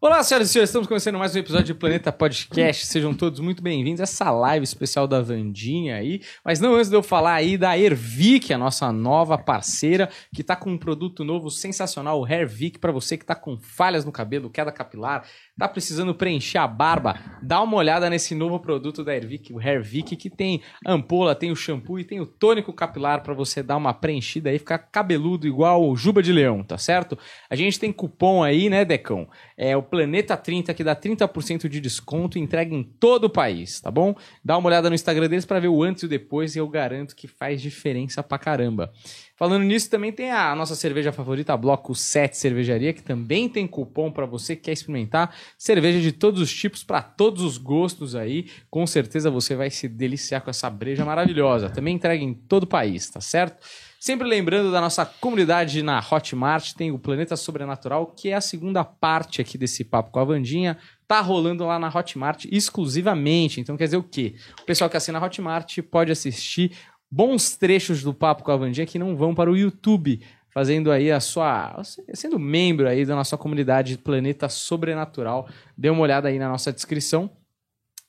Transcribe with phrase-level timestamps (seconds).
[0.00, 2.86] Olá, senhoras e senhores, estamos começando mais um episódio de Planeta Podcast.
[2.86, 6.20] Sejam todos muito bem-vindos a essa live especial da Vandinha aí.
[6.44, 10.54] Mas não antes de eu falar aí da Ervic, a nossa nova parceira, que está
[10.54, 14.48] com um produto novo sensacional, o Hairvic, para você que está com falhas no cabelo,
[14.48, 15.26] queda capilar,
[15.58, 20.14] tá precisando preencher a barba, dá uma olhada nesse novo produto da Ervic, o Hairvic,
[20.14, 23.92] que tem ampola, tem o shampoo e tem o tônico capilar para você dar uma
[23.92, 27.18] preenchida aí, ficar cabeludo igual o Juba de Leão, tá certo?
[27.50, 29.28] A gente tem cupom aí, né, Decão?
[29.56, 33.80] É o Planeta 30 que dá 30% de desconto e entrega em todo o país,
[33.80, 34.14] tá bom?
[34.44, 36.68] Dá uma olhada no Instagram deles para ver o antes e o depois e eu
[36.68, 38.92] garanto que faz diferença pra caramba.
[39.36, 44.10] Falando nisso, também tem a nossa cerveja favorita, Bloco 7 Cervejaria, que também tem cupom
[44.10, 48.50] para você que quer experimentar cerveja de todos os tipos, para todos os gostos aí.
[48.68, 51.70] Com certeza você vai se deliciar com essa breja maravilhosa.
[51.70, 53.64] Também entrega em todo o país, tá certo?
[54.00, 58.84] Sempre lembrando da nossa comunidade na Hotmart, tem o Planeta Sobrenatural, que é a segunda
[58.84, 60.78] parte aqui desse papo com a Vandinha.
[61.08, 63.60] Tá rolando lá na Hotmart exclusivamente.
[63.60, 64.36] Então quer dizer o quê?
[64.62, 66.72] O pessoal que assina a Hotmart pode assistir
[67.10, 71.10] bons trechos do papo com a Vandinha que não vão para o YouTube, fazendo aí
[71.10, 71.82] a sua.
[72.14, 75.48] sendo membro aí da nossa comunidade Planeta Sobrenatural.
[75.76, 77.28] Dê uma olhada aí na nossa descrição.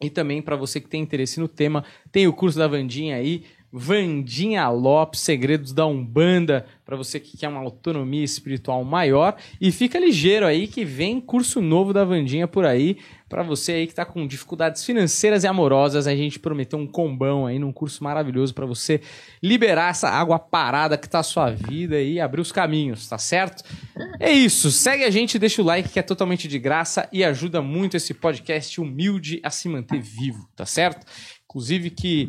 [0.02, 3.44] E também para você que tem interesse no tema, tem o curso da Vandinha aí.
[3.72, 9.36] Vandinha Lopes, Segredos da Umbanda, para você que quer uma autonomia espiritual maior.
[9.62, 12.98] E fica ligeiro aí que vem curso novo da Vandinha por aí.
[13.30, 17.46] Para você aí que está com dificuldades financeiras e amorosas, a gente prometeu um combão
[17.46, 19.02] aí num curso maravilhoso para você
[19.42, 23.64] liberar essa água parada que tá a sua vida e abrir os caminhos, tá certo?
[24.20, 27.62] É isso, segue a gente, deixa o like que é totalmente de graça e ajuda
[27.62, 31.06] muito esse podcast humilde a se manter vivo, tá certo?
[31.46, 32.28] Inclusive que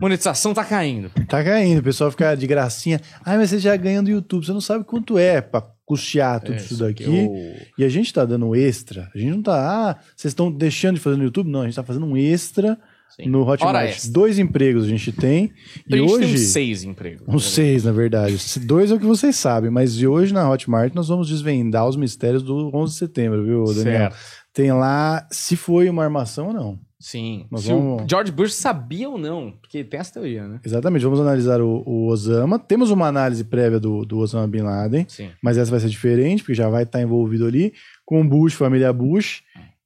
[0.00, 1.10] monetização tá caindo.
[1.28, 3.00] Tá caindo, o pessoal fica de gracinha.
[3.24, 6.54] Ai, mas você já ganha do YouTube, você não sabe quanto é pra custear tudo
[6.54, 7.04] É, isso daqui.
[7.04, 9.08] aqui o- E a gente tá dando extra.
[9.14, 9.54] A gente não tá,
[9.90, 11.50] ah, vocês estão deixando de fazer no YouTube?
[11.50, 12.78] Não, a gente tá fazendo um extra
[13.16, 13.28] Sim.
[13.30, 14.06] no Hotmart.
[14.08, 15.44] Dois empregos a gente tem.
[15.90, 16.26] a e gente hoje.
[16.26, 17.22] tem uns seis empregos.
[17.26, 18.36] Uns seis, na verdade.
[18.66, 21.96] Dois é o que vocês sabem, mas de hoje na Hotmart nós vamos desvendar os
[21.96, 23.82] mistérios do 11 de setembro, viu, Daniel?
[24.10, 24.16] Certo.
[24.52, 26.78] Tem lá se foi uma armação ou não.
[27.00, 27.46] Sim.
[27.50, 30.60] Nós Se o vamos- George Bush sabia ou não, porque tem essa teoria, né?
[30.64, 32.58] Exatamente, vamos analisar o, o Osama.
[32.58, 35.06] Temos uma análise prévia do, do Osama Bin Laden.
[35.08, 35.30] Sim.
[35.42, 37.72] mas essa vai ser diferente, porque já vai estar envolvido ali
[38.04, 39.42] com Bush, família Bush,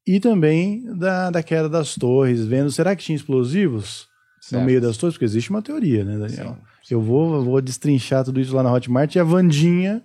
[0.06, 4.08] e também da, da queda das torres, vendo, será que tinha explosivos
[4.50, 5.14] no meio das torres?
[5.14, 6.56] Porque existe uma teoria, né, Daniel?
[6.90, 10.02] Eu vou, vou destrinchar tudo isso lá na Hotmart e a Vandinha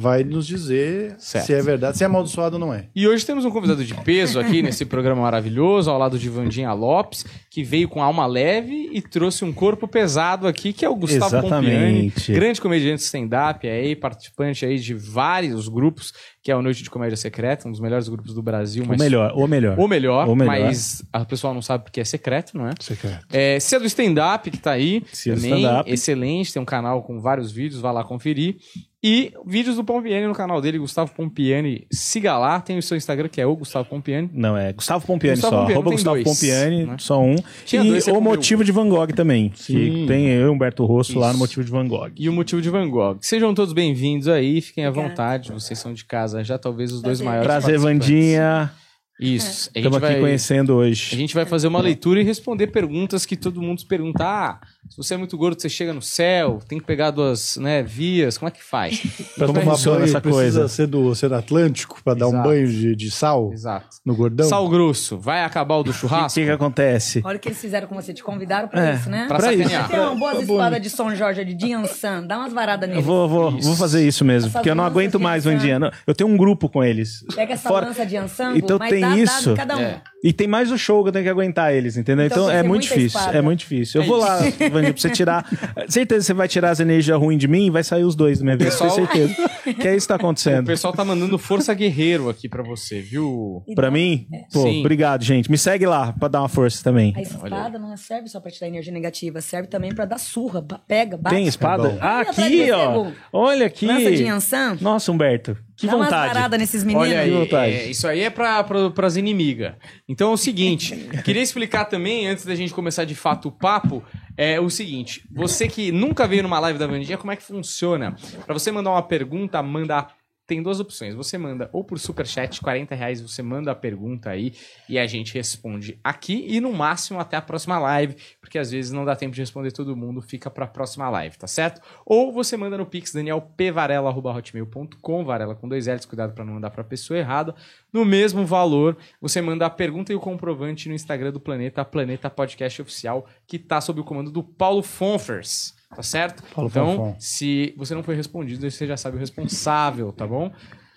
[0.00, 1.44] vai nos dizer Certo.
[1.44, 2.86] se é verdade, se é amaldiçoado ou não é.
[2.96, 6.72] E hoje temos um convidado de peso aqui nesse programa maravilhoso, ao lado de Vandinha
[6.72, 10.96] Lopes, que veio com alma leve e trouxe um corpo pesado aqui, que é o
[10.96, 12.14] Gustavo Exatamente.
[12.14, 16.88] Pompiani, grande comediante stand-up aí, participante aí de vários grupos, que é o Noite de
[16.90, 18.82] Comédia Secreta, um dos melhores grupos do Brasil.
[18.84, 19.78] O mas- melhor, o melhor.
[19.78, 20.58] O melhor, O melhor.
[20.60, 22.72] mas a pessoa não sabe porque é secreto, não é?
[22.80, 23.26] Secreto.
[23.32, 25.02] É, Cia do Stand-Up, que tá aí.
[25.12, 25.90] Cia do também, Stand-Up.
[25.92, 28.56] excelente, tem um canal com vários vídeos, vai lá conferir.
[29.02, 31.86] E vídeos do Pompiani no canal dele, Gustavo Pompiani.
[31.90, 34.28] Siga lá, tem o seu Instagram, que é o Gustavo Pompiani.
[34.30, 35.60] Não, é Gustavo Pompiani Gustavo só.
[35.60, 36.96] Pompiani, Arroba Gustavo dois, Pompiani, né?
[36.98, 37.36] só um.
[37.64, 39.52] Tinha e dois, o Motivo de Van Gogh também.
[39.54, 39.72] Sim.
[39.72, 41.32] Que tem eu e Humberto Rosso lá Isso.
[41.32, 42.10] no Motivo de Van Gogh.
[42.14, 43.16] E o Motivo de Van Gogh.
[43.22, 45.50] Sejam todos bem-vindos aí, fiquem à vontade.
[45.50, 47.26] Vocês são de casa já, talvez os dois Prazer.
[47.26, 47.46] maiores.
[47.46, 47.78] Prazer.
[47.78, 48.72] Vandinha.
[49.20, 49.70] Isso.
[49.74, 51.16] A gente, Estamos aqui vai, conhecendo a hoje.
[51.16, 54.24] gente vai fazer uma leitura e responder perguntas que todo mundo se pergunta.
[54.24, 57.82] Ah, se você é muito gordo, você chega no céu, tem que pegar duas né,
[57.82, 59.00] vias, como é que faz?
[59.36, 60.20] Pra Como tomar banho, essa precisa
[60.60, 60.68] coisa?
[60.68, 63.86] ser do Oceano Atlântico para dar um banho de, de sal Exato.
[64.04, 64.48] no gordão?
[64.48, 66.38] Sal grosso, vai acabar o do O que, churrasco?
[66.40, 67.20] que que acontece?
[67.24, 69.26] Olha o que eles fizeram com você, te convidaram pra É, isso, né?
[69.28, 69.68] Pra Pra isso.
[69.88, 73.06] Tem uma boa Tá espada de São Jorge de Diansan, dá umas varadas Eu nele.
[73.06, 73.68] vou, vou, Isso.
[73.68, 75.44] vou fazer isso mesmo, Essas porque eu não aguento mais.
[75.44, 75.78] Vandinha.
[75.78, 77.24] Não, Eu tenho um grupo com eles.
[77.34, 79.50] Pega essa Fora- lança de Ansan, Então mas tem dá, isso.
[79.50, 79.80] dá cada um.
[79.80, 80.02] É.
[80.22, 82.26] E tem mais o show que eu tenho que aguentar eles, entendeu?
[82.26, 83.06] Então Então, é muito difícil.
[83.06, 83.38] espada.
[83.38, 84.00] É muito difícil.
[84.00, 85.46] Eu É vou lá, Vandinha, pra você tirar.
[85.88, 88.38] Certeza que você vai tirar as energias ruins de mim e vai sair os dois
[88.38, 88.70] da minha vida.
[88.70, 89.48] Pessoal- Tenho certeza.
[89.80, 90.66] que é isso que tá O acontecendo.
[90.66, 93.62] pessoal tá mandando força guerreiro aqui pra você, viu?
[93.66, 94.80] E Pra dá- mim, pô, Sim.
[94.80, 95.50] obrigado, gente.
[95.50, 97.14] Me segue lá pra dar uma força também.
[97.16, 100.18] A espada Olha não serve só pra te dar energia negativa, serve também pra dar
[100.18, 101.34] surra, pega, bate.
[101.34, 101.88] Tem espada?
[101.88, 101.98] bom.
[102.00, 103.06] Ah, aqui, ó.
[103.32, 103.86] Olha aqui.
[103.86, 105.56] Lança de Nossa, Humberto.
[105.76, 106.34] Que dá umas vontade.
[106.34, 107.08] varadas nesses meninos.
[107.08, 107.72] Olha aí, Que vontade.
[107.72, 109.72] é, isso aí é pra, pra, pras inimigas.
[110.10, 114.02] Então é o seguinte, queria explicar também, antes da gente começar de fato o papo,
[114.36, 118.16] é o seguinte, você que nunca veio numa live da Vandinha, como é que funciona?
[118.44, 120.08] Pra você mandar uma pergunta, manda
[120.50, 121.14] tem duas opções.
[121.14, 124.52] Você manda ou por superchat, 40 reais, você manda a pergunta aí
[124.88, 128.90] e a gente responde aqui e no máximo até a próxima live, porque às vezes
[128.90, 131.80] não dá tempo de responder todo mundo, fica pra próxima live, tá certo?
[132.04, 136.82] Ou você manda no pix danielpvarela.hotmail.com, varela com dois L's, cuidado para não mandar pra
[136.82, 137.54] pessoa errada.
[137.92, 142.28] No mesmo valor, você manda a pergunta e o comprovante no Instagram do Planeta, Planeta
[142.28, 145.78] Podcast Oficial, que tá sob o comando do Paulo Fonfers.
[145.94, 146.42] Tá certo?
[146.54, 147.16] Paulo então, Fonfon.
[147.18, 150.52] se você não foi respondido, você já sabe o responsável, tá bom?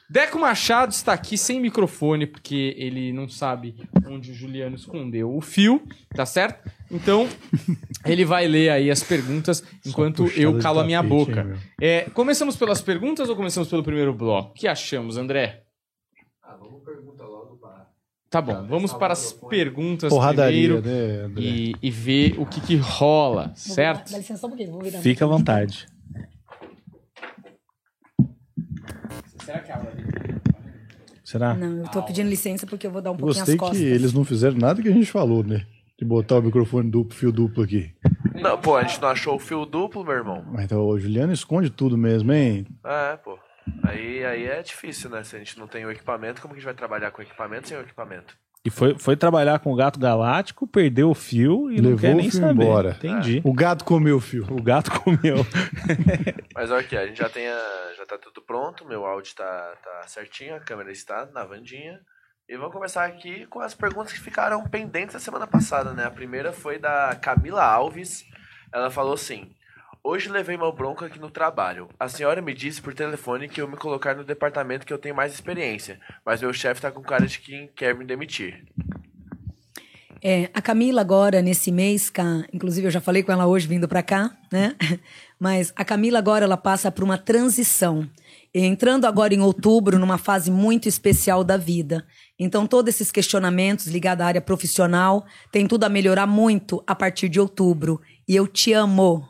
[0.10, 3.75] Deco Machado está aqui sem microfone, porque ele não sabe
[4.06, 5.81] onde o Juliano escondeu o fio,
[6.13, 6.69] tá certo?
[6.92, 7.28] Então,
[8.06, 11.42] ele vai ler aí as perguntas enquanto eu calo a minha tapete, boca.
[11.42, 11.56] hein?
[11.81, 14.51] É, começamos pelas perguntas ou começamos pelo primeiro bloco?
[14.51, 15.63] O que achamos, André?
[18.33, 21.44] Tá bom, vamos para as perguntas Porradaria, primeiro né, André?
[21.44, 24.12] e, e ver o que, que rola, certo?
[24.12, 25.01] Dá licença só um pouquinho, vou virar.
[25.01, 25.85] Fica à vontade.
[29.45, 29.91] Será que a aula
[31.24, 31.53] Será?
[31.53, 33.77] Não, eu tô pedindo licença porque eu vou dar um pouquinho Gostei as costas.
[33.77, 35.68] que eles não fizeram nada que a gente falou, né?
[36.00, 37.94] De botar o microfone duplo, fio duplo aqui.
[38.33, 40.44] Não, pô, a gente não achou o fio duplo, meu irmão.
[40.51, 42.65] Mas então, o Juliano esconde tudo mesmo, hein?
[42.83, 43.38] É, pô.
[43.83, 45.24] Aí, aí é difícil, né?
[45.24, 47.68] Se a gente não tem o equipamento, como que a gente vai trabalhar com equipamento
[47.68, 48.38] sem o equipamento?
[48.65, 52.13] E foi, foi trabalhar com o gato galáctico, perdeu o fio e não Levou quer
[52.13, 52.63] o nem fio saber.
[52.63, 52.89] embora.
[52.92, 53.42] Entendi.
[53.44, 54.48] O gato comeu o fio.
[54.50, 55.45] O gato comeu.
[56.56, 59.74] Mas olha aqui, a gente já tem a, já tá tudo pronto, meu áudio tá,
[59.83, 62.00] tá certinho, a câmera está na Vandinha.
[62.48, 66.06] E vamos começar aqui com as perguntas que ficaram pendentes da semana passada, né?
[66.06, 68.24] A primeira foi da Camila Alves.
[68.74, 69.51] Ela falou assim:
[70.06, 71.88] Hoje levei uma bronca aqui no trabalho.
[71.98, 75.16] A senhora me disse por telefone que eu me colocar no departamento que eu tenho
[75.16, 78.66] mais experiência, mas meu chefe tá com cara de quem quer me demitir.
[80.22, 83.88] É, a Camila agora, nesse mês, cá, inclusive eu já falei com ela hoje vindo
[83.88, 84.76] pra cá, né?
[85.40, 88.10] Mas a Camila agora, ela passa por uma transição.
[88.54, 92.06] Entrando agora em outubro, numa fase muito especial da vida.
[92.40, 97.28] Então, todos esses questionamentos ligados à área profissional tem tudo a melhorar muito a partir
[97.28, 98.00] de outubro.
[98.26, 99.28] E eu te amo.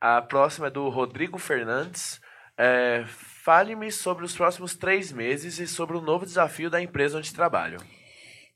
[0.00, 2.20] A próxima é do Rodrigo Fernandes.
[2.56, 3.04] É,
[3.42, 7.80] Fale-me sobre os próximos três meses e sobre o novo desafio da empresa onde trabalho.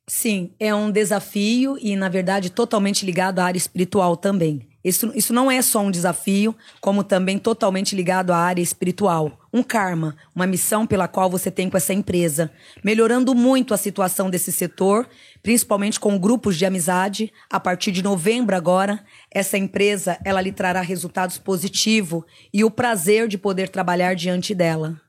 [0.06, 4.73] Sim, é um desafio e, na verdade, totalmente ligado à área espiritual também.
[4.84, 9.40] Isso, isso não é só um desafio, como também totalmente ligado à área espiritual.
[9.50, 12.50] Um karma, uma missão pela qual você tem com essa empresa,
[12.84, 15.08] melhorando muito a situação desse setor,
[15.42, 17.32] principalmente com grupos de amizade.
[17.48, 22.22] A partir de novembro agora, essa empresa ela lhe trará resultados positivos
[22.52, 25.00] e o prazer de poder trabalhar diante dela.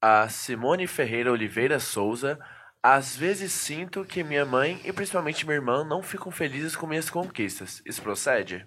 [0.00, 2.38] A Simone Ferreira Oliveira Souza.
[2.84, 7.08] Às vezes sinto que minha mãe e principalmente minha irmã não ficam felizes com minhas
[7.08, 7.80] conquistas.
[7.86, 8.66] Isso procede?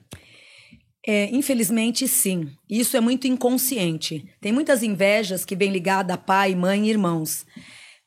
[1.08, 2.50] É, infelizmente, sim.
[2.70, 4.26] Isso é muito inconsciente.
[4.42, 7.46] Tem muitas invejas que vêm ligadas a pai, mãe e irmãos.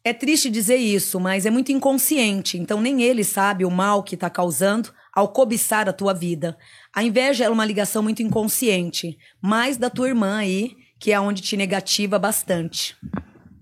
[0.05, 2.59] É triste dizer isso, mas é muito inconsciente.
[2.59, 6.56] Então, nem ele sabe o mal que está causando ao cobiçar a tua vida.
[6.95, 11.43] A inveja é uma ligação muito inconsciente, mais da tua irmã aí, que é onde
[11.43, 12.97] te negativa bastante.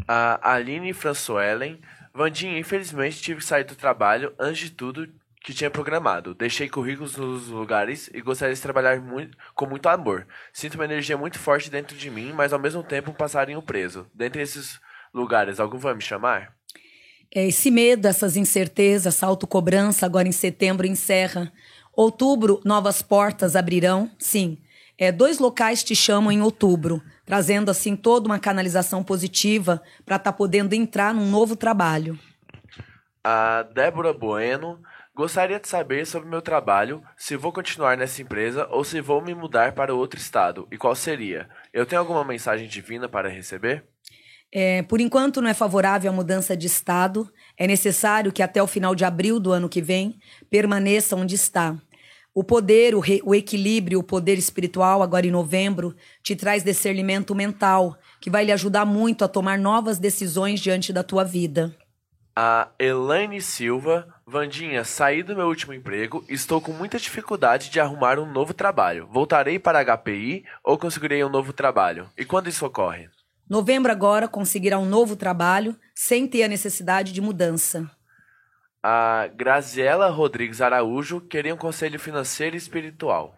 [0.08, 1.78] A Aline Françoelen.
[2.14, 5.06] Vandinha, infelizmente tive que sair do trabalho antes de tudo
[5.46, 6.34] que tinha programado.
[6.34, 10.26] Deixei currículos nos lugares e gostaria de trabalhar muito, com muito amor.
[10.52, 14.08] Sinto uma energia muito forte dentro de mim, mas ao mesmo tempo um passarinho preso.
[14.12, 14.80] Dentre esses
[15.14, 16.52] lugares, algum vai me chamar?
[17.32, 21.52] É, esse medo, essas incertezas, essa autocobrança agora em setembro encerra.
[21.92, 24.58] Outubro, novas portas abrirão, sim.
[24.98, 30.32] É, dois locais te chamam em outubro, trazendo assim toda uma canalização positiva para estar
[30.32, 32.18] podendo entrar num novo trabalho.
[33.22, 34.80] A Débora Bueno.
[35.16, 39.34] Gostaria de saber sobre meu trabalho, se vou continuar nessa empresa ou se vou me
[39.34, 41.48] mudar para outro estado e qual seria.
[41.72, 43.86] Eu tenho alguma mensagem divina para receber?
[44.52, 47.32] É, por enquanto não é favorável a mudança de estado.
[47.56, 50.18] É necessário que até o final de abril do ano que vem
[50.50, 51.74] permaneça onde está.
[52.34, 57.34] O poder, o, re- o equilíbrio, o poder espiritual, agora em novembro, te traz discernimento
[57.34, 61.74] mental, que vai lhe ajudar muito a tomar novas decisões diante da tua vida.
[62.36, 64.14] A Elaine Silva.
[64.28, 68.52] Vandinha, saí do meu último emprego e estou com muita dificuldade de arrumar um novo
[68.52, 69.06] trabalho.
[69.06, 72.10] Voltarei para a HPI ou conseguirei um novo trabalho?
[72.18, 73.08] E quando isso ocorre?
[73.48, 77.88] Novembro agora conseguirá um novo trabalho sem ter a necessidade de mudança.
[78.82, 83.36] A Graziela Rodrigues Araújo queria um conselho financeiro e espiritual.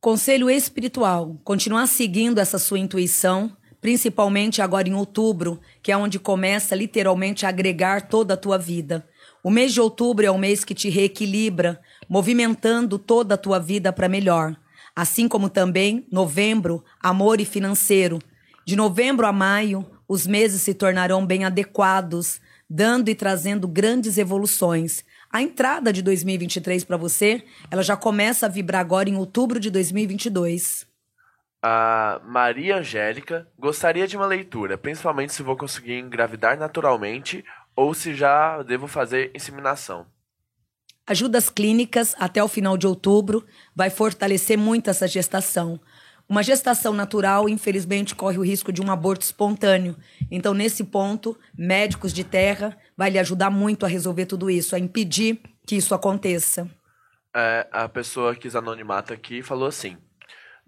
[0.00, 6.76] Conselho espiritual: continuar seguindo essa sua intuição, principalmente agora em outubro, que é onde começa
[6.76, 9.04] literalmente a agregar toda a tua vida.
[9.46, 13.92] O mês de outubro é o mês que te reequilibra, movimentando toda a tua vida
[13.92, 14.56] para melhor.
[14.92, 18.18] Assim como também novembro, amor e financeiro.
[18.64, 25.04] De novembro a maio, os meses se tornarão bem adequados, dando e trazendo grandes evoluções.
[25.30, 29.70] A entrada de 2023 para você, ela já começa a vibrar agora em outubro de
[29.70, 30.88] 2022.
[31.62, 37.44] A Maria Angélica gostaria de uma leitura, principalmente se vou conseguir engravidar naturalmente
[37.76, 40.06] ou se já devo fazer inseminação.
[41.06, 45.78] Ajudas clínicas até o final de outubro vai fortalecer muito essa gestação.
[46.28, 49.94] Uma gestação natural, infelizmente, corre o risco de um aborto espontâneo.
[50.28, 54.78] Então, nesse ponto, médicos de terra vai lhe ajudar muito a resolver tudo isso, a
[54.80, 56.68] impedir que isso aconteça.
[57.32, 59.96] É, a pessoa que quis anonimato aqui falou assim: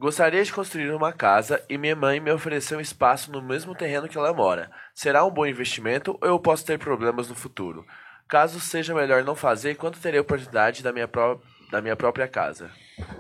[0.01, 4.07] Gostaria de construir uma casa e minha mãe me ofereceu um espaço no mesmo terreno
[4.07, 4.71] que ela mora.
[4.95, 7.85] Será um bom investimento ou eu posso ter problemas no futuro?
[8.29, 11.41] Caso seja melhor não fazer, quanto terei a oportunidade da minha, pró
[11.73, 12.71] da minha própria casa?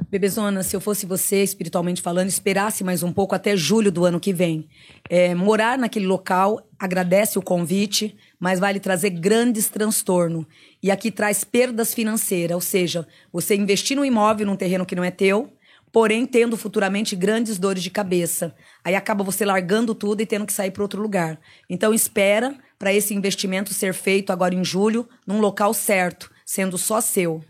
[0.09, 4.21] Bebezona, se eu fosse você, espiritualmente falando, esperasse mais um pouco até julho do ano
[4.21, 4.69] que vem.
[5.11, 10.47] É, morar naquele local agradece o convite, mas vai lhe trazer grandes transtornos.
[10.81, 15.03] E aqui traz perdas financeiras, ou seja, você investir no imóvel, num terreno que não
[15.03, 15.53] é teu,
[15.93, 18.55] porém tendo futuramente grandes dores de cabeça.
[18.85, 21.41] Aí acaba você largando tudo e tendo que sair para outro lugar.
[21.69, 27.01] Então espera para esse investimento ser feito agora em julho, num local certo, sendo só
[27.01, 27.43] seu.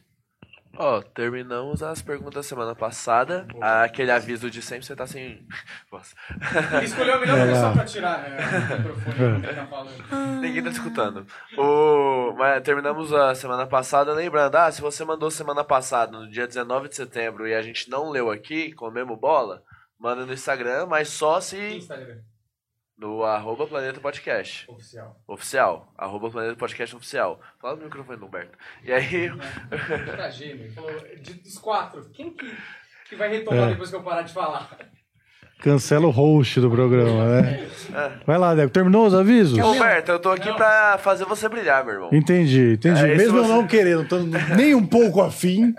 [0.80, 3.48] Ó, oh, terminamos as perguntas da semana passada.
[3.60, 5.44] Aquele aviso de sempre você tá sem.
[5.90, 6.14] Nossa.
[6.84, 10.40] Escolheu a melhor pessoa pra tirar né, o microfone que tá falando.
[10.40, 11.26] Ninguém tá escutando.
[11.56, 12.32] O...
[12.38, 16.88] Mas terminamos a semana passada lembrando: ah, se você mandou semana passada, no dia 19
[16.88, 19.64] de setembro, e a gente não leu aqui, comemos bola,
[19.98, 21.58] manda no Instagram, mas só se.
[21.58, 22.18] Instagram?
[22.98, 24.68] No arroba Planeta Podcast.
[24.68, 25.16] Oficial.
[25.28, 25.92] Oficial.
[25.96, 27.40] Arroba Planeta Podcast Oficial.
[27.60, 28.58] Fala no microfone do Humberto.
[28.82, 29.30] E aí.
[30.32, 30.72] Gêmeo.
[30.72, 30.90] Falou,
[31.44, 32.52] dos quatro, quem que,
[33.08, 33.70] que vai retomar é.
[33.70, 34.76] depois que eu parar de falar?
[35.60, 37.68] Cancela o host do programa, né?
[37.92, 38.12] É.
[38.26, 38.72] Vai lá, Deco.
[38.72, 39.58] Terminou os avisos?
[39.58, 40.56] Humberto, eu tô aqui não.
[40.56, 42.10] pra fazer você brilhar, meu irmão.
[42.12, 43.00] Entendi, entendi.
[43.00, 43.44] É, Mesmo você...
[43.44, 44.18] eu não querendo, tô
[44.56, 45.72] nem um pouco afim.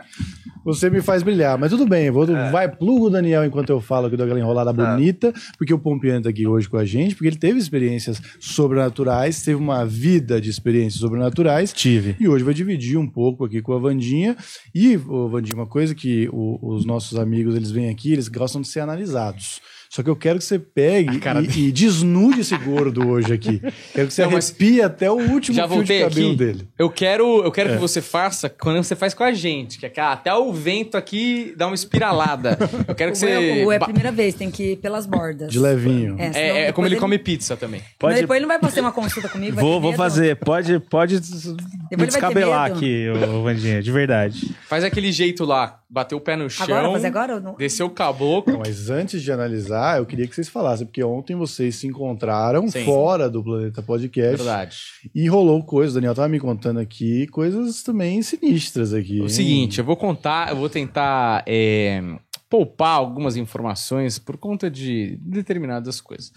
[0.63, 1.57] Você me faz brilhar.
[1.57, 2.51] Mas tudo bem, vou, é.
[2.51, 4.95] vai, pluga o Daniel enquanto eu falo aqui daquela enrolada tá.
[4.95, 9.41] bonita, porque o Pompiano tá aqui hoje com a gente, porque ele teve experiências sobrenaturais,
[9.41, 11.73] teve uma vida de experiências sobrenaturais.
[11.73, 12.15] Tive.
[12.19, 14.35] E hoje vai dividir um pouco aqui com a Vandinha.
[14.73, 18.61] E, ô, Vandinha, uma coisa que o, os nossos amigos, eles vêm aqui, eles gostam
[18.61, 19.61] de ser analisados.
[19.89, 21.19] Só que eu quero que você pegue
[21.55, 23.60] e, e, desnude esse gordo hoje aqui.
[23.91, 26.38] Quero que você não, arrepie até o último já fio de cabelo aqui.
[26.38, 26.67] dele.
[26.77, 27.74] Eu quero, eu quero é.
[27.74, 29.79] que você faça quando você faz com a gente.
[29.79, 32.55] Que é até o vento aqui dá uma espiralada.
[32.88, 33.65] Eu quero que o você...
[33.65, 35.51] O é a primeira vez, tem que ir pelas bordas.
[35.51, 36.15] De levinho.
[36.19, 37.81] É, é, é como ele, ele, come pizza também.
[37.98, 38.13] Pode...
[38.13, 39.60] Mas depois ele não vai fazer uma consulta comigo?
[39.60, 40.36] Vou, vou fazer.
[40.36, 43.08] Pode, pode me descabelar aqui,
[43.43, 44.55] Vandinha, de verdade.
[44.67, 46.65] Faz aquele jeito lá, bater o pé no chão.
[46.65, 47.55] Agora, fazer agora ou não?
[47.55, 48.60] Descer o caboclo.
[48.60, 52.83] Mas antes de analisar, eu queria que vocês falassem, porque ontem vocês se encontraram Sim.
[52.86, 54.38] fora do Planeta Podcast.
[54.38, 54.77] Verdade.
[55.13, 59.19] E rolou coisas, o Daniel tava me contando aqui, coisas também sinistras aqui.
[59.19, 59.29] O hein?
[59.29, 62.01] seguinte, eu vou contar, eu vou tentar é,
[62.50, 66.31] poupar algumas informações por conta de determinadas coisas.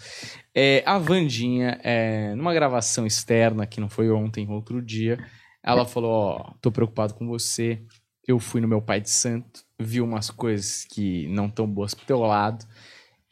[0.55, 5.17] É, a Vandinha, é, numa gravação externa, que não foi ontem, outro dia,
[5.63, 7.81] ela falou: Ó, tô preocupado com você.
[8.25, 12.05] Eu fui no meu pai de santo, vi umas coisas que não tão boas pro
[12.05, 12.65] teu lado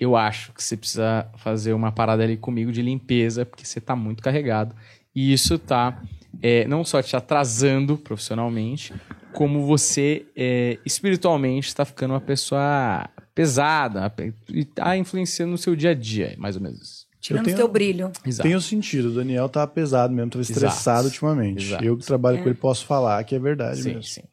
[0.01, 3.95] eu acho que você precisa fazer uma parada ali comigo de limpeza, porque você tá
[3.95, 4.75] muito carregado.
[5.13, 6.01] E isso tá
[6.41, 8.91] é, não só te atrasando profissionalmente,
[9.31, 14.11] como você é, espiritualmente está ficando uma pessoa pesada
[14.49, 17.07] e tá influenciando no seu dia a dia, mais ou menos isso.
[17.19, 18.11] Tirando o teu brilho.
[18.25, 18.49] Exato.
[18.49, 19.09] Tenho sentido.
[19.09, 21.07] O Daniel tá pesado mesmo, tá estressado Exato.
[21.09, 21.63] ultimamente.
[21.63, 21.85] Exato.
[21.85, 22.41] Eu que trabalho é.
[22.41, 24.03] com ele posso falar que é verdade sim, mesmo.
[24.03, 24.23] Sim.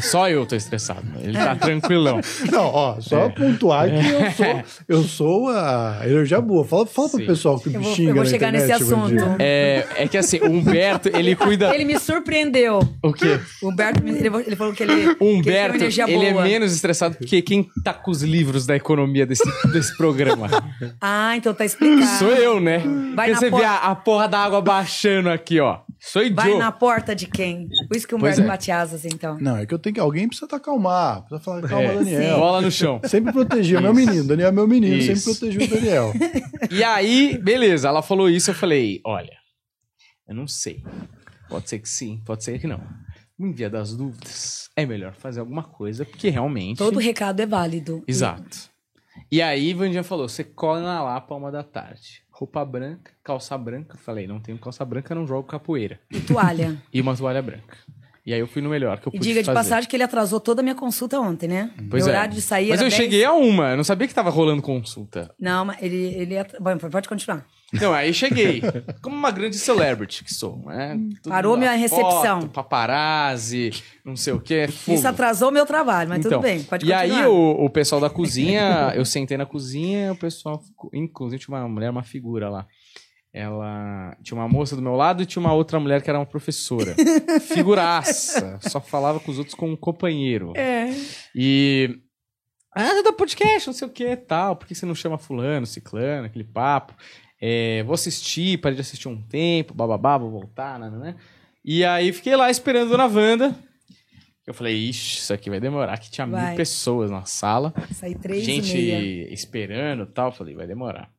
[0.00, 1.02] Só eu tô estressado.
[1.20, 2.20] Ele tá tranquilão.
[2.50, 3.28] Não, ó, só é.
[3.30, 6.64] pontuar que eu sou, eu sou a energia boa.
[6.64, 9.36] Fala, fala pro pessoal que me vou, xinga Eu vou chegar internet, nesse assunto.
[9.38, 11.74] É, é que assim, o Humberto, ele cuida...
[11.74, 12.80] Ele me surpreendeu.
[13.02, 13.40] O quê?
[13.62, 17.16] O Humberto, ele, ele falou que ele O Humberto, que ele, ele é menos estressado
[17.16, 20.48] que quem tá com os livros da economia desse, desse programa.
[21.00, 22.18] Ah, então tá explicado.
[22.18, 22.82] Sou eu, né?
[23.14, 23.60] Vai Porque você por...
[23.60, 25.80] vê a, a porra da água baixando aqui, ó.
[26.00, 26.48] Sou idiota.
[26.48, 27.68] Vai na porta de quem?
[27.88, 28.44] Por isso que o Humberto é.
[28.44, 29.36] bate asas, então.
[29.40, 30.00] Não, é que eu tenho que...
[30.00, 31.22] Alguém precisa tá acalmar.
[31.22, 32.34] Precisa falar, calma, é, Daniel.
[32.34, 32.40] Sim.
[32.40, 33.00] Bola no chão.
[33.06, 34.24] Sempre protegia meu menino.
[34.26, 35.16] Daniel é meu menino, isso.
[35.16, 36.12] sempre protegeu o Daniel.
[36.70, 39.36] E aí, beleza, ela falou isso, eu falei, olha,
[40.28, 40.84] eu não sei.
[41.48, 42.82] Pode ser que sim, pode ser que não.
[43.38, 46.76] No dia das dúvidas, é melhor fazer alguma coisa, porque realmente...
[46.76, 48.04] Todo recado é válido.
[48.06, 48.68] Exato.
[49.32, 53.98] E aí, Vandinha falou, você cola na Lapa uma da tarde roupa branca, calça branca.
[53.98, 55.98] Falei, não tenho calça branca, não jogo capoeira.
[56.08, 56.80] E toalha.
[56.94, 57.76] e uma toalha branca.
[58.28, 59.56] E aí eu fui no melhor que eu E pude diga de fazer.
[59.56, 61.70] passagem que ele atrasou toda a minha consulta ontem, né?
[61.88, 62.16] Pois Meu é.
[62.18, 62.92] horário de sair Mas eu 10.
[62.94, 65.34] cheguei a uma, eu não sabia que tava rolando consulta.
[65.40, 65.96] Não, mas ele...
[66.14, 67.46] ele atra- Bom, pode continuar.
[67.72, 68.60] Não, aí cheguei.
[69.02, 70.98] Como uma grande celebrity que sou, né?
[71.22, 72.42] Todo Parou minha na recepção.
[72.42, 73.70] Foto, paparazzi,
[74.04, 74.68] não sei o quê.
[74.68, 74.96] fogo.
[74.96, 77.20] Isso atrasou o meu trabalho, mas Então, tudo bem, pode E continuar.
[77.20, 81.56] aí o, o pessoal da cozinha, eu sentei na cozinha, o pessoal, ficou- inclusive tinha
[81.56, 82.66] uma mulher, uma figura lá.
[83.32, 86.26] Ela tinha uma moça do meu lado e tinha uma outra mulher que era uma
[86.26, 86.94] professora.
[87.52, 88.58] Figuraça.
[88.62, 90.52] Só falava com os outros como um companheiro.
[90.56, 90.88] É.
[91.34, 92.00] E.
[92.74, 94.56] Ah, da podcast, não sei o que tal.
[94.56, 96.94] Por que você não chama fulano, ciclano, aquele papo?
[97.40, 101.16] É, vou assistir, parei de assistir um tempo, bababá, vou voltar, né, né, né.
[101.64, 103.56] E aí fiquei lá esperando a Dona Wanda.
[104.46, 106.56] Eu falei, ixi, isso aqui vai demorar, que tinha mil Vai.
[106.56, 107.74] pessoas na sala.
[107.92, 108.78] Saí três gente
[109.30, 110.32] esperando e tal.
[110.32, 111.10] Falei, vai demorar.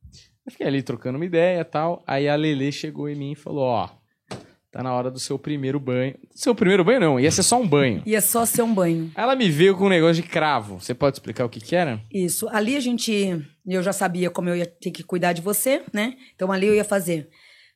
[0.50, 2.04] Eu fiquei ali trocando uma ideia e tal.
[2.08, 3.88] Aí a Lele chegou em mim e falou: Ó,
[4.72, 6.16] tá na hora do seu primeiro banho.
[6.32, 8.02] Seu primeiro banho não, ia ser só um banho.
[8.04, 9.12] Ia só ser um banho.
[9.16, 10.82] Ela me veio com um negócio de cravo.
[10.82, 12.02] Você pode explicar o que que era?
[12.12, 12.50] Isso.
[12.50, 13.46] Ali a gente.
[13.64, 16.16] Eu já sabia como eu ia ter que cuidar de você, né?
[16.34, 17.30] Então ali eu ia fazer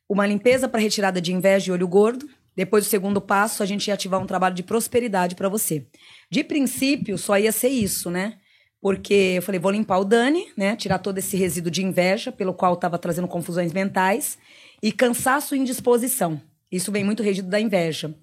[0.09, 2.27] uma limpeza para retirada de inveja e olho gordo.
[2.55, 5.87] Depois, o segundo passo, a gente ia ativar um trabalho de prosperidade para você.
[6.29, 8.37] De princípio, só ia ser isso, né?
[8.83, 10.75] Porque eu falei, vou limpar o Dani, né?
[10.75, 14.37] Tirar todo esse resíduo de inveja, pelo qual estava trazendo confusões mentais,
[14.81, 16.41] e cansaço e indisposição.
[16.69, 18.13] Isso vem muito regido da inveja.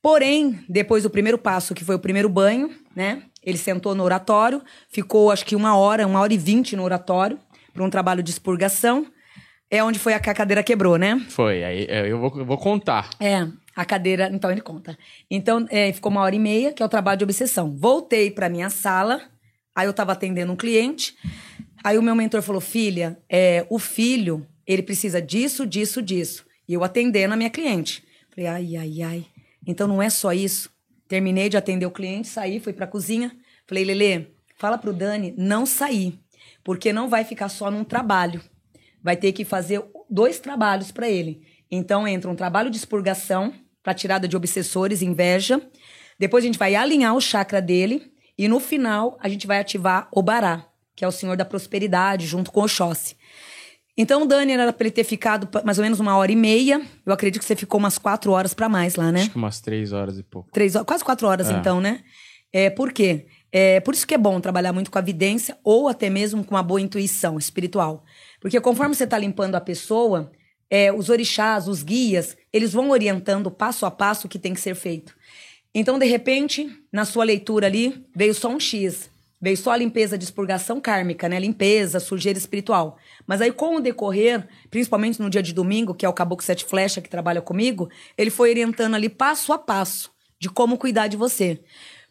[0.00, 3.24] Porém, depois do primeiro passo, que foi o primeiro banho, né?
[3.44, 7.38] Ele sentou no oratório, ficou acho que uma hora, uma hora e vinte no oratório,
[7.74, 9.06] para um trabalho de expurgação.
[9.70, 11.22] É onde foi a que a cadeira quebrou, né?
[11.28, 13.10] Foi, aí é, eu vou, eu vou contar.
[13.20, 13.46] É,
[13.76, 14.96] a cadeira, então ele conta.
[15.30, 17.76] Então, é, ficou uma hora e meia, que é o trabalho de obsessão.
[17.76, 19.20] Voltei para minha sala,
[19.74, 21.16] aí eu tava atendendo um cliente.
[21.82, 26.44] Aí o meu mentor falou: "Filha, é, o filho, ele precisa disso, disso, disso".
[26.68, 28.04] E eu atendendo a minha cliente.
[28.30, 29.26] Falei: "Ai, ai, ai.
[29.66, 30.70] Então não é só isso".
[31.08, 33.36] Terminei de atender o cliente, saí, fui pra cozinha.
[33.66, 34.26] Falei: "Lelê,
[34.56, 36.18] fala pro Dani não sair,
[36.64, 38.40] porque não vai ficar só num trabalho
[39.02, 41.42] vai ter que fazer dois trabalhos para ele.
[41.70, 43.52] Então entra um trabalho de expurgação
[43.82, 45.60] para tirada de obsessores, inveja.
[46.18, 50.08] Depois a gente vai alinhar o chakra dele e no final a gente vai ativar
[50.12, 53.16] o Bará, que é o senhor da prosperidade, junto com o Oxóssi.
[53.96, 56.80] Então Dani era para ele ter ficado mais ou menos uma hora e meia.
[57.04, 59.20] Eu acredito que você ficou umas quatro horas para mais lá, né?
[59.20, 60.50] Acho que umas três horas e pouco.
[60.50, 61.52] Três quase quatro horas, É.
[61.52, 62.00] então, né?
[62.52, 63.26] É, por quê?
[63.50, 66.54] É, por isso que é bom trabalhar muito com a vidência ou até mesmo com
[66.54, 68.02] uma boa intuição espiritual.
[68.40, 70.32] Porque conforme você está limpando a pessoa,
[70.70, 74.60] é, os orixás, os guias, eles vão orientando passo a passo o que tem que
[74.60, 75.14] ser feito.
[75.74, 79.10] Então, de repente, na sua leitura ali, veio só um X.
[79.40, 81.40] Veio só a limpeza de expurgação kármica, né?
[81.40, 82.96] Limpeza, sujeira espiritual.
[83.26, 86.64] Mas aí, com o decorrer, principalmente no dia de domingo, que é o Caboclo Sete
[86.64, 91.16] Flecha que trabalha comigo, ele foi orientando ali passo a passo de como cuidar de
[91.16, 91.60] você.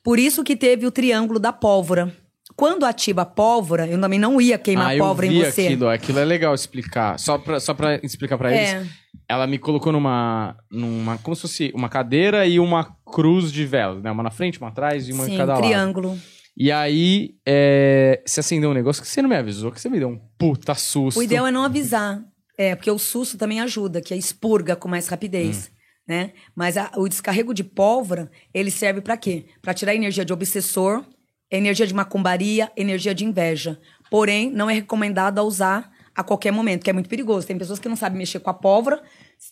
[0.04, 2.14] Por isso que teve o triângulo da pólvora.
[2.56, 5.66] Quando ativa a pólvora, eu também não ia queimar ah, eu pólvora vi em você.
[5.66, 5.88] aquilo.
[5.90, 7.18] Aquilo é legal explicar.
[7.20, 8.72] Só pra, só pra explicar pra É.
[8.80, 8.92] eles.
[9.28, 11.18] Ela me colocou numa, numa...
[11.20, 14.12] Como se fosse uma cadeira e uma cruz de velas, né?
[14.12, 15.64] Uma na frente, uma atrás e uma Sim, em cada lado.
[15.64, 16.20] triângulo.
[16.58, 20.00] E aí, é, se acendeu um negócio que você não me avisou, que você me
[20.00, 21.18] deu um puta susto.
[21.20, 22.22] O ideal é não avisar.
[22.58, 25.72] É, porque o susto também ajuda, que é expurga com mais rapidez.
[25.74, 25.78] Hum.
[26.08, 26.32] Né?
[26.54, 29.46] Mas a- o descarrego de pólvora, ele serve pra quê?
[29.62, 31.06] Pra tirar energia de obsessor,
[31.52, 33.80] energia de macumbaria, energia de inveja.
[34.10, 37.48] Porém, não é recomendado a usar a qualquer momento, que é muito perigoso.
[37.48, 39.02] Tem pessoas que não sabem mexer com a pólvora.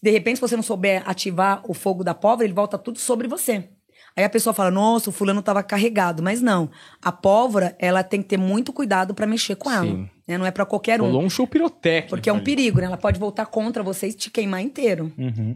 [0.01, 3.27] De repente, se você não souber ativar o fogo da pólvora, ele volta tudo sobre
[3.27, 3.69] você.
[4.15, 6.21] Aí a pessoa fala, nossa, o fulano estava carregado.
[6.21, 6.69] Mas não.
[7.01, 9.85] A pólvora, ela tem que ter muito cuidado para mexer com ela.
[9.85, 10.09] Sim.
[10.27, 10.37] né?
[10.37, 11.05] Não é para qualquer um.
[11.05, 12.09] Rolou um show pirotécnico.
[12.09, 12.45] Porque é um ali.
[12.45, 12.85] perigo, né?
[12.87, 15.11] Ela pode voltar contra você e te queimar inteiro.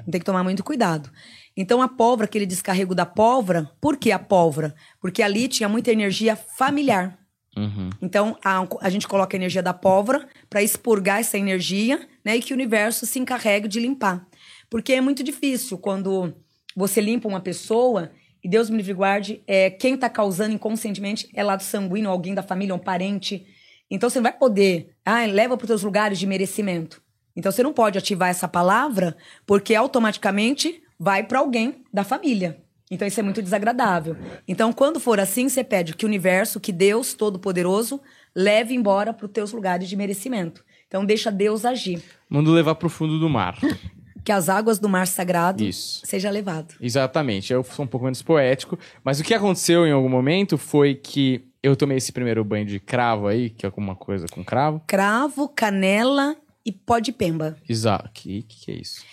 [0.10, 1.10] Tem que tomar muito cuidado.
[1.56, 4.74] Então, a pólvora, aquele descarrego da pólvora, por que a pólvora?
[5.00, 7.18] Porque ali tinha muita energia familiar.
[7.56, 7.90] Uhum.
[8.02, 12.36] Então, a, a gente coloca a energia da pólvora para expurgar essa energia, né?
[12.36, 14.26] E que o universo se encarregue de limpar.
[14.70, 16.34] Porque é muito difícil quando
[16.76, 18.12] você limpa uma pessoa
[18.44, 22.44] e Deus me livre guarde, é, quem está causando inconscientemente é lado sanguíneo, alguém da
[22.44, 23.46] família, um parente.
[23.90, 27.02] Então, você não vai poder, ah, leva para os seus lugares de merecimento.
[27.36, 32.58] Então, você não pode ativar essa palavra porque automaticamente vai para alguém da família.
[32.90, 34.16] Então isso é muito desagradável.
[34.48, 38.00] Então quando for assim, você pede que o universo, que Deus Todo-Poderoso
[38.34, 40.64] leve embora para os teus lugares de merecimento.
[40.88, 42.02] Então deixa Deus agir.
[42.30, 43.58] Manda levar pro fundo do mar.
[44.26, 46.00] Que as águas do mar sagrado Isso.
[46.06, 46.76] seja levado.
[46.80, 47.52] Exatamente.
[47.52, 48.80] Eu sou um pouco menos poético.
[49.04, 52.80] Mas o que aconteceu em algum momento foi que eu tomei esse primeiro banho de
[52.80, 54.82] cravo aí, que é alguma coisa com cravo.
[54.88, 57.58] Cravo, canela e pó de pemba.
[57.68, 58.10] Exato.
[58.14, 59.04] Que que é isso?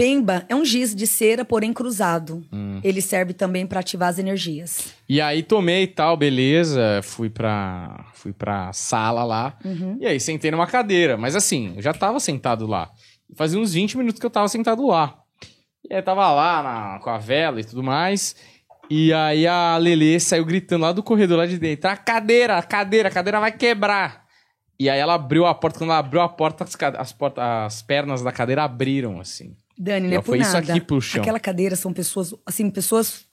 [0.00, 2.42] Pemba é um giz de cera, porém cruzado.
[2.50, 2.80] Hum.
[2.82, 4.94] Ele serve também para ativar as energias.
[5.06, 7.02] E aí tomei tal, beleza.
[7.02, 9.58] Fui pra, fui pra sala lá.
[9.62, 9.98] Uhum.
[10.00, 11.18] E aí sentei numa cadeira.
[11.18, 12.90] Mas assim, eu já tava sentado lá.
[13.36, 15.18] Fazia uns 20 minutos que eu tava sentado lá.
[15.86, 18.34] E aí tava lá na, com a vela e tudo mais.
[18.88, 22.62] E aí a Lele saiu gritando lá do corredor lá de dentro: a cadeira, a
[22.62, 24.24] cadeira, a cadeira vai quebrar.
[24.80, 27.82] E aí ela abriu a porta, quando ela abriu a porta, as, as, porta, as
[27.82, 29.54] pernas da cadeira abriram, assim.
[29.82, 30.60] Dani, não é por foi nada.
[30.60, 31.22] isso aqui pro chão.
[31.22, 33.24] Aquela cadeira são pessoas, assim, pessoas...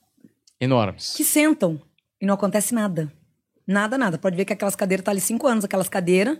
[0.58, 1.12] Enormes.
[1.14, 1.78] Que sentam
[2.18, 3.12] e não acontece nada.
[3.66, 4.16] Nada, nada.
[4.16, 6.38] Pode ver que aquelas cadeiras tá ali cinco anos, aquelas cadeiras.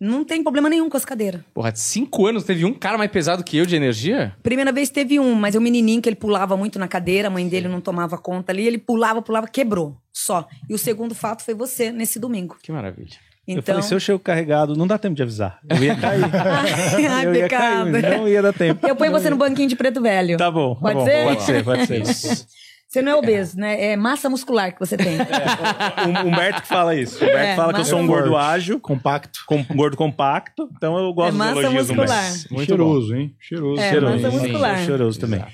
[0.00, 1.42] Não tem problema nenhum com as cadeiras.
[1.52, 4.34] Porra, cinco anos teve um cara mais pesado que eu de energia?
[4.42, 7.30] Primeira vez teve um, mas é um menininho que ele pulava muito na cadeira, a
[7.30, 9.94] mãe dele não tomava conta ali, ele pulava, pulava, quebrou.
[10.10, 10.48] Só.
[10.70, 12.56] E o segundo fato foi você nesse domingo.
[12.62, 13.18] Que maravilha.
[13.50, 13.58] Então...
[13.58, 15.58] Eu falei, se eu chego carregado, não dá tempo de avisar.
[15.68, 16.24] Eu ia cair.
[17.10, 17.90] Ai, eu pecado.
[17.90, 18.86] Ia cair, não ia dar tempo.
[18.86, 20.36] Eu ponho você no banquinho de preto velho.
[20.36, 20.76] Tá bom.
[20.76, 21.24] Pode tá bom, ser?
[21.24, 22.46] Pode ser, pode ser.
[22.90, 23.92] Você não é obeso, né?
[23.92, 25.16] É massa muscular que você tem.
[25.16, 27.24] É, o Humberto que fala isso.
[27.24, 28.80] O Humberto é, fala que eu sou um gordo ágil.
[28.80, 29.44] Compacto.
[29.46, 30.68] Com, gordo compacto.
[30.76, 32.32] Então eu gosto é massa dos muscular.
[32.50, 33.14] Muito cheiroso, bom.
[33.14, 33.36] hein?
[33.38, 33.80] Cheiroso.
[33.80, 34.22] É, cheiroso.
[34.22, 34.78] massa muscular.
[34.78, 35.44] Sim, cheiroso também.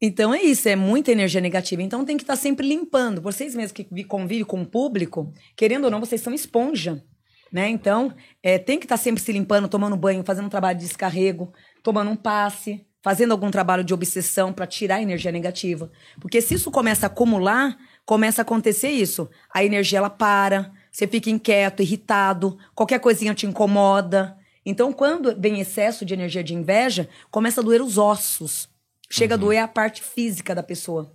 [0.00, 1.82] Então é isso, é muita energia negativa.
[1.82, 3.20] Então tem que estar sempre limpando.
[3.20, 7.02] Vocês mesmos que convivem com o público, querendo ou não, vocês são esponja.
[7.52, 7.68] Né?
[7.68, 10.84] Então, é, tem que estar tá sempre se limpando, tomando banho, fazendo um trabalho de
[10.84, 15.90] descarrego, tomando um passe, fazendo algum trabalho de obsessão para tirar a energia negativa.
[16.20, 19.30] Porque se isso começa a acumular, começa a acontecer isso.
[19.52, 24.36] A energia ela para, você fica inquieto, irritado, qualquer coisinha te incomoda.
[24.64, 28.68] Então, quando vem excesso de energia de inveja, começa a doer os ossos.
[29.10, 29.40] Chega uhum.
[29.40, 31.14] a doer a parte física da pessoa.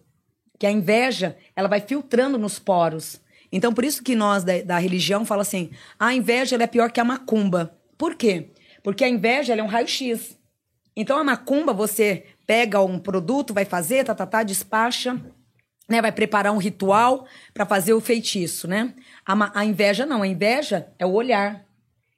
[0.57, 3.21] Que a inveja, ela vai filtrando nos poros.
[3.53, 6.99] Então, por isso que nós da, da religião fala assim: a inveja é pior que
[6.99, 7.77] a macumba.
[7.95, 8.49] Por quê?
[8.81, 10.35] Porque a inveja é um raio-x.
[10.95, 15.21] Então, a macumba, você pega um produto, vai fazer, tá, tá, tá, despacha,
[15.87, 16.01] né?
[16.01, 18.95] Vai preparar um ritual para fazer o feitiço, né?
[19.23, 21.63] A, a, inveja não, a inveja é o olhar.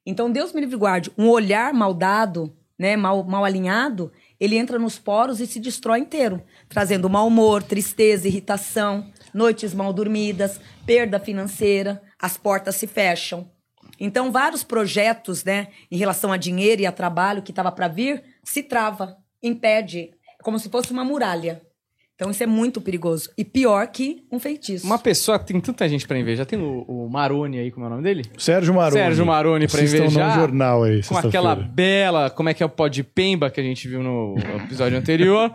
[0.05, 4.77] Então, Deus me livre guarde, um olhar mal dado, né, mal, mal alinhado, ele entra
[4.77, 11.19] nos poros e se destrói inteiro, trazendo mau humor, tristeza, irritação, noites mal dormidas, perda
[11.19, 13.49] financeira, as portas se fecham.
[13.99, 18.23] Então, vários projetos, né, em relação a dinheiro e a trabalho que estava para vir,
[18.43, 21.61] se trava, impede, como se fosse uma muralha.
[22.15, 23.29] Então isso é muito perigoso.
[23.37, 24.85] E pior que um feitiço.
[24.85, 26.45] Uma pessoa, tem tanta gente pra invejar.
[26.45, 28.23] Tem o, o Maroni aí, como é o nome dele?
[28.37, 29.01] Sérgio Maroni.
[29.01, 30.07] Sérgio Maroni pra invejar.
[30.07, 33.49] Estão no jornal aí, Com aquela bela, como é que é o pó de pemba
[33.49, 35.51] que a gente viu no episódio anterior.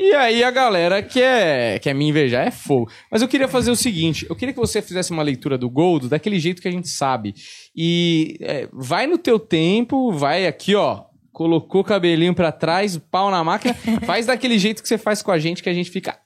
[0.00, 2.90] e aí a galera quer, quer me invejar, é fogo.
[3.08, 6.08] Mas eu queria fazer o seguinte, eu queria que você fizesse uma leitura do Gold
[6.08, 7.34] daquele jeito que a gente sabe.
[7.74, 11.04] E é, vai no teu tempo, vai aqui, ó,
[11.40, 13.72] colocou o cabelinho para trás, pau na máquina,
[14.04, 16.18] faz daquele jeito que você faz com a gente, que a gente fica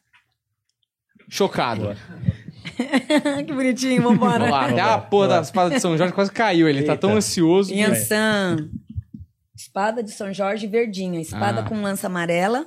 [1.28, 1.96] chocado.
[3.46, 4.40] que bonitinho, vambora.
[4.40, 6.94] Vamos lá, até a porra da espada de São Jorge quase caiu, ele Eita.
[6.94, 7.72] tá tão ansioso.
[7.72, 8.70] Yansan.
[9.54, 11.62] Espada de São Jorge verdinha, espada ah.
[11.62, 12.66] com lança amarela.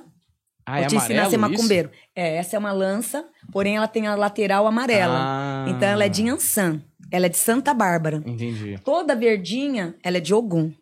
[0.64, 1.90] Ah, Vou é te ensinar a ser macumbeiro.
[2.16, 5.18] É, essa é uma lança, porém ela tem a lateral amarela.
[5.18, 5.66] Ah.
[5.68, 6.80] Então ela é de Yansan.
[7.10, 8.22] Ela é de Santa Bárbara.
[8.24, 8.80] Entendi.
[8.82, 10.72] Toda verdinha, ela é de Ogum.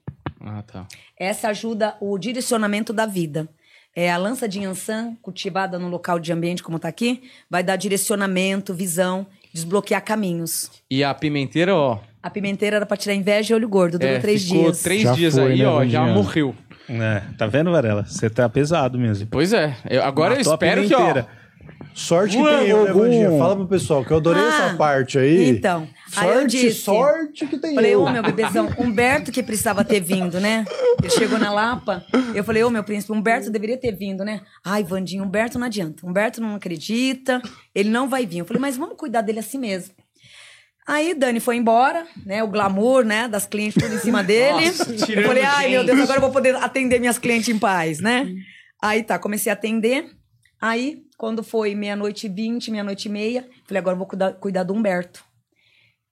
[0.48, 0.86] Ah, tá.
[1.18, 3.48] Essa ajuda o direcionamento da vida.
[3.94, 7.76] É, a lança de Yansan, cultivada no local de ambiente como está aqui, vai dar
[7.76, 10.70] direcionamento, visão, desbloquear caminhos.
[10.90, 11.98] E a pimenteira, ó.
[12.22, 14.82] A pimenteira era para tirar inveja e olho gordo, durou é, três ficou dias.
[14.82, 16.54] três já dias foi, aí, né, ó, já morreu.
[16.88, 18.04] É, tá vendo, Varela?
[18.04, 19.26] Você tá pesado mesmo.
[19.30, 19.74] Pois é.
[19.88, 21.24] Eu, agora Matou eu espero que, ó.
[21.96, 25.48] Sorte que tem eu, né, Fala pro pessoal, que eu adorei ah, essa parte aí.
[25.48, 28.02] Então, sorte, aí eu disse, sorte que tem falei, eu.
[28.02, 30.66] ô meu bebezão, Humberto que precisava ter vindo, né?
[31.00, 32.04] Ele chegou na Lapa,
[32.34, 34.42] eu falei, ô meu príncipe, Humberto deveria ter vindo, né?
[34.62, 36.06] Ai, Vandinho, Humberto não adianta.
[36.06, 37.40] Humberto não acredita,
[37.74, 38.40] ele não vai vir.
[38.40, 39.94] Eu falei, mas vamos cuidar dele assim mesmo.
[40.86, 42.44] Aí Dani foi embora, né?
[42.44, 43.26] O glamour, né?
[43.26, 44.66] Das clientes tudo em cima dele.
[44.66, 48.00] Nossa, eu falei, ai meu Deus, agora eu vou poder atender minhas clientes em paz,
[48.00, 48.28] né?
[48.82, 50.15] Aí tá, comecei a atender.
[50.60, 54.74] Aí quando foi meia-noite e vinte, meia-noite e meia, falei, agora vou cuidar, cuidar do
[54.74, 55.24] Humberto.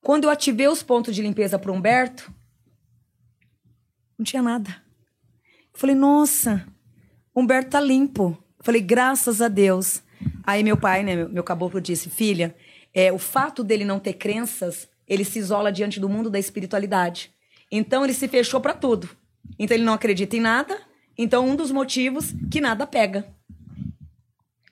[0.02, 2.33] Quando eu ativei os pontos de limpeza para o Humberto,
[4.18, 4.70] não tinha nada.
[5.72, 6.66] Eu falei, nossa,
[7.35, 8.37] Humberto tá limpo.
[8.59, 10.02] Eu falei, graças a Deus.
[10.44, 12.54] Aí meu pai, né, meu, meu caboclo disse, filha,
[12.92, 17.33] é, o fato dele não ter crenças, ele se isola diante do mundo da espiritualidade.
[17.70, 19.09] Então ele se fechou para tudo.
[19.59, 20.80] Então ele não acredita em nada.
[21.16, 23.26] Então um dos motivos que nada pega.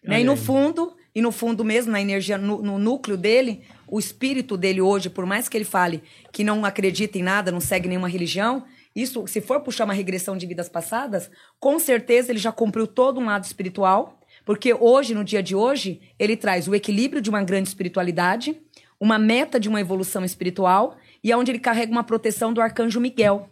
[0.02, 0.20] Né?
[0.20, 4.56] E no fundo, e no fundo mesmo, na energia, no, no, núcleo dele, o espírito
[4.56, 8.08] dele hoje, por mais que ele fale que não acredita em nada, não segue nenhuma
[8.08, 12.86] religião, Isso, se for puxar uma regressão de vidas passadas, com certeza ele já cumpriu
[12.86, 17.30] todo um lado espiritual, porque hoje, no dia de hoje, ele traz o equilíbrio de
[17.30, 18.60] uma grande espiritualidade,
[18.98, 23.00] uma meta de uma evolução espiritual e é onde ele carrega uma proteção do arcanjo
[23.00, 23.48] Miguel.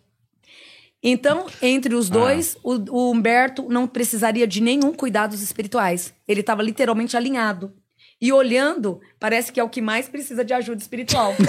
[1.03, 2.61] Então, entre os dois, ah.
[2.63, 6.13] o, o, Humberto não precisaria de nenhum cuidados espirituais.
[6.29, 7.73] Ele estava literalmente alinhado.
[8.21, 11.33] E olhando, parece que é o que mais precisa de ajuda espiritual.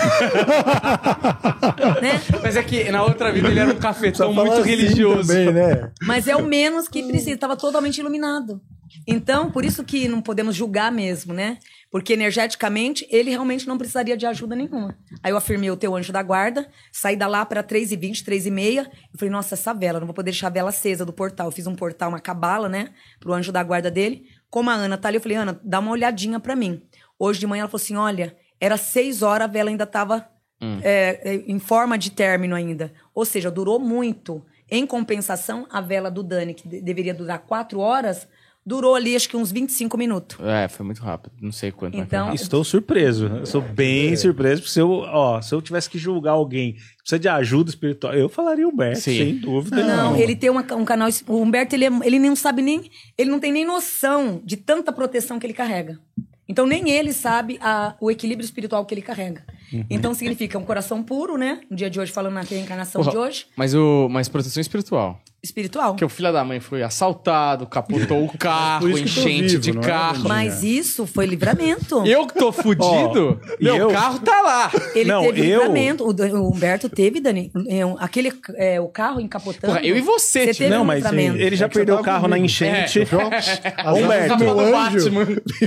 [2.01, 2.21] né?
[2.41, 5.27] Mas é que na outra vida ele era um cafetão muito assim religioso.
[5.27, 5.91] Também, né?
[6.01, 8.61] Mas é o menos que precisa, estava totalmente iluminado.
[9.07, 11.57] Então, por isso que não podemos julgar mesmo, né?
[11.89, 14.97] Porque energeticamente ele realmente não precisaria de ajuda nenhuma.
[15.23, 18.87] Aí eu afirmei o teu anjo da guarda, saí da lá para 3h20, 3h30.
[18.87, 21.47] Eu falei, nossa, essa vela, não vou poder deixar a vela acesa do portal.
[21.47, 22.89] Eu fiz um portal, uma cabala, né?
[23.19, 24.25] Pro anjo da guarda dele.
[24.49, 26.81] Como a Ana tá ali, eu falei, Ana, dá uma olhadinha para mim.
[27.17, 30.27] Hoje de manhã ela falou assim: olha, era 6 horas, a vela ainda tava
[30.61, 30.79] hum.
[30.83, 32.93] é, em forma de término ainda.
[33.13, 34.43] Ou seja, durou muito.
[34.69, 38.27] Em compensação, a vela do Dani, que deveria durar 4 horas,
[38.63, 40.37] Durou ali, acho que uns 25 minutos.
[40.39, 41.33] É, foi muito rápido.
[41.41, 41.97] Não sei quanto.
[41.97, 43.39] Então, Estou surpreso.
[43.41, 44.15] Estou bem é.
[44.15, 44.61] surpreso.
[44.61, 48.13] Porque se eu, ó, se eu tivesse que julgar alguém que precisa de ajuda espiritual,
[48.13, 49.17] eu falaria Humberto, Sim.
[49.17, 49.83] sem dúvida.
[49.83, 50.15] Não, não.
[50.15, 51.09] ele tem uma, um canal.
[51.27, 52.89] O Humberto, ele, é, ele não sabe nem.
[53.17, 55.99] Ele não tem nem noção de tanta proteção que ele carrega.
[56.47, 59.43] Então, nem ele sabe a, o equilíbrio espiritual que ele carrega.
[59.71, 59.85] Uhum.
[59.89, 61.61] Então, significa um coração puro, né?
[61.69, 63.45] No dia de hoje, falando na reencarnação Porra, de hoje.
[63.55, 65.95] Mas, o, mas proteção espiritual espiritual.
[65.95, 70.27] Que o filho da mãe foi assaltado, capotou o carro, enchente vivo, de é, carro.
[70.27, 72.05] Mas isso foi livramento.
[72.05, 73.89] Eu que tô fudido, oh, meu eu...
[73.89, 74.71] carro tá lá.
[74.93, 75.59] Ele não, teve eu...
[75.59, 76.03] livramento.
[76.03, 79.73] O, Humberto teve, Dani, é, aquele, é, o carro encapotando.
[79.73, 82.23] Porra, eu e você, você teve Não, um mas ele já é perdeu o carro
[82.23, 82.39] comigo.
[82.39, 82.99] na enchente.
[82.99, 83.05] É.
[83.91, 84.37] Humberto.
[84.37, 85.11] Meu anjo.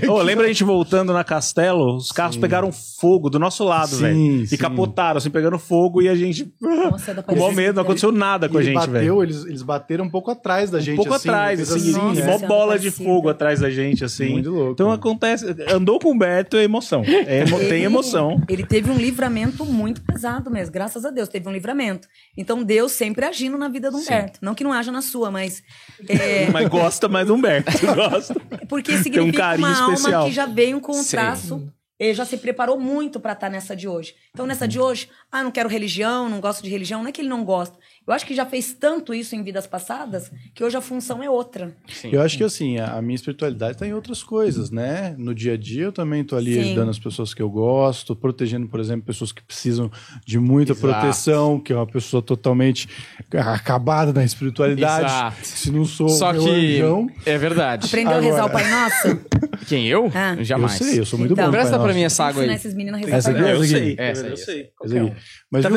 [0.08, 1.96] oh, lembra a gente voltando na Castelo?
[1.96, 2.40] Os carros Sim.
[2.40, 4.44] pegaram fogo do nosso lado, velho.
[4.50, 6.52] E capotaram, assim, pegando fogo e a gente...
[6.60, 9.22] Nossa, com bom medo, não aconteceu nada com a gente, velho.
[9.22, 10.94] Eles bateram um pouco atrás da gente.
[10.94, 12.36] Um pouco assim, atrás, assim, assim né?
[12.36, 14.30] uma bola de fogo atrás da gente, assim.
[14.30, 14.72] Muito louco.
[14.72, 14.94] Então né?
[14.94, 15.46] acontece.
[15.72, 17.02] Andou com o Humberto é emoção.
[17.04, 18.40] É, ele, tem emoção.
[18.48, 22.08] Ele teve um livramento muito pesado mesmo, graças a Deus, teve um livramento.
[22.36, 24.38] Então Deus sempre agindo na vida do Humberto.
[24.38, 24.44] Sim.
[24.44, 25.62] Não que não haja na sua, mas.
[26.06, 26.50] É...
[26.50, 27.72] mas gosta mais do Humberto.
[27.94, 28.34] Gosta.
[28.68, 30.14] Porque significa tem um carinho uma especial.
[30.14, 31.66] alma que já veio com um traço.
[31.98, 34.14] Ele já se preparou muito para estar tá nessa de hoje.
[34.30, 37.02] Então, nessa de hoje, ah, não quero religião, não gosto de religião.
[37.02, 37.78] Não é que ele não gosta.
[38.06, 41.30] Eu acho que já fez tanto isso em vidas passadas que hoje a função é
[41.30, 41.74] outra.
[41.88, 42.10] Sim.
[42.12, 45.14] Eu acho que assim, a, minha espiritualidade está em outras coisas, né?
[45.16, 46.60] No dia a dia eu também estou ali Sim.
[46.60, 49.90] ajudando as pessoas que eu gosto, protegendo, por exemplo, pessoas que precisam
[50.26, 50.86] de muita Exato.
[50.86, 52.88] proteção, que é uma pessoa totalmente
[53.32, 55.06] acabada na espiritualidade.
[55.06, 55.36] Exato.
[55.46, 57.08] Se não sou Só que anjão.
[57.24, 57.86] é verdade.
[57.86, 58.26] Aprendeu Agora...
[58.26, 59.24] a rezar o Pai Nosso?
[59.66, 60.10] Quem eu?
[60.14, 60.36] Ah.
[60.42, 60.78] Jamais.
[60.78, 61.52] Eu sei, eu sou muito então, bom.
[61.52, 62.50] Presta para mim essa água aí.
[62.50, 63.96] Esses meninos essa aqui, eu sei.
[63.98, 64.70] Essa, eu sei.
[64.82, 65.12] Essa aqui.
[65.50, 65.70] Mas tá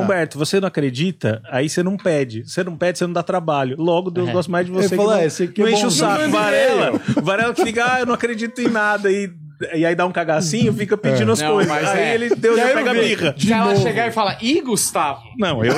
[0.00, 2.44] Humberto, você não acredita, aí você não pede.
[2.44, 3.76] Você não pede, você não dá trabalho.
[3.78, 4.32] Logo, Deus é.
[4.32, 4.96] gosta mais de você.
[4.96, 6.30] Falo, não, é, não é enche o saco.
[6.30, 9.10] Varela, Varela que fica, ah, eu não acredito em nada.
[9.10, 9.30] E
[9.74, 11.32] e aí dá um cagacinho, fica pedindo é.
[11.32, 11.72] as não, coisas.
[11.72, 12.14] Aí é.
[12.14, 13.34] ele Deus já pega a birra.
[13.36, 15.22] De ela chegar e falar, ih, Gustavo.
[15.38, 15.74] Não, eu,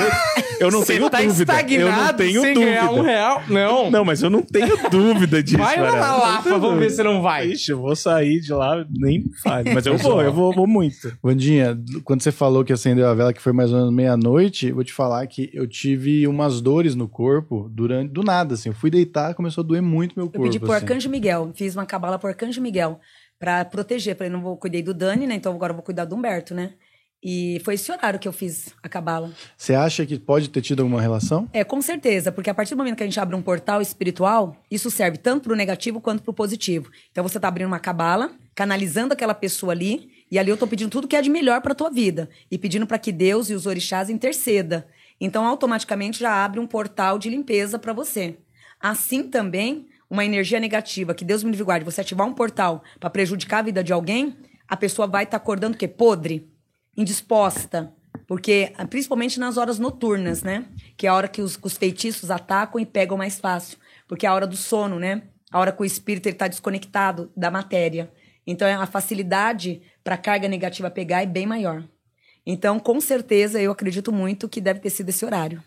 [0.59, 1.53] eu não tenho tá dúvida.
[1.71, 2.71] Eu não tenho sem dúvida.
[2.71, 3.43] Ganhar um real.
[3.47, 3.91] Não.
[3.91, 5.57] Não, mas eu não tenho dúvida disso.
[5.57, 7.47] Vai lá na Lapa, vamos ver se não vai.
[7.47, 9.73] Ixi, eu vou sair de lá, nem fale.
[9.73, 11.17] Mas eu vou, eu vou, vou muito.
[11.21, 14.83] Vandinha, quando você falou que acendeu a vela, que foi mais ou menos meia-noite, vou
[14.83, 18.69] te falar que eu tive umas dores no corpo durante do nada, assim.
[18.69, 20.39] Eu fui deitar, começou a doer muito meu corpo.
[20.39, 20.85] Eu pedi pro assim.
[20.85, 22.99] Arcanjo Miguel, fiz uma cabala pro Arcanjo Miguel
[23.39, 24.15] para proteger.
[24.15, 25.35] Falei, não vou cuidei do Dani, né?
[25.35, 26.73] Então agora eu vou cuidar do Humberto, né?
[27.23, 29.31] E foi esse horário que eu fiz a cabala.
[29.57, 31.49] Você acha que pode ter tido alguma relação?
[31.51, 34.55] É, com certeza, porque a partir do momento que a gente abre um portal espiritual,
[34.69, 36.91] isso serve tanto para o negativo quanto para o positivo.
[37.11, 40.91] Então você está abrindo uma cabala, canalizando aquela pessoa ali, e ali eu estou pedindo
[40.91, 43.65] tudo que é de melhor para tua vida e pedindo para que Deus e os
[43.65, 44.87] orixás interceda.
[45.19, 48.37] Então automaticamente já abre um portal de limpeza para você.
[48.79, 53.09] Assim também uma energia negativa, que Deus me livre guarde, você ativar um portal para
[53.09, 55.87] prejudicar a vida de alguém, a pessoa vai estar tá acordando o quê?
[55.87, 56.49] Podre,
[56.95, 57.93] indisposta.
[58.25, 60.65] Porque, principalmente nas horas noturnas, né?
[60.97, 63.77] Que é a hora que os, os feitiços atacam e pegam mais fácil.
[64.07, 65.23] Porque é a hora do sono, né?
[65.49, 68.11] A hora que o espírito está desconectado da matéria.
[68.45, 71.83] Então, a facilidade para a carga negativa pegar é bem maior.
[72.45, 75.63] Então, com certeza, eu acredito muito que deve ter sido esse horário.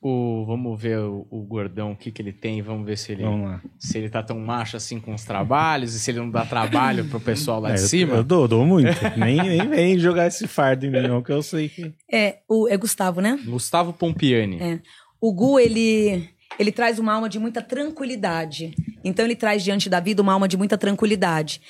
[0.00, 3.24] O, vamos ver o, o, gordão, o que, que ele tem, vamos ver se ele,
[3.80, 7.04] se ele tá tão macho assim com os trabalhos e se ele não dá trabalho
[7.06, 8.14] pro pessoal lá é, de cima.
[8.14, 8.88] Eu, dou, dou muito.
[9.18, 11.92] nem, nem vem jogar esse fardo em mim, não, que eu sei que.
[12.10, 13.40] É, o, é Gustavo, né?
[13.44, 14.60] Gustavo Pompiani.
[14.60, 14.80] É.
[15.20, 16.28] O Gu, ele,
[16.60, 18.76] ele traz uma alma de muita tranquilidade.
[19.02, 21.60] Então, ele traz diante da vida uma alma de muita tranquilidade.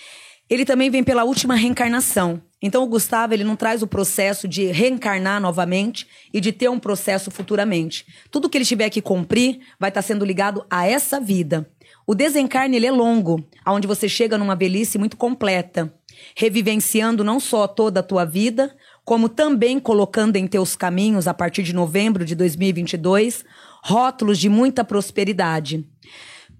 [0.50, 2.42] ele também vem pela última reencarnação.
[2.60, 6.78] Então o Gustavo ele não traz o processo de reencarnar novamente e de ter um
[6.78, 8.04] processo futuramente.
[8.30, 11.70] Tudo que ele tiver que cumprir vai estar sendo ligado a essa vida.
[12.06, 15.92] O desencarne ele é longo, aonde você chega numa velhice muito completa,
[16.34, 21.62] revivenciando não só toda a tua vida, como também colocando em teus caminhos a partir
[21.62, 23.44] de novembro de 2022
[23.84, 25.86] rótulos de muita prosperidade.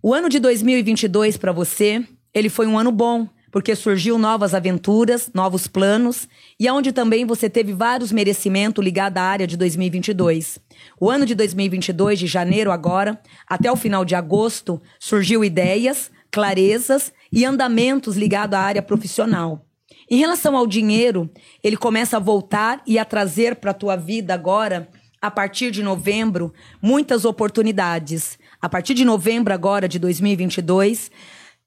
[0.03, 5.31] O ano de 2022 para você, ele foi um ano bom, porque surgiu novas aventuras,
[5.33, 10.59] novos planos, e onde também você teve vários merecimentos ligados à área de 2022.
[11.01, 17.13] O ano de 2022, de janeiro agora, até o final de agosto, surgiu ideias, clarezas
[17.33, 19.65] e andamentos ligados à área profissional.
[20.11, 21.31] Em relação ao dinheiro,
[21.63, 24.89] ele começa a voltar e a trazer para a tua vida agora,
[25.21, 28.39] a partir de novembro, muitas oportunidades.
[28.61, 31.11] A partir de novembro agora de 2022,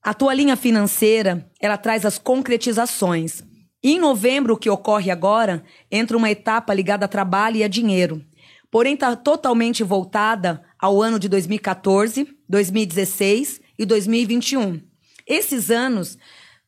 [0.04, 3.44] a tua linha financeira, ela traz as concretizações.
[3.84, 8.24] Em novembro, o que ocorre agora, entra uma etapa ligada a trabalho e a dinheiro.
[8.72, 14.82] Porém, está totalmente voltada ao ano de 2014, 2016 e 2021.
[15.28, 16.18] Esses anos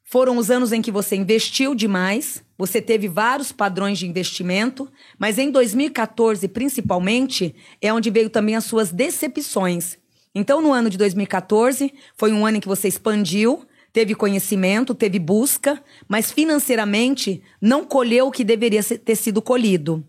[0.04, 5.40] foram os anos em que você investiu demais, você teve vários padrões de investimento, mas
[5.40, 9.98] em 2014, principalmente, é onde veio também as suas decepções.
[10.36, 15.20] Então, no ano de 2014, foi um ano em que você expandiu, teve conhecimento, teve
[15.20, 20.04] busca, mas financeiramente não colheu o que deveria ter sido colhido.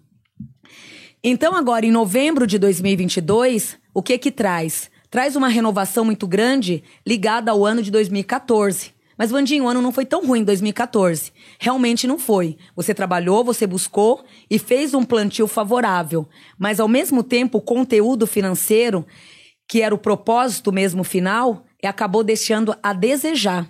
[1.22, 4.90] Então, agora, em novembro de 2022, o que que traz?
[5.10, 8.92] Traz uma renovação muito grande ligada ao ano de 2014.
[9.16, 11.32] Mas, Vandinho, o ano não foi tão ruim em 2014.
[11.58, 12.56] Realmente não foi.
[12.74, 16.28] Você trabalhou, você buscou e fez um plantio favorável.
[16.58, 19.06] Mas, ao mesmo tempo, o conteúdo financeiro
[19.68, 23.68] que era o propósito mesmo final, e acabou deixando a desejar.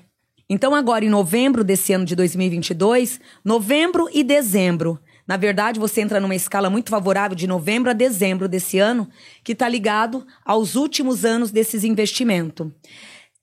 [0.49, 6.21] Então, agora em novembro desse ano de 2022, novembro e dezembro, na verdade, você entra
[6.21, 9.09] numa escala muito favorável de novembro a dezembro desse ano,
[9.43, 12.71] que está ligado aos últimos anos desses investimentos.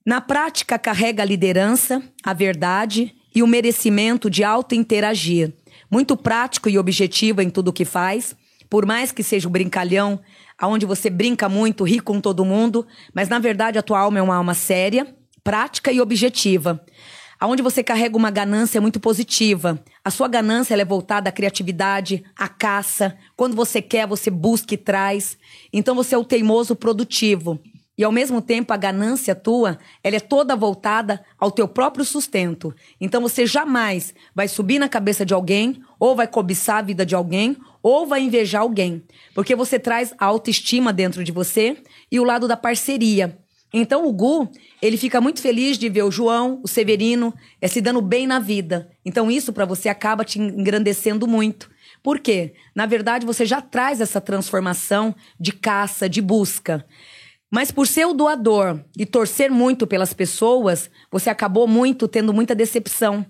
[0.06, 5.54] Na prática, carrega a liderança, a verdade e o merecimento de auto-interagir.
[5.90, 8.36] Muito prático e objetivo em tudo o que faz,
[8.70, 10.20] por mais que seja o brincalhão,
[10.62, 14.22] aonde você brinca muito, ri com todo mundo, mas na verdade a tua alma é
[14.22, 15.08] uma alma séria,
[15.44, 16.86] prática e objetiva.
[17.40, 19.84] Aonde você carrega uma ganância muito positiva.
[20.06, 23.18] A sua ganância é voltada à criatividade, à caça.
[23.36, 25.36] Quando você quer, você busca e traz.
[25.74, 27.60] Então você é o teimoso produtivo.
[27.98, 32.74] E ao mesmo tempo a ganância tua, ela é toda voltada ao teu próprio sustento.
[33.00, 37.16] Então você jamais vai subir na cabeça de alguém, ou vai cobiçar a vida de
[37.16, 41.78] alguém, ou vai invejar alguém, porque você traz a autoestima dentro de você
[42.12, 43.38] e o lado da parceria.
[43.74, 44.50] Então o Gu,
[44.82, 48.38] ele fica muito feliz de ver o João, o Severino, é, se dando bem na
[48.38, 48.92] vida.
[49.06, 51.70] Então isso para você acaba te engrandecendo muito.
[52.04, 52.54] Por quê?
[52.76, 56.86] Na verdade, você já traz essa transformação de caça, de busca.
[57.50, 62.56] Mas por ser o doador e torcer muito pelas pessoas, você acabou muito tendo muita
[62.56, 63.26] decepção.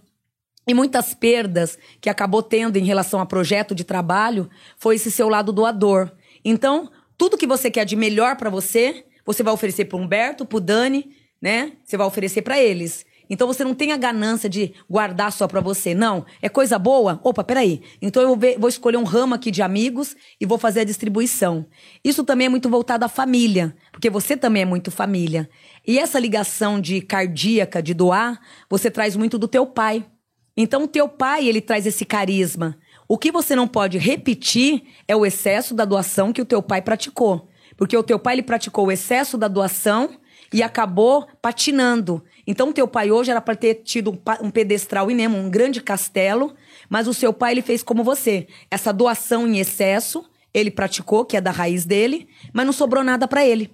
[0.68, 5.28] E muitas perdas que acabou tendo em relação a projeto de trabalho foi esse seu
[5.28, 6.12] lado doador.
[6.46, 10.60] Então, tudo que você quer de melhor para você, você vai oferecer para Humberto, para
[10.60, 11.10] Dani,
[11.42, 11.74] né?
[11.84, 13.06] Você vai oferecer para eles.
[13.32, 15.96] Então você não tem a ganância de guardar só para você.
[15.96, 17.18] Não, é coisa boa?
[17.24, 17.82] Opa, peraí.
[18.02, 21.66] Então eu vou escolher um ramo aqui de amigos e vou fazer a distribuição.
[22.04, 25.50] Isso também é muito voltado à família, porque você também é muito família.
[25.88, 28.38] E essa ligação de cardíaca, de doar,
[28.70, 30.06] você traz muito do teu pai.
[30.64, 32.78] Então, teu pai, ele traz esse carisma.
[33.08, 36.84] O que você não pode repetir é o excesso da doação que o teu pai
[36.84, 37.50] praticou.
[37.76, 40.12] Porque o teu pai, ele praticou o excesso da doação
[40.54, 42.24] e acabou patinando.
[42.46, 46.54] Então, teu pai hoje era para ter tido um pedestral inemo, um grande castelo,
[46.88, 48.46] mas o seu pai, ele fez como você.
[48.70, 53.28] Essa doação em excesso, ele praticou, que é da raiz dele, mas não sobrou nada
[53.28, 53.72] para ele.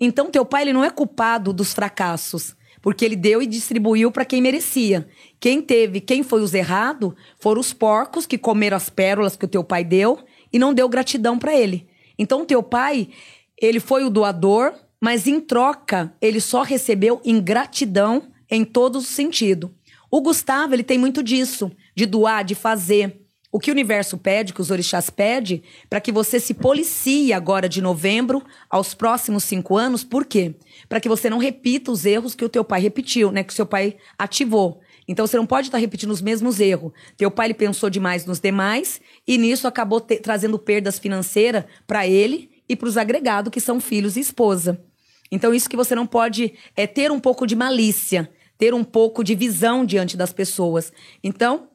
[0.00, 4.24] Então, teu pai, ele não é culpado dos fracassos porque ele deu e distribuiu para
[4.24, 5.08] quem merecia.
[5.38, 9.48] Quem teve, quem foi os errado, foram os porcos que comeram as pérolas que o
[9.48, 10.18] teu pai deu
[10.52, 11.88] e não deu gratidão para ele.
[12.18, 13.08] Então, teu pai,
[13.56, 19.70] ele foi o doador, mas em troca, ele só recebeu ingratidão em todos os sentidos.
[20.10, 23.21] O Gustavo, ele tem muito disso, de doar, de fazer.
[23.54, 27.68] O que o universo pede, que os orixás pedem, para que você se policie agora
[27.68, 30.54] de novembro aos próximos cinco anos, por quê?
[30.88, 33.44] Para que você não repita os erros que o teu pai repetiu, né?
[33.44, 34.80] Que o seu pai ativou.
[35.06, 36.92] Então você não pode estar repetindo os mesmos erros.
[37.14, 42.06] Teu pai ele pensou demais nos demais e nisso acabou te, trazendo perdas financeiras para
[42.06, 44.82] ele e para os agregados que são filhos e esposa.
[45.30, 48.30] Então isso que você não pode é ter um pouco de malícia
[48.62, 50.92] ter um pouco de visão diante das pessoas.
[51.20, 51.70] Então,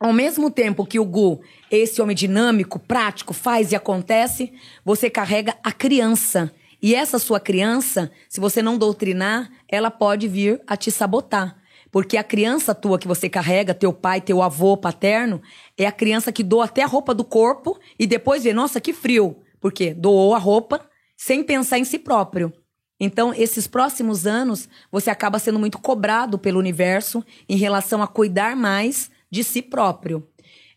[0.00, 4.50] ao mesmo tempo que o Gu, esse homem dinâmico, prático, faz e acontece,
[4.82, 6.50] você carrega a criança.
[6.82, 11.54] E essa sua criança, se você não doutrinar, ela pode vir a te sabotar.
[11.92, 15.42] Porque a criança tua que você carrega, teu pai, teu avô paterno,
[15.76, 18.94] é a criança que doa até a roupa do corpo e depois vê, nossa, que
[18.94, 19.36] frio.
[19.60, 20.80] Porque doou a roupa
[21.14, 22.50] sem pensar em si próprio.
[22.98, 28.56] Então, esses próximos anos, você acaba sendo muito cobrado pelo universo em relação a cuidar
[28.56, 30.26] mais de si próprio.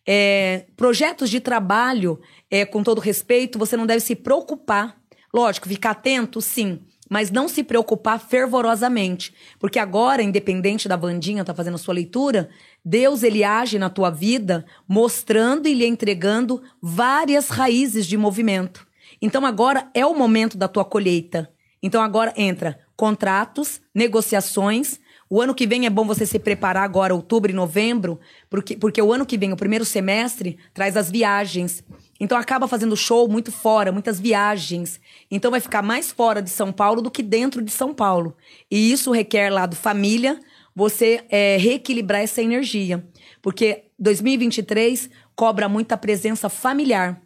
[0.05, 2.19] É, projetos de trabalho,
[2.51, 4.97] é, com todo respeito, você não deve se preocupar.
[5.33, 9.33] Lógico, ficar atento, sim, mas não se preocupar fervorosamente.
[9.59, 12.49] Porque agora, independente da Vandinha tá fazendo a sua leitura,
[12.83, 18.85] Deus ele age na tua vida mostrando e lhe entregando várias raízes de movimento.
[19.21, 21.49] Então agora é o momento da tua colheita.
[21.81, 24.99] Então agora entra contratos, negociações,
[25.33, 28.19] o ano que vem é bom você se preparar agora, outubro e novembro,
[28.51, 31.83] porque, porque o ano que vem, o primeiro semestre, traz as viagens.
[32.19, 35.01] Então acaba fazendo show muito fora, muitas viagens.
[35.31, 38.37] Então vai ficar mais fora de São Paulo do que dentro de São Paulo.
[38.69, 40.39] E isso requer lá do família
[40.75, 43.03] você é, reequilibrar essa energia.
[43.41, 47.19] Porque 2023 cobra muita presença familiar.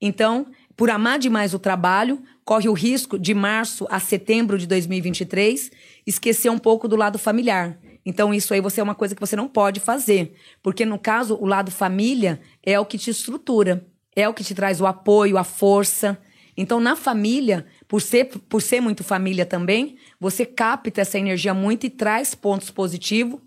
[0.00, 5.70] Então, por amar demais o trabalho, corre o risco de março a setembro de 2023
[6.10, 7.78] esquecer um pouco do lado familiar.
[8.04, 10.34] Então, isso aí você é uma coisa que você não pode fazer.
[10.62, 14.54] Porque, no caso, o lado família é o que te estrutura, é o que te
[14.54, 16.18] traz o apoio, a força.
[16.56, 21.86] Então, na família, por ser, por ser muito família também, você capta essa energia muito
[21.86, 23.40] e traz pontos positivos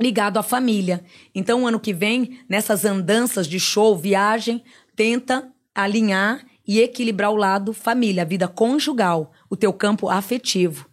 [0.00, 1.04] ligado à família.
[1.34, 4.64] Então, ano que vem, nessas andanças de show, viagem,
[4.96, 10.89] tenta alinhar e equilibrar o lado família, a vida conjugal, o teu campo afetivo.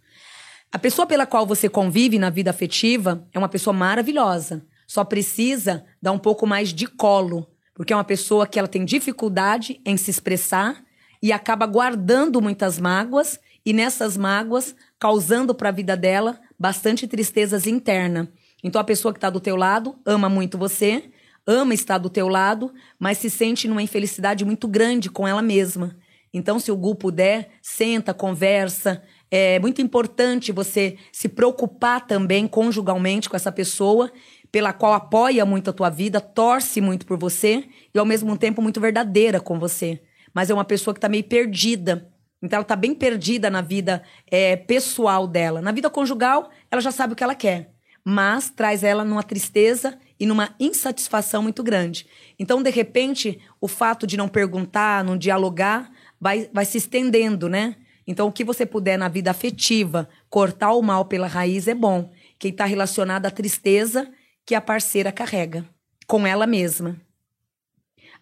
[0.70, 4.66] A pessoa pela qual você convive na vida afetiva é uma pessoa maravilhosa.
[4.86, 8.84] Só precisa dar um pouco mais de colo, porque é uma pessoa que ela tem
[8.84, 10.84] dificuldade em se expressar
[11.24, 17.66] e acaba guardando muitas mágoas e nessas mágoas causando para a vida dela bastante tristezas
[17.66, 18.30] interna.
[18.62, 21.12] Então a pessoa que está do teu lado ama muito você,
[21.46, 25.96] ama estar do teu lado, mas se sente numa infelicidade muito grande com ela mesma.
[26.34, 33.30] Então se o Gu puder, senta, conversa, é muito importante você se preocupar também conjugalmente
[33.30, 34.12] com essa pessoa
[34.52, 38.62] pela qual apoia muito a tua vida, torce muito por você e ao mesmo tempo
[38.62, 40.02] muito verdadeira com você.
[40.34, 42.10] Mas é uma pessoa que está meio perdida.
[42.42, 45.62] Então ela está bem perdida na vida é, pessoal dela.
[45.62, 47.72] Na vida conjugal, ela já sabe o que ela quer,
[48.06, 52.08] mas traz ela numa tristeza e numa insatisfação muito grande.
[52.40, 57.76] Então, de repente, o fato de não perguntar, não dialogar, vai, vai se estendendo, né?
[58.08, 62.10] Então, o que você puder na vida afetiva cortar o mal pela raiz é bom.
[62.40, 64.10] Quem está relacionado à tristeza
[64.46, 65.68] que a parceira carrega
[66.08, 66.96] com ela mesma.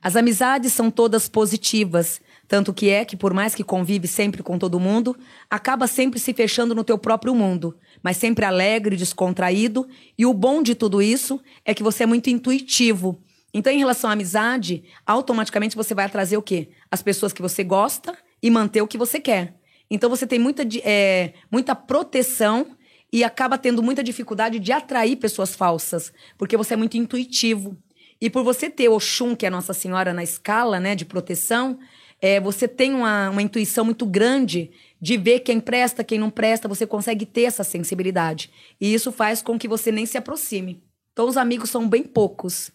[0.02, 4.58] As amizades são todas positivas, tanto que é que por mais que convive sempre com
[4.58, 5.16] todo mundo,
[5.50, 10.62] acaba sempre se fechando no teu próprio mundo, mas sempre alegre, descontraído, e o bom
[10.62, 13.22] de tudo isso é que você é muito intuitivo.
[13.54, 16.70] Então, em relação à amizade, automaticamente você vai trazer o quê?
[16.92, 19.56] As pessoas que você gosta e manter o que você quer.
[19.90, 22.76] Então você tem muita, é, muita proteção
[23.12, 27.78] e acaba tendo muita dificuldade de atrair pessoas falsas, porque você é muito intuitivo.
[28.20, 31.78] E por você ter Oxum, que é Nossa Senhora na escala né, de proteção,
[32.22, 36.68] é, você tem uma, uma intuição muito grande de ver quem presta, quem não presta,
[36.68, 38.50] você consegue ter essa sensibilidade.
[38.80, 40.82] E isso faz com que você nem se aproxime.
[41.12, 42.72] Então, os amigos são bem poucos.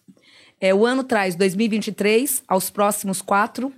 [0.59, 3.73] É, o ano traz 2023, aos próximos quatro,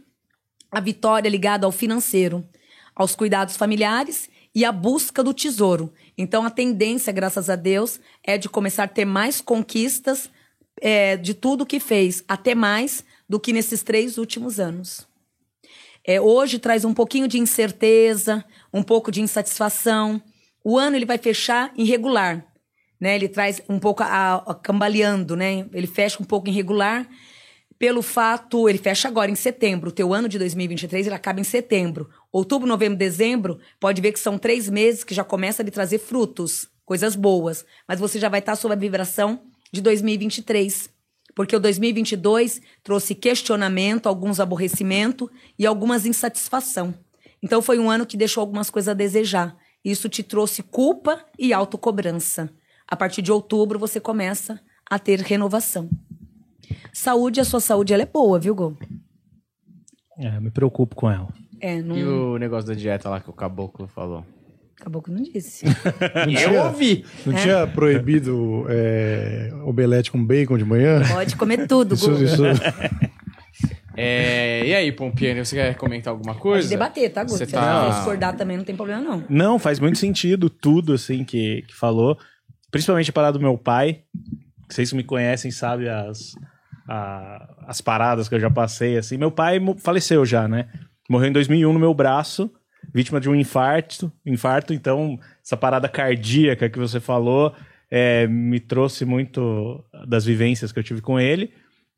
[0.69, 2.43] a vitória ligada ao financeiro
[2.96, 5.94] aos cuidados familiares e à busca do tesouro.
[6.18, 10.30] Então, a tendência, graças a Deus, é de começar a ter mais conquistas
[10.82, 15.08] é, de tudo que fez, até mais do que nesses três últimos anos.
[16.06, 20.22] É, hoje traz um pouquinho de incerteza, um pouco de insatisfação.
[20.64, 22.46] O ano ele vai fechar irregular,
[23.00, 23.16] né?
[23.16, 25.66] Ele traz um pouco a, a, cambaleando, né?
[25.74, 27.08] Ele fecha um pouco irregular
[27.84, 31.44] pelo fato, ele fecha agora em setembro, o teu ano de 2023 ele acaba em
[31.44, 32.10] setembro.
[32.34, 35.99] Outubro, novembro, dezembro, pode ver que são três meses que já começa a lhe trazer
[35.99, 37.63] frutos, coisas boas.
[37.88, 40.89] Mas você já vai estar sob a vibração de 2023.
[41.36, 45.29] Porque o 2022 trouxe questionamento, alguns aborrecimento
[45.59, 46.95] e algumas insatisfação.
[47.41, 49.55] Então foi um ano que deixou algumas coisas a desejar.
[49.86, 52.49] Isso te trouxe culpa e autocobrança.
[52.88, 54.59] A partir de outubro você começa
[54.89, 55.88] a ter renovação.
[56.91, 58.75] Saúde, a sua saúde ela é boa, viu, Gol?
[60.17, 61.27] É, me preocupo com ela.
[61.64, 61.97] É, não...
[61.97, 64.26] E o negócio da dieta lá que o caboclo falou?
[64.78, 65.66] Acabou que não disse.
[66.28, 67.05] Não eu ouvi.
[67.26, 67.41] Não é.
[67.41, 71.01] tinha proibido é, obelete com bacon de manhã?
[71.07, 72.43] Pode comer tudo, isso, isso.
[73.95, 76.68] É, e aí, Pompiani, você quer comentar alguma coisa?
[76.68, 77.38] Pode debater, tá, Guto?
[77.38, 77.91] Você tá...
[77.91, 79.24] Se discordar também não tem problema, não.
[79.30, 82.18] Não, faz muito sentido tudo, assim, que, que falou.
[82.70, 84.01] Principalmente a parada do meu pai.
[84.70, 86.34] Vocês que me conhecem sabem as,
[86.89, 89.16] a, as paradas que eu já passei, assim.
[89.16, 90.68] Meu pai faleceu já, né?
[91.10, 92.51] Morreu em 2001 no meu braço,
[92.93, 94.12] vítima de um infarto.
[94.26, 97.54] Infarto, então, essa parada cardíaca que você falou
[97.91, 101.51] é, me trouxe muito das vivências que eu tive com ele.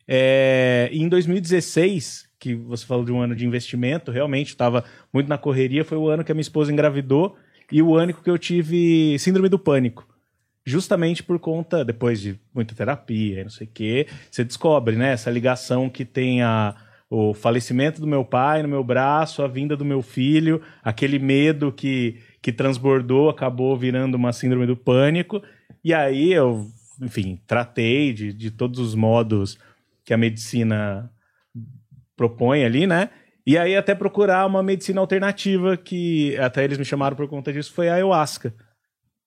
[0.07, 4.83] É, em 2016, que você falou de um ano de investimento, realmente estava
[5.13, 7.35] muito na correria, foi o ano que a minha esposa engravidou
[7.71, 10.07] e o ano que eu tive síndrome do pânico.
[10.65, 15.29] Justamente por conta, depois de muita terapia, não sei o quê, você descobre, né, essa
[15.29, 16.75] ligação que tem a,
[17.09, 21.71] o falecimento do meu pai no meu braço, a vinda do meu filho, aquele medo
[21.71, 25.41] que, que transbordou, acabou virando uma síndrome do pânico.
[25.83, 26.67] E aí eu,
[27.01, 29.57] enfim, tratei de, de todos os modos
[30.03, 31.11] que a medicina
[32.15, 33.09] propõe ali, né?
[33.45, 37.71] E aí até procurar uma medicina alternativa que até eles me chamaram por conta disso
[37.73, 38.53] foi a ayahuasca.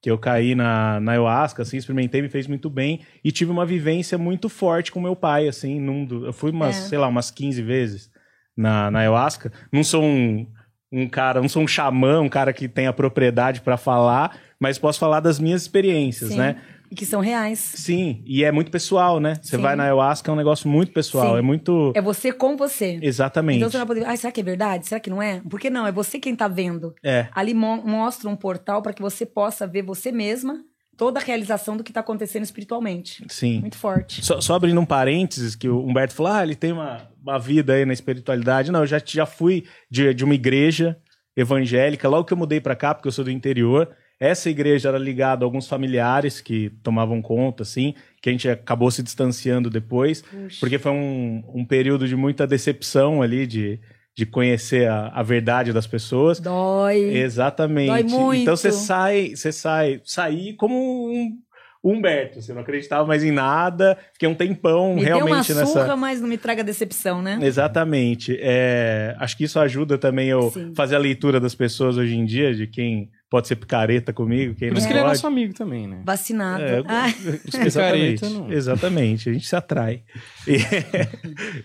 [0.01, 3.67] Que eu caí na, na ayahuasca, assim, experimentei, me fez muito bem e tive uma
[3.67, 6.81] vivência muito forte com meu pai, assim, num, eu fui umas, é.
[6.89, 8.11] sei lá, umas 15 vezes
[8.57, 9.53] na, na ayahuasca.
[9.73, 10.47] Não sou um,
[10.93, 14.99] um cara, não sou um xamã, um cara que tenha propriedade para falar, mas posso
[14.99, 16.39] falar das minhas experiências, Sim.
[16.39, 16.63] né?
[16.91, 17.59] E que são reais.
[17.59, 19.39] Sim, e é muito pessoal, né?
[19.43, 19.63] Você Sim.
[19.63, 21.39] vai na ayahuasca, é um negócio muito pessoal, Sim.
[21.39, 21.93] é muito...
[21.95, 22.99] É você com você.
[23.03, 23.59] Exatamente.
[23.59, 24.07] Então você vai poder...
[24.07, 24.87] Ah, será que é verdade?
[24.87, 25.41] Será que não é?
[25.49, 25.87] Por que não?
[25.87, 26.95] É você quem tá vendo.
[27.05, 27.29] É.
[27.33, 30.65] Ali mo mostra um portal para que você possa ver você mesma
[30.99, 33.25] toda a realização do que está acontecendo espiritualmente.
[33.29, 33.61] Sim.
[33.61, 34.23] Muito forte.
[34.25, 37.75] Só, só, abrindo um parênteses, que o Humberto falou, ah, ele tem uma, uma vida
[37.75, 38.73] aí na espiritualidade.
[38.73, 40.99] Não, eu já, já fui de, de uma igreja
[41.37, 43.89] evangélica, logo que eu mudei para cá, porque eu sou do interior,
[44.21, 48.91] essa igreja era ligada a alguns familiares que tomavam conta, assim, que a gente acabou
[48.91, 50.57] se distanciando depois, Puxa.
[50.61, 53.81] porque foi um, um período de muita decepção ali, de,
[54.17, 56.41] de conhecer a, a verdade das pessoas.
[56.41, 56.99] Dói.
[56.99, 57.89] Exatamente.
[57.89, 58.43] Dói muito.
[58.43, 60.75] Então você sai, você sai, sair como
[61.11, 61.39] um
[61.83, 65.83] Humberto, você não acreditava mais em nada, fiquei um tempão me realmente deu uma surra,
[65.83, 65.97] nessa.
[65.97, 67.39] mas não me traga decepção, né?
[67.41, 68.37] Exatamente.
[68.41, 70.73] É, acho que isso ajuda também eu Sim.
[70.75, 74.69] fazer a leitura das pessoas hoje em dia, de quem pode ser picareta comigo, quem
[74.69, 76.03] Por não isso que ele é nosso amigo também, né?
[76.05, 76.63] Vacinado.
[76.63, 77.07] É, ah.
[77.65, 78.25] Exatamente.
[78.51, 79.31] exatamente.
[79.31, 80.03] A gente se atrai.
[80.47, 80.57] E,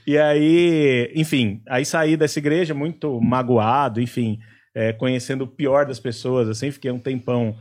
[0.11, 4.39] e, aí, enfim, aí saí dessa igreja muito magoado, enfim,
[4.75, 7.55] é, conhecendo o pior das pessoas, assim, fiquei um tempão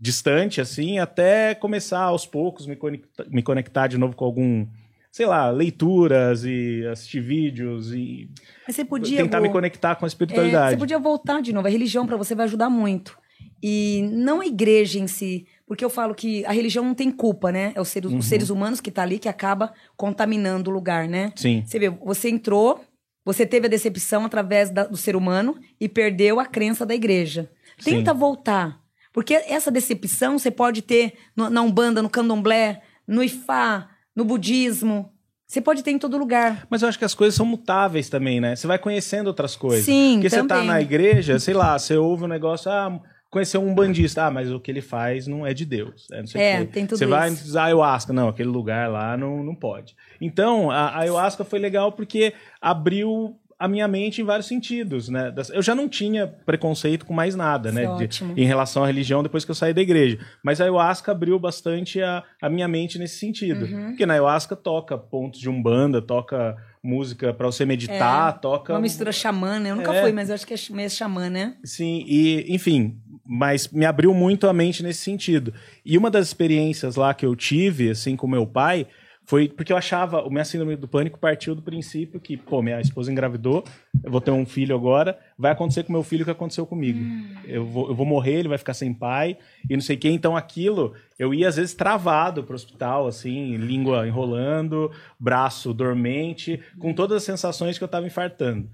[0.00, 4.66] distante, assim, até começar aos poucos me conectar, me conectar de novo com algum
[5.12, 8.30] sei lá, leituras e assistir vídeos e
[8.66, 10.68] Mas você podia tentar me conectar com a espiritualidade.
[10.68, 11.68] É, você podia voltar de novo.
[11.68, 13.20] A religião para você vai ajudar muito.
[13.62, 17.52] E não a igreja em si, porque eu falo que a religião não tem culpa,
[17.52, 17.72] né?
[17.74, 18.18] É os seres, uhum.
[18.18, 21.32] os seres humanos que tá ali que acaba contaminando o lugar, né?
[21.36, 21.62] Sim.
[21.64, 22.80] Você vê, você entrou,
[23.24, 27.50] você teve a decepção através da, do ser humano e perdeu a crença da igreja.
[27.82, 28.18] Tenta Sim.
[28.18, 28.80] voltar.
[29.12, 35.12] Porque essa decepção você pode ter no, na Umbanda, no Candomblé, no Ifá, no budismo,
[35.52, 36.66] você pode ter em todo lugar.
[36.70, 38.56] Mas eu acho que as coisas são mutáveis também, né?
[38.56, 39.84] Você vai conhecendo outras coisas.
[39.84, 40.48] Sim, Porque também.
[40.48, 42.98] você tá na igreja, sei lá, você ouve um negócio, ah,
[43.32, 44.26] conhecer um bandista.
[44.26, 46.06] Ah, mas o que ele faz não é de Deus.
[46.12, 47.52] É, é tem tudo Você isso.
[47.52, 48.12] vai a ayahuasca.
[48.12, 49.96] Não, aquele lugar lá não, não pode.
[50.20, 55.32] Então, a, a ayahuasca foi legal porque abriu a minha mente em vários sentidos, né?
[55.52, 57.86] Eu já não tinha preconceito com mais nada, né?
[57.96, 60.18] De, em relação à religião depois que eu saí da igreja.
[60.42, 63.64] Mas a ayahuasca abriu bastante a, a minha mente nesse sentido.
[63.64, 63.86] Uhum.
[63.90, 68.72] Porque na ayahuasca toca pontos de umbanda, toca música para você meditar, é, toca...
[68.72, 69.70] Uma mistura xamã, né?
[69.70, 70.02] Eu nunca é.
[70.02, 71.54] fui, mas eu acho que é meio xamã, né?
[71.62, 73.00] Sim, e enfim,
[73.34, 75.54] mas me abriu muito a mente nesse sentido.
[75.86, 78.86] E uma das experiências lá que eu tive, assim, com meu pai,
[79.24, 82.78] foi porque eu achava, o minha síndrome do pânico partiu do princípio que, pô, minha
[82.78, 83.64] esposa engravidou,
[84.04, 86.98] eu vou ter um filho agora, vai acontecer com meu filho o que aconteceu comigo.
[86.98, 87.34] Hum.
[87.46, 89.38] Eu, vou, eu vou morrer, ele vai ficar sem pai,
[89.70, 90.10] e não sei o quê.
[90.10, 96.92] Então aquilo, eu ia às vezes travado pro hospital, assim, língua enrolando, braço dormente, com
[96.92, 98.68] todas as sensações que eu tava infartando.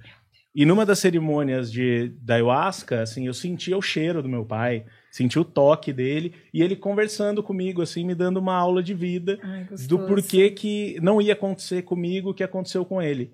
[0.59, 4.85] E numa das cerimônias de, da ayahuasca, assim, eu sentia o cheiro do meu pai,
[5.09, 9.39] senti o toque dele e ele conversando comigo, assim, me dando uma aula de vida
[9.41, 13.33] Ai, do porquê que não ia acontecer comigo o que aconteceu com ele.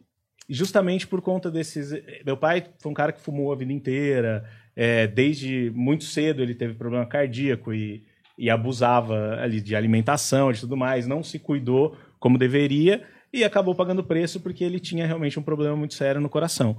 [0.51, 1.99] Justamente por conta desses.
[2.27, 4.45] Meu pai foi um cara que fumou a vida inteira,
[4.77, 8.05] é, desde muito cedo ele teve problema cardíaco e,
[8.37, 13.03] e abusava ali de alimentação, de tudo mais, não se cuidou como deveria
[13.33, 16.77] e acabou pagando preço porque ele tinha realmente um problema muito sério no coração.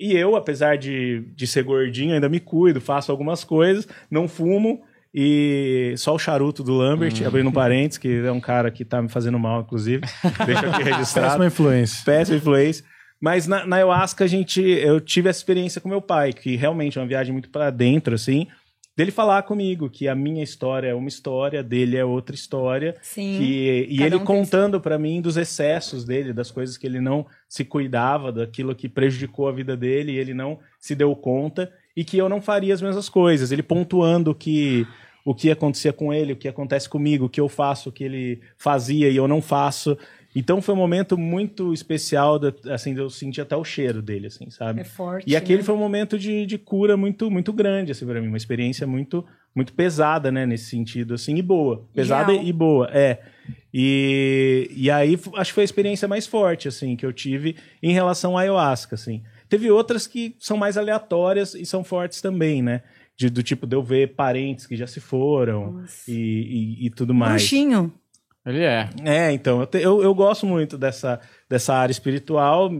[0.00, 4.80] E eu, apesar de, de ser gordinho, ainda me cuido, faço algumas coisas, não fumo.
[5.12, 9.02] E só o charuto do Lambert, abrindo um parênteses, que é um cara que tá
[9.02, 10.02] me fazendo mal, inclusive.
[10.46, 11.26] Deixa aqui registrado.
[11.26, 12.04] Péssima influência.
[12.04, 12.84] Péssima influência.
[13.20, 16.96] Mas na, na ayahuasca a gente, eu tive essa experiência com meu pai, que realmente
[16.96, 18.46] é uma viagem muito para dentro, assim,
[19.00, 23.38] dele falar comigo que a minha história é uma história, dele é outra história, Sim.
[23.38, 27.24] que, e ele um contando pra mim dos excessos dele, das coisas que ele não
[27.48, 32.04] se cuidava, daquilo que prejudicou a vida dele e ele não se deu conta e
[32.04, 33.50] que eu não faria as mesmas coisas.
[33.50, 34.86] Ele pontuando que
[35.24, 38.04] o que acontecia com ele, o que acontece comigo, o que eu faço, o que
[38.04, 39.96] ele fazia e eu não faço.
[40.34, 44.28] Então foi um momento muito especial, da- assim, de eu sentir até o cheiro dele,
[44.28, 44.80] assim, sabe?
[44.80, 45.28] É forte.
[45.28, 45.64] E aquele né?
[45.64, 48.28] foi um momento de, de cura muito muito grande, assim, pra mim.
[48.28, 49.24] Uma experiência muito
[49.54, 51.84] muito pesada, né, nesse sentido, assim, e boa.
[51.92, 52.44] Pesada Real.
[52.44, 53.18] e boa, é.
[53.74, 57.92] E, e aí, acho que foi a experiência mais forte, assim, que eu tive em
[57.92, 59.22] relação à ayahuasca, assim.
[59.48, 62.82] Teve outras que são mais aleatórias e são fortes também, né?
[63.16, 66.12] De, do tipo de eu ver parentes que já se foram e,
[66.82, 67.42] e, e tudo mais.
[67.42, 67.92] Bruxinho.
[68.44, 68.88] Ele é.
[69.04, 72.70] É, então, eu, te- eu, eu gosto muito dessa, dessa área espiritual,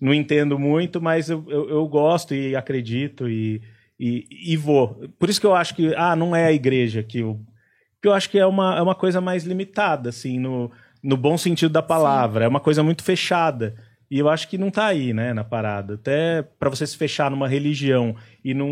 [0.00, 3.62] não entendo muito, mas eu, eu, eu gosto e acredito e,
[3.98, 5.00] e, e vou.
[5.18, 7.40] Por isso que eu acho que, ah, não é a igreja que eu...
[8.02, 10.70] Que eu acho que é uma, é uma coisa mais limitada, assim, no,
[11.02, 12.44] no bom sentido da palavra.
[12.44, 13.74] É uma coisa muito fechada.
[14.10, 15.94] E eu acho que não tá aí, né, na parada.
[15.94, 18.68] Até para você se fechar numa religião e não,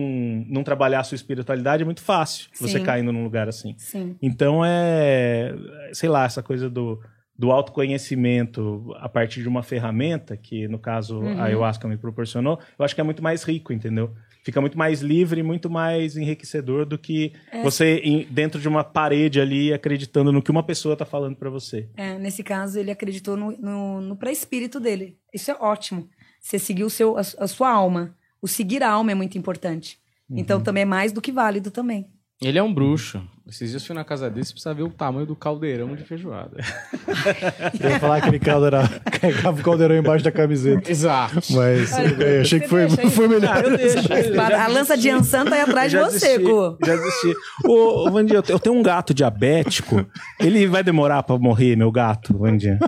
[0.49, 2.85] não trabalhar a sua espiritualidade é muito fácil você Sim.
[2.85, 3.75] caindo num lugar assim.
[3.79, 4.17] Sim.
[4.23, 5.55] Então é,
[5.93, 7.01] sei lá, essa coisa do,
[7.37, 11.41] do autoconhecimento a partir de uma ferramenta, que no caso Uhum.
[11.41, 14.15] a ayahuasca me proporcionou, eu acho que é muito mais rico, entendeu?
[14.43, 17.63] Fica muito mais livre e muito mais enriquecedor do que É.
[17.63, 21.89] você dentro de uma parede ali acreditando no que uma pessoa tá falando pra você.
[21.97, 25.17] É, nesse caso, ele acreditou no, no, no pré-espírito dele.
[25.33, 26.09] Isso é ótimo.
[26.41, 28.17] Você seguir o seu, a, a sua alma.
[28.41, 30.01] O seguir a alma é muito importante.
[30.35, 32.07] Então também é mais do que válido também.
[32.43, 33.23] Ele é um bruxo.
[33.49, 36.05] Esses dias eu fui na casa dele, você precisa ver o tamanho do caldeirão de
[36.05, 36.57] feijoada.
[37.79, 38.89] Eu ia falar que aquele caldo era.
[39.11, 40.91] carregava o caldeirão embaixo da camiseta.
[40.91, 41.41] Exato.
[41.51, 43.65] Mas eu achei que foi, foi melhor.
[43.65, 44.09] eu deixo.
[44.41, 46.79] A lança de Ansan tá aí atrás de você, Gu.
[46.85, 47.35] Já desisti.
[47.67, 50.07] Ô, Vandinha, eu tenho um gato diabético.
[50.41, 52.79] Ele vai demorar pra morrer, meu gato, Vandinha?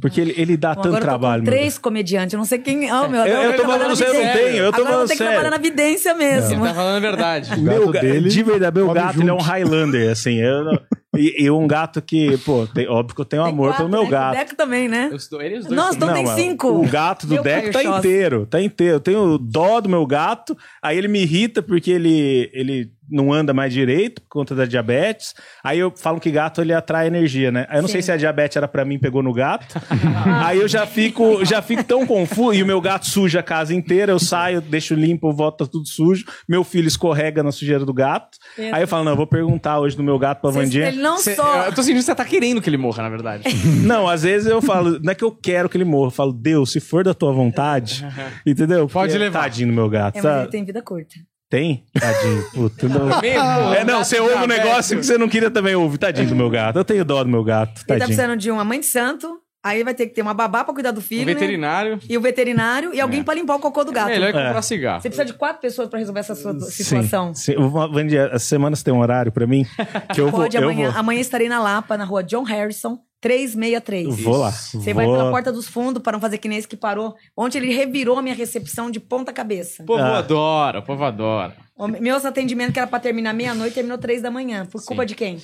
[0.00, 1.40] Porque ele, ele dá Bom, tanto agora trabalho.
[1.40, 2.32] eu tô meu com três comediantes.
[2.32, 2.90] Eu não sei quem.
[2.92, 5.06] Oh, meu, Eu- eu tô falando sério, eu não tenho, eu tô Agora falando vou
[5.08, 5.32] ter que sério.
[5.32, 6.64] trabalhar na vidência Ele mesmo.
[6.66, 7.54] tá falando a verdade.
[7.54, 9.48] O Meu dele de verdade, meu gato ele é um junto.
[9.48, 10.36] Highlander, assim.
[10.36, 10.80] Eu, não-
[11.16, 13.88] e, e um gato que, pô, tem- óbvio que eu tenho Tem amor quatro, pelo
[13.88, 14.10] meu né?
[14.10, 14.34] gato.
[14.34, 15.10] O Deco também, né?
[15.12, 16.68] Os dois, eles dois Nossa, então tem é, cinco.
[16.68, 17.98] O gato do Meu Deco tá Caio Chós.
[17.98, 18.94] inteiro, tá inteiro.
[18.96, 23.52] Eu tenho dó do meu gato, aí ele me irrita porque ele, ele não anda
[23.54, 25.34] mais direito por conta da diabetes.
[25.64, 27.66] Aí eu falo que gato ele atrai energia, né?
[27.68, 28.06] Aí eu não sei Sim.
[28.06, 29.80] se a diabetes era pra mim, pegou no gato.
[30.44, 32.54] aí eu já fico, já fico tão confuso.
[32.58, 36.24] E o meu gato suja a casa inteira, eu saio, deixo limpo, volta tudo sujo.
[36.48, 38.38] Meu filho escorrega na sujeira do gato.
[38.72, 40.88] Aí eu falo, não, eu vou perguntar hoje no meu gato pra Vandinha.
[40.88, 41.66] Ele não Cê- só.
[41.66, 43.44] Eu tô sentindo que você tá querendo que ele morra, na verdade.
[43.84, 46.32] Não, às vezes eu falo, não é que eu quero que ele morra, eu falo,
[46.32, 48.04] Deus, se for da tua vontade,
[48.46, 48.86] entendeu?
[48.88, 49.42] Pode Porque levar.
[49.42, 50.42] Tadinho do meu gato, É, mas sabe?
[50.44, 51.14] ele tem vida curta.
[51.50, 51.84] Tem?
[51.98, 52.88] Tadinho, puta.
[52.88, 53.06] Não.
[53.20, 55.96] Mesmo, É, não, você ouve um negócio que você não queria também ouvir.
[55.98, 56.76] Tadinho do meu gato.
[56.78, 58.06] Eu tenho dó do meu gato, Ele tá tadinho.
[58.06, 60.90] precisando de uma mãe de santo, aí vai ter que ter uma babá pra cuidar
[60.90, 61.22] do filho.
[61.22, 61.32] Um né?
[61.34, 61.98] veterinário.
[62.06, 63.22] E o veterinário e alguém É.
[63.24, 64.08] pra limpar o cocô do gato.
[64.08, 64.44] Melhor que É.
[64.44, 65.00] comprar cigarro.
[65.00, 67.34] Você precisa de quatro pessoas pra resolver essa sua situação.
[67.34, 67.54] sim.
[67.56, 69.64] Vandia, essa semana você tem um horário pra mim?
[70.14, 70.86] Que eu Pode vou, amanhã.
[70.88, 74.06] Eu vou, Amanhã estarei na Lapa, na rua John Harrison, 363.
[74.06, 74.50] eu vou lá.
[74.50, 74.94] Você vou...
[74.94, 77.14] vai pela porta dos fundos para não fazer que nem esse que parou.
[77.36, 79.82] Ontem ele revirou a minha recepção de ponta cabeça.
[79.82, 80.18] O povo Ah.
[80.18, 81.56] adora, o povo adora.
[81.76, 84.66] O Meus atendimentos que era pra terminar meia-noite, terminou três da manhã.
[84.66, 85.40] Por culpa de quem?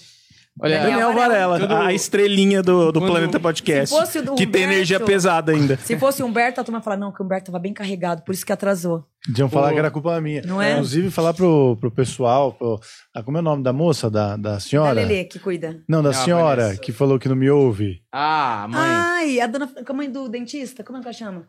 [0.61, 3.93] Olha, Daniel Daniel Varela, Tudo- a estrelinha do, do Quando- Planeta Podcast.
[4.37, 5.77] Que tem energia pesada ainda.
[5.79, 8.23] Se fosse o Humberto, a turma ia falar, não, que o Humberto tava bem carregado,
[8.23, 9.05] por isso que atrasou.
[9.27, 10.43] Podiam falar que era culpa minha.
[10.43, 10.73] Não é?
[10.75, 12.53] Inclusive, falar pro, pro pessoal.
[12.53, 12.79] Pro,
[13.13, 14.09] ah, como é o nome da moça?
[14.09, 14.93] Da, da Da senhora?
[14.93, 15.83] Lelê que cuida.
[15.89, 18.03] Não, da É, a senhora que falou que não me ouve.
[18.13, 18.81] Ah, mãe.
[18.81, 19.69] Ai, a dona.
[19.85, 21.49] A mãe do dentista, como é que ela chama?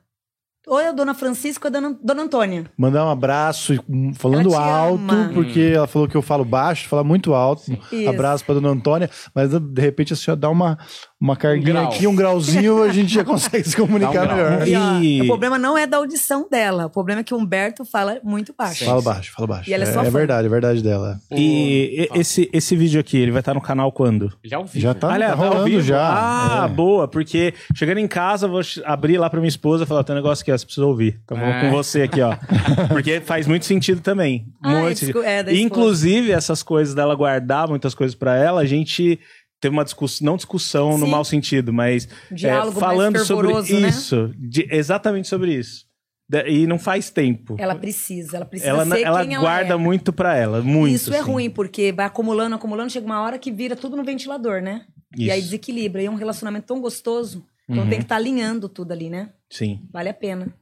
[0.68, 2.66] Ou é a dona Francisca ou a dona, dona Antônia.
[2.78, 5.32] Mandar um abraço hum, falando alto, ama.
[5.34, 7.72] porque ela falou que eu falo baixo, fala muito alto.
[7.91, 8.09] Isso.
[8.09, 10.78] Abraço pra dona Antônia, mas de repente a senhora dá uma,
[11.20, 11.86] uma carguinha grau.
[11.88, 14.68] aqui, um grauzinho, a gente já consegue se comunicar um melhor.
[14.68, 16.86] E, ó, E- o problema não é da audição dela.
[16.86, 18.84] O problema é que o Humberto fala muito baixo.
[18.86, 19.70] Fala baixo, fala baixo.
[19.70, 20.11] E ela é sua é fã.
[20.11, 21.18] verdade, é verdade dela.
[21.32, 24.32] E e- esse, esse vídeo aqui, ele vai estar no canal quando?
[24.43, 24.80] Já ouvi.
[24.80, 25.82] Já tá, Aliás, tá tá ao rolando vivo?
[25.82, 26.01] já.
[26.01, 26.68] Ah, É.
[26.74, 30.13] boa, porque chegando em casa, eu vou abrir lá pra minha esposa e falar: tem
[30.13, 31.20] um negócio aqui, ó, você precisa ouvir.
[31.24, 31.61] Então vou É.
[31.61, 32.36] com você aqui, ó.
[32.89, 34.45] porque faz muito sentido também.
[34.61, 35.24] Ah, muito é, sentido.
[35.24, 35.53] é.
[35.55, 39.20] Inclusive, essas coisas dela guardar muitas coisas pra ela, a gente
[39.59, 41.11] teve uma discussão, não discussão no Sim.
[41.11, 43.89] mau sentido, mas Diálogo é, falando sobre né?
[43.89, 45.85] isso, de- exatamente sobre isso.
[46.27, 47.55] Da- E não faz tempo.
[47.59, 49.83] Ela precisa, ela precisa Ela, ser ela quem guarda ela é.
[49.83, 50.95] muito pra ela, muito.
[50.95, 51.31] Isso é assim.
[51.31, 54.85] ruim, porque vai acumulando, acumulando, chega uma hora que vira tudo no ventilador, né?
[55.15, 55.49] E aí Isso.
[55.49, 56.01] desequilibra.
[56.01, 57.45] E é um relacionamento tão gostoso.
[57.69, 57.89] Então Uhum.
[57.89, 59.29] tem que estar alinhando tudo ali, né?
[59.49, 60.53] Sim, Vale a pena.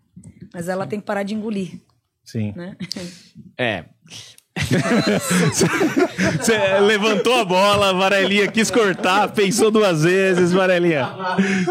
[0.54, 1.80] Mas ela tem que parar de engolir,
[2.26, 2.54] sim.
[2.56, 2.76] né?
[3.58, 3.86] É.
[6.40, 11.10] Você levantou a bola, Varelinha quis cortar, pensou duas vezes, Varelinha.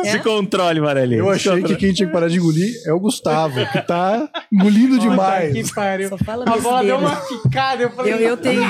[0.05, 1.21] Se controle, Varelinha.
[1.21, 1.79] Eu achei que controle.
[1.81, 5.53] quem tinha que parar de engolir é o Gustavo, que tá engolindo demais.
[5.53, 6.09] Que pariu.
[6.09, 8.13] Só fala A bola deu uma picada, eu falei.
[8.15, 8.63] Eu, eu tenho.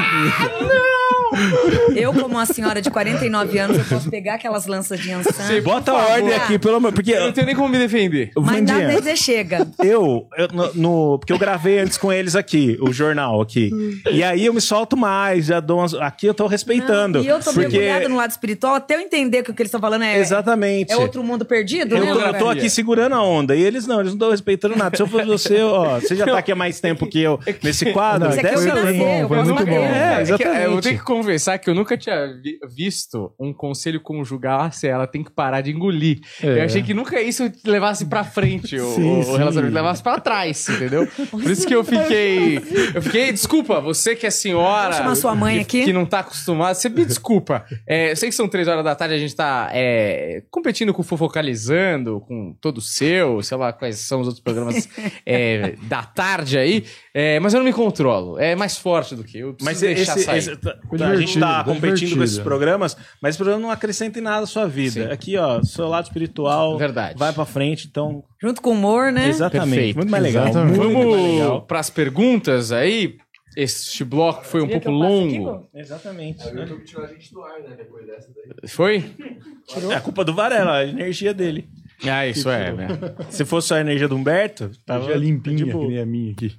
[1.96, 5.60] Eu, como uma senhora de 49 anos, eu posso pegar aquelas lanças de ançã.
[5.62, 6.92] Bota Por a ordem aqui, pelo amor.
[6.92, 8.30] Porque Eu não tenho nem como me defender.
[8.36, 9.66] Mas nada Vandinha, dizer chega.
[9.82, 13.70] eu, eu no, no- porque eu gravei antes com eles aqui, o jornal aqui.
[14.10, 17.18] E aí eu me solto mais, já dou umas, aqui eu tô respeitando.
[17.18, 19.62] Não, e eu tô porque mergulhada no lado espiritual até eu entender que o que
[19.62, 20.18] eles estão falando é.
[20.18, 20.92] Exatamente.
[20.92, 22.12] É outro mundo perdido, Eu, né?
[22.12, 23.54] tô- eu tô aqui segurando a onda.
[23.54, 24.96] E eles não, eles não estão respeitando nada.
[24.96, 27.92] Se eu fosse você, ó, você já tá aqui há mais tempo que eu nesse
[27.92, 28.28] quadro.
[28.28, 29.20] Não, Isso aqui desce eu a nasci, lenha.
[29.20, 29.72] eu foi muito bom.
[29.72, 30.62] É, É que, exatamente.
[30.64, 34.86] eu vou ter que confessar que eu nunca tinha vi- visto um conselho conjugal se
[34.86, 36.20] ela tem que parar de engolir.
[36.42, 36.60] É.
[36.60, 39.36] Eu achei que nunca isso levasse pra frente o, Sim, o sim.
[39.36, 41.06] relacionamento, levasse pra trás, entendeu?
[41.30, 42.58] Por isso que eu fiquei.
[42.94, 43.32] Eu fiquei.
[43.32, 44.90] Desculpa, você que é senhora.
[44.90, 45.84] Vou chamar sua mãe que, aqui.
[45.86, 47.64] Que não tá acostumada, você me desculpa.
[47.86, 51.02] É, eu sei que são três horas da tarde, a gente tá é, competindo com
[51.02, 54.88] o Fofocalizando, com todo o seu, sei lá quais são os outros programas
[55.26, 56.84] é, da tarde aí.
[57.12, 58.38] É, mas eu não me controlo.
[58.38, 59.56] É mais forte do que eu.
[59.60, 60.38] Mas deixar esse, sair.
[60.38, 62.16] esse- tá- Foi a gente tá foi competindo divertido.
[62.18, 65.06] com esses programas, mas esse programa não acrescenta em nada a sua vida.
[65.06, 65.12] Sim.
[65.12, 67.18] Aqui, ó, seu lado espiritual Verdade.
[67.18, 68.22] vai pra frente, então.
[68.40, 69.28] Junto com o humor, né?
[69.28, 69.70] Exatamente.
[69.74, 69.96] Perfeito.
[69.96, 70.48] Muito mais legal.
[70.48, 70.78] Exatamente.
[70.78, 71.62] Muito Vamos legal.
[71.62, 73.16] pras perguntas aí.
[73.56, 75.68] Este bloco foi um pouco longo.
[75.74, 76.42] Exatamente.
[76.84, 77.74] tirou a gente do ar, né?
[77.76, 78.68] Depois dessa daí.
[78.68, 79.04] Foi?
[79.90, 81.68] É a culpa do Varela, a energia dele.
[82.04, 82.72] Ah, isso é.
[82.72, 82.88] né?
[83.30, 86.32] Se fosse só a energia do Humberto, tava Já limpinha, de que nem a minha
[86.32, 86.52] aqui.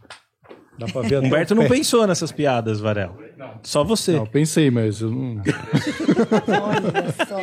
[0.79, 1.69] Dá pra ver Humberto não pé.
[1.69, 3.15] pensou nessas piadas, Varela.
[3.61, 4.13] Só você.
[4.13, 5.41] Não, pensei, mas eu não...
[5.41, 7.39] Olha só.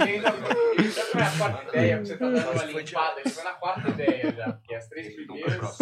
[1.12, 3.20] Foi a quarta ideia, porque você tá dando uma limpada.
[3.28, 5.78] Foi na quarta ideia já, porque as três primeiras.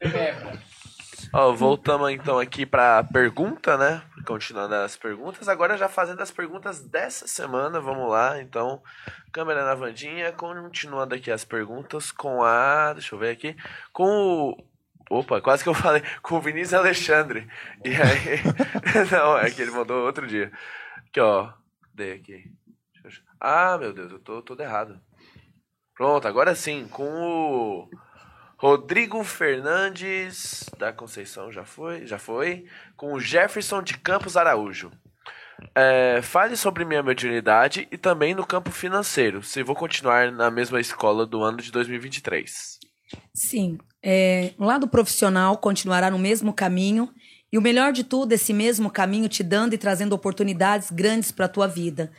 [0.00, 0.58] Quebra.
[1.34, 4.02] Ó, voltamos então aqui pra pergunta, né?
[4.26, 5.48] Continuando as perguntas.
[5.48, 8.38] Agora já fazendo as perguntas dessa semana, vamos lá.
[8.42, 8.82] Então,
[9.32, 10.30] câmera na Vandinha.
[10.32, 12.92] Continuando aqui as perguntas com a.
[12.92, 13.56] Deixa eu ver aqui.
[13.94, 14.64] Com o.
[15.08, 16.02] Opa, quase que eu falei.
[16.20, 17.48] Com o Vinícius Alexandre.
[17.82, 18.42] E aí.
[19.10, 20.52] Não, é que ele mandou outro dia.
[21.08, 21.50] Aqui, ó.
[21.94, 22.52] Dei aqui.
[23.40, 25.00] Ah, meu Deus, eu tô todo errado.
[25.96, 26.86] Pronto, agora sim.
[26.88, 27.88] Com o.
[28.62, 32.64] Rodrigo Fernandes da Conceição já foi, já foi,
[32.96, 34.92] com o Jefferson de Campos Araújo.
[35.74, 40.80] É, fale sobre minha mediunidade e também no campo financeiro, se vou continuar na mesma
[40.80, 42.78] escola do ano de 2023.
[43.34, 43.78] Sim.
[44.00, 47.12] É, no lado profissional, continuará no mesmo caminho.
[47.52, 51.46] E o melhor de tudo, esse mesmo caminho te dando e trazendo oportunidades grandes para
[51.46, 52.12] a tua vida.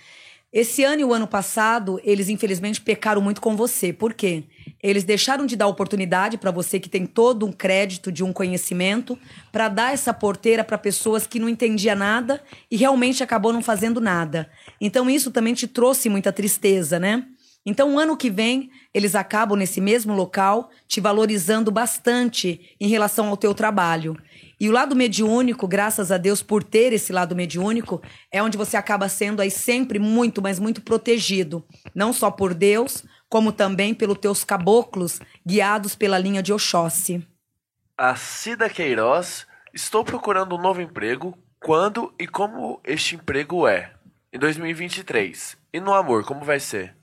[0.53, 3.91] Esse ano e o ano passado, eles infelizmente pecaram muito com você.
[3.91, 4.43] Por quê?
[4.83, 9.17] Eles deixaram de dar oportunidade para você que tem todo um crédito de um conhecimento,
[9.51, 12.39] para dar essa porteira para pessoas que não entendia nada
[12.69, 14.47] e realmente acabou não fazendo nada.
[14.79, 17.25] Então isso também te trouxe muita tristeza, né?
[17.65, 23.29] Então, o ano que vem, eles acabam nesse mesmo local te valorizando bastante em relação
[23.29, 24.17] ao teu trabalho.
[24.63, 28.01] E o lado mediúnico, graças a Deus por ter esse lado mediúnico,
[28.31, 31.65] é onde você acaba sendo aí sempre muito, mas muito protegido.
[31.93, 37.27] Não só por Deus, como também pelos teus caboclos, guiados pela linha de Oxóssi.
[37.97, 41.37] A Cida Queiroz, estou procurando um novo emprego.
[41.59, 43.91] Quando e como este emprego é?
[44.31, 45.57] Em 2023.
[45.73, 46.95] E no amor, como vai ser?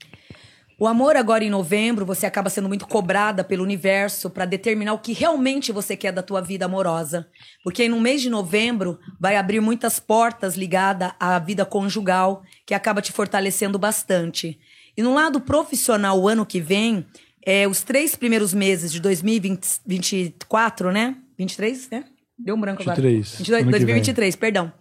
[0.81, 4.97] O amor agora em novembro, você acaba sendo muito cobrada pelo universo para determinar o
[4.97, 7.27] que realmente você quer da tua vida amorosa.
[7.63, 12.99] Porque no mês de novembro vai abrir muitas portas ligadas à vida conjugal, que acaba
[12.99, 14.59] te fortalecendo bastante.
[14.97, 17.05] E no lado profissional, o ano que vem,
[17.45, 21.15] é, os três primeiros meses de 2024, né?
[21.37, 22.05] 23, né?
[22.39, 22.99] Deu um branco agora.
[22.99, 24.73] 23, 22, ano que 2023, perdão.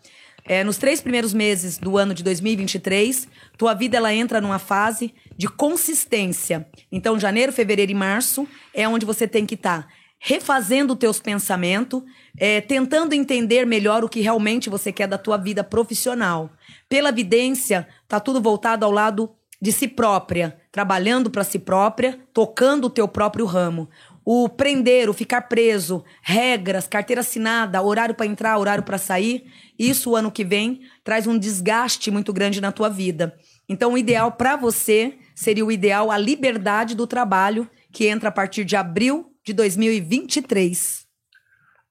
[0.44, 5.14] É, nos três primeiros meses do ano de 2023, tua vida ela entra numa fase
[5.36, 6.66] de consistência.
[6.90, 9.88] Então, janeiro, fevereiro e março é onde você tem que estar
[10.22, 12.02] refazendo os teus pensamentos,
[12.36, 16.50] é, tentando entender melhor o que realmente você quer da tua vida profissional.
[16.88, 19.30] Pela vidência, tá tudo voltado ao lado
[19.60, 23.88] de si própria, trabalhando para si própria, tocando o teu próprio ramo.
[24.32, 30.10] O prender, o ficar preso, regras, carteira assinada, horário para entrar, horário para sair, isso
[30.10, 33.34] o ano que vem traz um desgaste muito grande na tua vida.
[33.68, 38.32] Então, o ideal para você seria o ideal a liberdade do trabalho, que entra a
[38.32, 41.06] partir de abril de de 2023.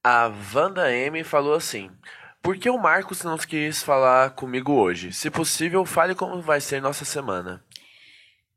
[0.03, 1.89] A Wanda M falou assim:
[2.41, 5.11] Por que o Marcos não quis falar comigo hoje?
[5.11, 7.63] Se possível, fale como vai ser nossa semana.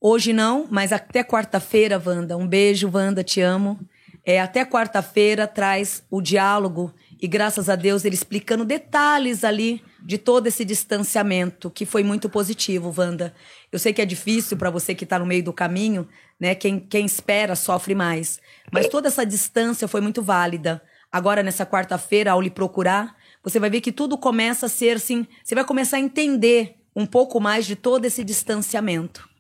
[0.05, 2.37] Hoje não, mas até quarta-feira, Wanda.
[2.37, 3.79] Um beijo, Wanda, te amo.
[4.27, 10.19] É, até quarta-feira traz o diálogo e graças a Deus ele explicando detalhes ali de
[10.19, 13.33] todo esse distanciamento, que foi muito positivo, Wanda.
[13.71, 16.57] Eu sei que é difícil para você que está no meio do caminho, né?
[16.57, 18.41] Quem, quem espera sofre mais.
[18.73, 20.83] Mas toda essa distância foi muito válida.
[21.13, 25.29] Agora, nessa quarta-feira, ao lhe procurar, você vai ver que tudo começa a ser assim.
[25.45, 29.31] Você vai começar a entender um pouco mais de todo esse distanciamento.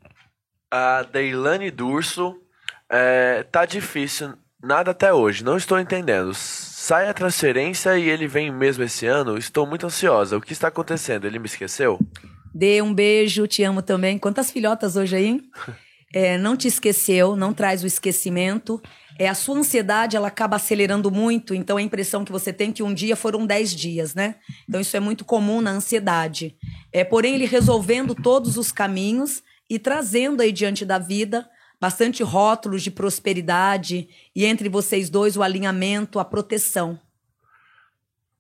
[0.75, 2.41] A Deilane Durso,
[2.89, 6.33] é, tá difícil, nada até hoje, não estou entendendo.
[6.33, 9.37] Sai a transferência e ele vem mesmo esse ano?
[9.37, 10.39] Estou muito ansiosa.
[10.39, 11.27] O que está acontecendo?
[11.27, 11.99] Ele me esqueceu?
[12.55, 14.19] Dê um beijo, te amo também.
[14.19, 15.43] Quantas filhotas hoje aí?
[16.15, 18.79] É, não te esqueceu, não traz o esquecimento.
[19.19, 22.73] É, a sua ansiedade ela acaba acelerando muito, então a impressão que você tem é
[22.75, 24.35] que um dia foram dez dias, né?
[24.69, 26.55] Então isso é muito comum na ansiedade.
[26.93, 29.43] É, porém, ele resolvendo todos os caminhos
[29.73, 31.49] e trazendo aí diante da vida
[31.81, 34.07] bastante rótulos de prosperidade
[34.37, 37.01] e entre vocês dois o alinhamento, a proteção.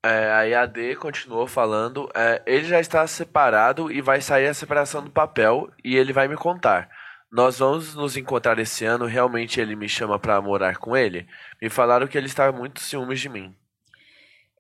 [0.02, 2.06] É, a IAD continuou falando.
[2.14, 6.28] É, ele já está separado e vai sair a separação do papel e ele vai
[6.28, 6.90] me contar.
[7.30, 9.06] Nós vamos nos encontrar esse ano.
[9.06, 11.26] Realmente ele me chama para morar com ele.
[11.62, 13.56] Me falaram que ele está muito ciúmes de mim.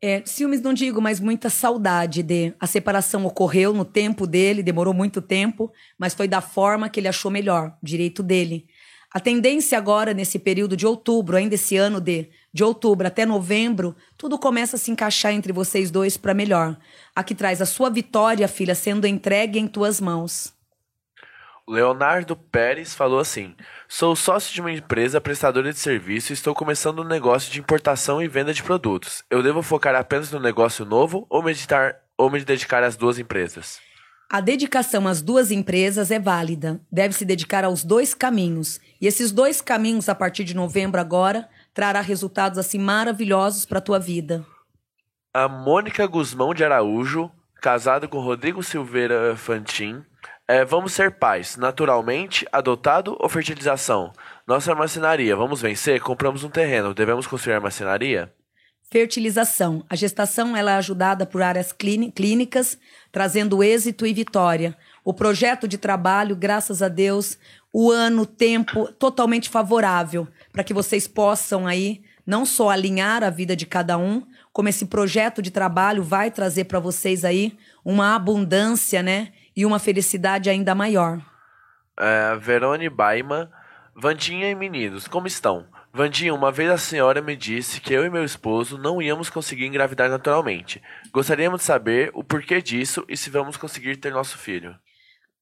[0.04, 2.52] É, ciúmes não digo, mas muita saudade de.
[2.58, 7.06] A separação ocorreu no tempo dele, demorou muito tempo, mas foi da forma que ele
[7.06, 8.66] achou melhor, direito dele.
[9.14, 13.94] A tendência agora, nesse período de outubro, ainda esse ano de, de outubro até novembro,
[14.16, 16.76] tudo começa a se encaixar entre vocês dois para melhor.
[17.14, 20.52] Aqui traz a sua vitória, filha, sendo entregue em tuas mãos.
[21.68, 23.54] Leonardo Pérez falou assim:
[23.88, 28.20] Sou sócio de uma empresa prestadora de serviço e estou começando um negócio de importação
[28.22, 29.22] e venda de produtos.
[29.30, 33.80] Eu devo focar apenas no negócio novo ou meditar ou me dedicar às duas empresas?
[34.30, 36.80] A dedicação às duas empresas é válida.
[36.90, 38.80] Deve se dedicar aos dois caminhos.
[39.00, 43.82] E esses dois caminhos, a partir de novembro agora, trará resultados assim maravilhosos para a
[43.82, 44.44] tua vida.
[45.34, 50.02] A Mônica Guzmão de Araújo, casada com Rodrigo Silveira Fantin,
[50.52, 54.12] é, vamos ser pais, naturalmente, adotado ou fertilização?
[54.46, 55.98] Nossa marcenaria, vamos vencer?
[56.02, 58.30] Compramos um terreno, devemos construir a marcenaria?
[58.90, 59.82] Fertilização.
[59.88, 62.76] A gestação ela é ajudada por áreas clínicas,
[63.10, 64.76] trazendo êxito e vitória.
[65.02, 67.38] O projeto de trabalho, graças a Deus,
[67.72, 73.30] o ano, o tempo totalmente favorável para que vocês possam aí não só alinhar a
[73.30, 74.22] vida de cada um,
[74.52, 79.78] como esse projeto de trabalho vai trazer para vocês aí uma abundância, né, e uma
[79.78, 81.20] felicidade ainda maior.
[81.98, 83.50] É, Verone Baima,
[83.94, 85.66] Vandinha e meninos, como estão?
[85.92, 89.66] Vandinha, uma vez a senhora me disse que eu e meu esposo não íamos conseguir
[89.66, 90.80] engravidar naturalmente.
[91.12, 94.74] Gostaríamos de saber o porquê disso e se vamos conseguir ter nosso filho.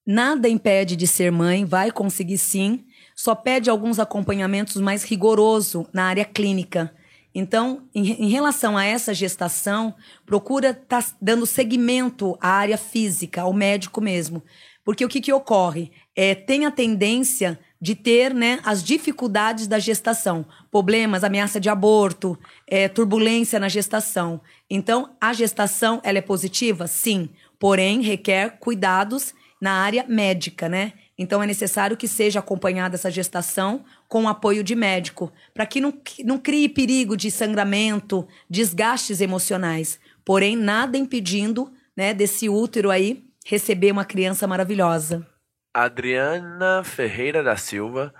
[0.04, 2.84] Nada impede de ser mãe, vai conseguir sim,
[3.14, 6.92] só pede alguns acompanhamentos mais rigorosos na área clínica.
[7.34, 9.94] Então, em, em relação a essa gestação,
[10.26, 14.42] procura estar tá dando seguimento à área física, ao médico mesmo.
[14.84, 15.92] Porque o que, que ocorre?
[16.16, 22.38] É, tem a tendência de ter né, as dificuldades da gestação, problemas, ameaça de aborto,
[22.66, 24.40] é, turbulência na gestação.
[24.68, 26.86] Então, a gestação ela é positiva?
[26.86, 30.94] Sim, porém requer cuidados na área médica, né?
[31.18, 35.94] Então é necessário que seja acompanhada essa gestação com apoio de médico, para que não,
[36.24, 40.00] não crie perigo de sangramento, desgastes emocionais.
[40.24, 45.24] Porém, nada impedindo né, desse útero aí receber uma criança maravilhosa.
[45.72, 48.12] Adriana Ferreira da Silva.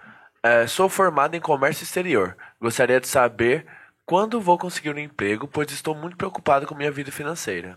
[0.45, 2.37] É, sou formada em comércio exterior.
[2.61, 3.67] Gostaria de saber
[4.07, 7.77] quando vou conseguir um emprego, pois estou muito preocupado com minha vida financeira.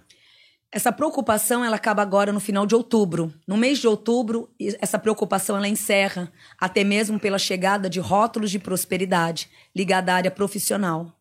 [0.74, 3.32] Essa preocupação ela acaba agora no final de outubro.
[3.48, 4.50] No mês de outubro,
[4.82, 10.32] essa preocupação ela encerra, até mesmo pela chegada de rótulos de prosperidade ligada à área
[10.32, 11.14] profissional.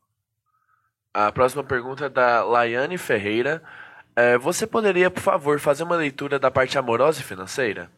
[1.13, 3.63] A próxima pergunta é da Laiane Ferreira.
[4.17, 7.91] É, você poderia, por favor, fazer uma leitura da parte amorosa e financeira?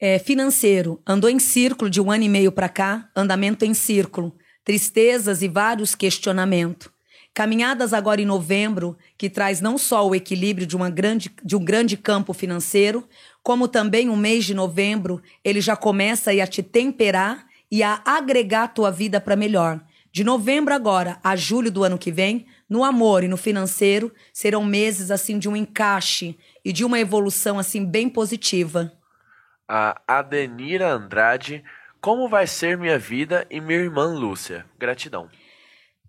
[0.00, 4.36] É, financeiro, andou em círculo de um ano e meio para cá, andamento em círculo,
[4.64, 6.93] tristezas e vários questionamentos.
[7.34, 11.64] Caminhadas agora em novembro, que traz não só o equilíbrio de, uma grande, de um
[11.64, 13.06] grande campo financeiro,
[13.42, 18.62] como também o mês de novembro, ele já começa a te temperar e a agregar
[18.62, 19.80] a tua vida para melhor.
[20.12, 24.64] De novembro agora a julho do ano que vem, no amor e no financeiro, serão
[24.64, 28.92] meses assim de um encaixe e de uma evolução assim bem positiva
[29.68, 31.64] a Adenira Andrade.
[32.00, 34.66] como vai ser minha vida e minha irmã Lúcia?
[34.78, 35.30] Gratidão.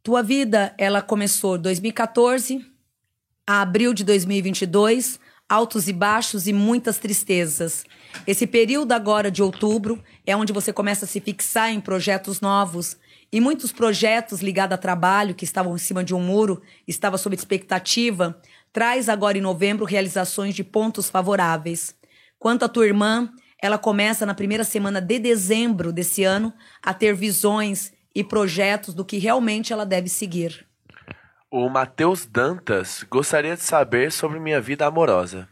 [0.05, 2.63] Tua vida, ela começou 2014
[3.47, 7.83] a abril de 2022, altos e baixos e muitas tristezas.
[8.27, 12.97] Esse período agora de outubro é onde você começa a se fixar em projetos novos.
[13.31, 17.35] E muitos projetos ligados a trabalho que estavam em cima de um muro, estava sob
[17.35, 18.39] expectativa,
[18.71, 21.95] traz agora em novembro realizações de pontos favoráveis.
[22.37, 26.53] Quanto à tua irmã, ela começa na primeira semana de dezembro desse ano
[26.83, 30.65] a ter visões e projetos do que realmente ela deve seguir.
[31.51, 35.47] O Matheus Dantas gostaria de saber sobre minha vida amorosa.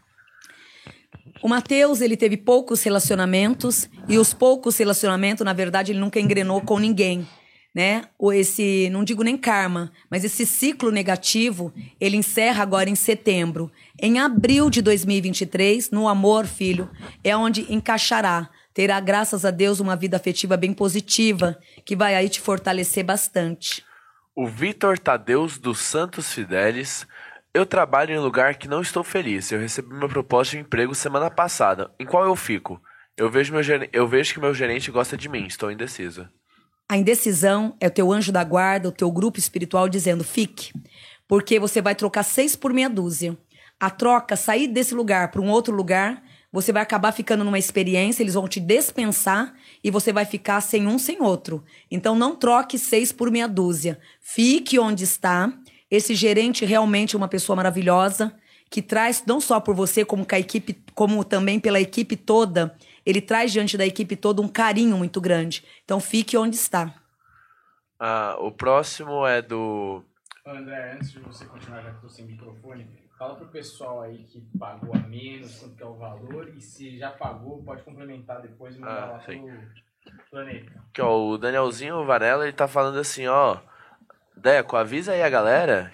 [1.42, 6.60] O Matheus, ele teve poucos relacionamentos e os poucos relacionamentos, na verdade, ele nunca engrenou
[6.62, 7.26] com ninguém,
[7.74, 8.04] né?
[8.18, 13.70] Ou esse, não digo nem karma, mas esse ciclo negativo, ele encerra agora em setembro.
[14.00, 16.90] Em abril de 2023, no amor, filho,
[17.22, 18.48] é onde encaixará.
[18.74, 23.84] Terá, graças a Deus, uma vida afetiva bem positiva, que vai aí te fortalecer bastante.
[24.34, 27.06] O Vitor Tadeus dos Santos Fidelis.
[27.54, 29.52] Eu trabalho em um lugar que não estou feliz.
[29.52, 31.88] Eu recebi uma proposta de emprego semana passada.
[32.00, 32.82] Em qual eu fico?
[33.16, 33.88] Eu vejo, meu ger...
[33.92, 35.46] eu vejo que meu gerente gosta de mim.
[35.46, 36.28] Estou indeciso.
[36.88, 40.72] A indecisão é o teu anjo da guarda, o teu grupo espiritual dizendo fique.
[41.28, 43.38] Porque você vai trocar seis por meia dúzia.
[43.78, 46.23] A troca, sair desse lugar para um outro lugar,
[46.54, 49.52] você vai acabar ficando numa experiência, eles vão te dispensar
[49.82, 51.64] e você vai ficar sem um sem outro.
[51.90, 53.98] Então não troque seis por meia dúzia.
[54.20, 55.52] Fique onde está.
[55.90, 58.32] Esse gerente realmente é uma pessoa maravilhosa
[58.70, 62.76] que traz não só por você como com a equipe, como também pela equipe toda.
[63.04, 65.64] Ele traz diante da equipe toda um carinho muito grande.
[65.84, 66.94] Então fique onde está.
[67.98, 70.04] Ah, o próximo é do
[70.46, 72.86] André, antes de você continuar, já que estou sem microfone,
[73.24, 77.10] fala pro pessoal aí que pagou a menos, quanto é o valor, e se já
[77.10, 79.38] pagou, pode complementar depois e mandar Ah, lá sim.
[79.38, 80.84] pro planeta.
[80.92, 83.56] que ó, o Danielzinho Varela, ele tá falando assim, ó,
[84.36, 85.90] Deco, avisa aí a galera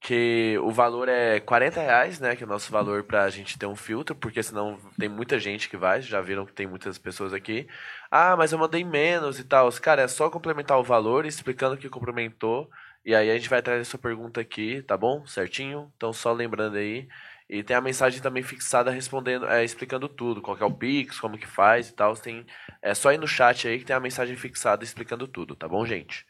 [0.00, 3.66] que o valor é 40 reais, né, que é o nosso valor pra gente ter
[3.66, 7.34] um filtro, porque senão tem muita gente que vai, já viram que tem muitas pessoas
[7.34, 7.68] aqui.
[8.10, 9.70] Ah, mas eu mandei menos e tal.
[9.82, 12.70] Cara, é só complementar o valor, explicando que complementou,
[13.04, 15.26] e aí a gente vai trazer sua pergunta aqui, tá bom?
[15.26, 15.92] Certinho?
[15.96, 17.08] Então só lembrando aí.
[17.48, 21.18] E tem a mensagem também fixada respondendo, é, explicando tudo, qual que é o Pix,
[21.18, 22.14] como que faz e tal.
[22.14, 22.46] Tem,
[22.80, 25.84] é só ir no chat aí que tem a mensagem fixada explicando tudo, tá bom,
[25.84, 26.24] gente?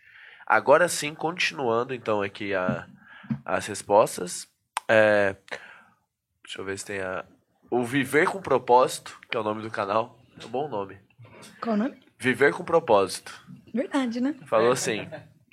[0.46, 2.86] Agora sim, continuando então aqui a,
[3.44, 4.48] as respostas.
[4.88, 5.36] É,
[6.42, 7.24] deixa eu ver se tem a.
[7.70, 10.18] O Viver com Propósito, que é o nome do canal.
[10.40, 10.98] É um bom nome.
[11.60, 12.00] Qual o nome?
[12.18, 13.46] Viver com Propósito.
[13.72, 14.34] Verdade, né?
[14.46, 15.06] Falou assim.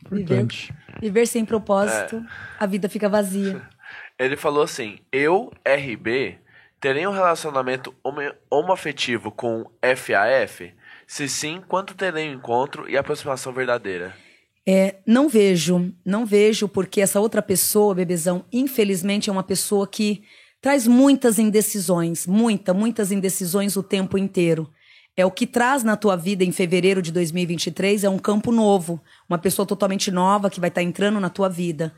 [0.09, 0.73] Viver, Importante.
[1.01, 2.23] viver sem propósito,
[2.59, 3.61] a vida fica vazia.
[4.17, 6.37] Ele falou assim: Eu, RB,
[6.79, 10.73] terei um relacionamento homo- homoafetivo com FAF?
[11.05, 14.13] Se sim, quanto terei um encontro e aproximação verdadeira?
[14.67, 20.23] É, não vejo, não vejo, porque essa outra pessoa, bebezão, infelizmente é uma pessoa que
[20.59, 24.69] traz muitas indecisões, muita, muitas indecisões o tempo inteiro.
[25.19, 29.01] É o que traz na tua vida em fevereiro de 2023 é um campo novo,
[29.27, 31.91] uma pessoa totalmente nova que vai estar entrando na tua vida.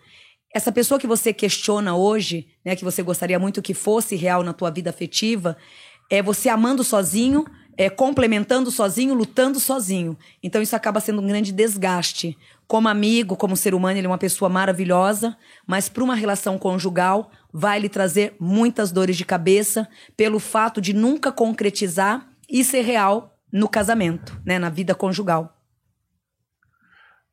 [0.56, 4.54] Essa pessoa que você questiona hoje, né, que você gostaria muito que fosse real na
[4.54, 5.58] tua vida afetiva,
[6.10, 7.46] é você amando sozinho,
[7.76, 10.18] é complementando sozinho, lutando sozinho.
[10.42, 12.38] Então isso acaba sendo um grande desgaste.
[12.70, 15.36] Como amigo, como ser humano, ele é uma pessoa maravilhosa,
[15.68, 20.94] mas para uma relação conjugal vai lhe trazer muitas dores de cabeça pelo fato de
[20.94, 25.56] nunca concretizar e ser real no casamento, né, na vida conjugal.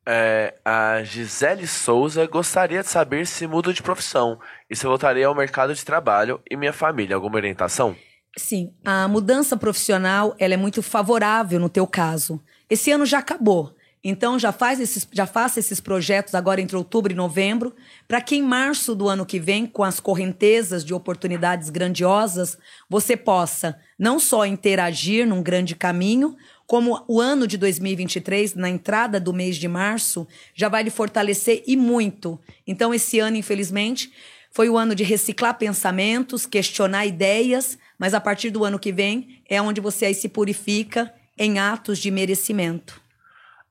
[0.09, 4.39] É, a Gisele Souza gostaria de saber se mudo de profissão
[4.69, 7.15] e se voltaria ao mercado de trabalho e minha família.
[7.15, 7.93] Alguma orientação?
[8.37, 12.41] Sim, a mudança profissional ela é muito favorável no teu caso.
[12.69, 13.75] Esse ano já acabou.
[14.03, 17.75] Então já faz esses, já faça esses projetos agora entre outubro e novembro,
[18.07, 22.57] para que em março do ano que vem, com as correntezas de oportunidades grandiosas,
[22.89, 29.19] você possa não só interagir num grande caminho, como o ano de 2023, na entrada
[29.19, 32.39] do mês de março, já vai lhe fortalecer e muito.
[32.67, 34.11] Então esse ano, infelizmente,
[34.51, 39.41] foi o ano de reciclar pensamentos, questionar ideias, mas a partir do ano que vem
[39.49, 43.06] é onde você aí se purifica em atos de merecimento.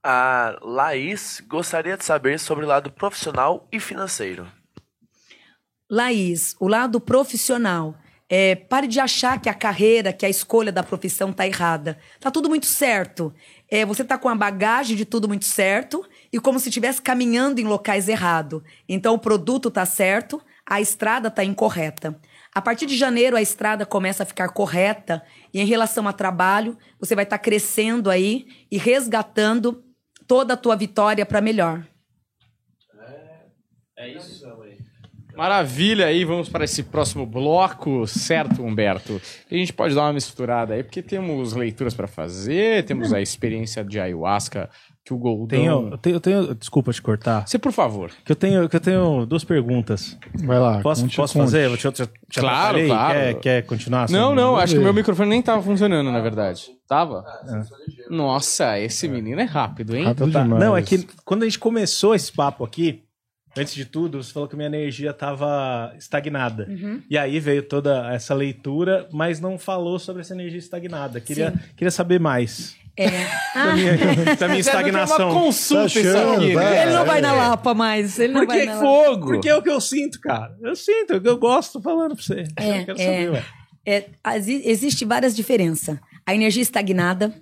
[0.08, 4.46] A Laís gostaria de saber sobre o lado profissional e financeiro.
[5.90, 7.96] Laís, o lado profissional.
[8.28, 11.98] É, pare de achar que a carreira, que a escolha da profissão tá errada.
[12.20, 13.34] Tá tudo muito certo.
[13.68, 17.60] É, você tá com a bagagem de tudo muito certo e como se estivesse caminhando
[17.60, 18.62] em locais errados.
[18.88, 22.16] Então o produto tá certo, a estrada tá incorreta.
[22.54, 25.20] A partir de janeiro, a estrada começa a ficar correta
[25.52, 29.82] e em relação a trabalho, você vai estar crescendo aí e resgatando
[30.26, 31.86] toda a tua vitória para melhor.
[33.96, 34.46] É isso.
[35.36, 39.20] Maravilha, aí vamos para esse próximo bloco, certo, Humberto?
[39.50, 43.84] A gente pode dar uma misturada aí, porque temos leituras para fazer, temos a experiência
[43.84, 44.70] de ayahuasca
[45.06, 45.46] que o Goldão...
[45.46, 47.46] Tenho, eu tenho, eu tenho- desculpa te cortar.
[47.46, 48.10] Você, por favor.
[48.24, 50.18] Que eu tenho, que eu tenho duas perguntas.
[50.44, 50.80] Vai lá.
[50.80, 51.44] Posso, conte, posso conte.
[51.44, 51.66] fazer?
[51.70, 52.88] Eu te, te, te Claro, atrapalhei?
[52.88, 53.14] claro.
[53.14, 54.10] Quer, quer continuar?
[54.10, 54.34] Não, assim?
[54.36, 56.66] não, acho que meu microfone nem tava funcionando, na verdade.
[56.88, 57.24] Tava?
[58.10, 60.04] Nossa, esse menino é rápido, hein?
[60.04, 60.44] Rápido Tá.
[60.44, 63.02] Não, é que quando a gente começou esse papo aqui,
[63.56, 66.68] antes de tudo, você falou que minha energia estava estagnada.
[67.08, 71.20] E aí veio toda essa leitura, mas não falou sobre essa energia estagnada.
[71.20, 73.10] Queria, queria saber mais É.
[73.54, 75.30] da minha, da minha estagnação.
[75.30, 76.64] uma consulta Tá isso achando, aqui, vai.
[76.64, 76.82] né?
[76.82, 78.18] Ele não vai na Lapa mais.
[78.18, 79.04] Ele não Por vai que na que Lapa.
[79.04, 79.26] Fogo!
[79.26, 80.56] Porque é o que eu sinto, cara.
[80.62, 82.44] Eu sinto, é o que eu gosto falando pra você.
[82.56, 83.04] É, eu quero é.
[83.04, 83.44] saber, ué.
[83.86, 84.04] É,
[84.64, 85.98] existe várias diferenças.
[86.26, 87.32] A energia estagnada,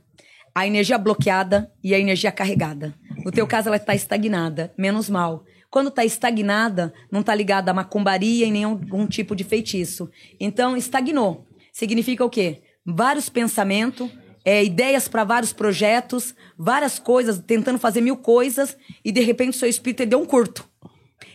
[0.54, 2.94] a energia bloqueada e a energia carregada.
[3.24, 5.44] No teu caso, ela está estagnada, menos mal.
[5.70, 10.10] Quando está estagnada, não está ligada a macumbaria e nenhum algum tipo de feitiço.
[10.38, 11.48] Então, estagnou.
[11.72, 12.62] Significa o quê?
[12.86, 14.08] Vários pensamentos,
[14.44, 19.58] é, ideias para vários projetos, várias coisas, tentando fazer mil coisas, e de repente o
[19.58, 20.68] seu espírito deu um curto.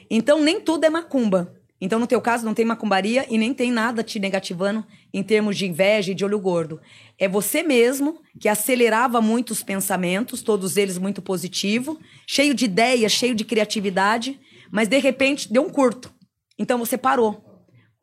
[0.09, 1.55] Então, nem tudo é macumba.
[1.81, 5.57] Então, no teu caso, não tem macumbaria e nem tem nada te negativando em termos
[5.57, 6.81] de inveja e de olho gordo.
[7.17, 11.97] É você mesmo que acelerava muito os pensamentos, todos eles muito positivo,
[12.27, 14.39] cheio de ideias, cheio de criatividade,
[14.71, 16.11] mas de repente deu um curto.
[16.57, 17.48] Então, você parou.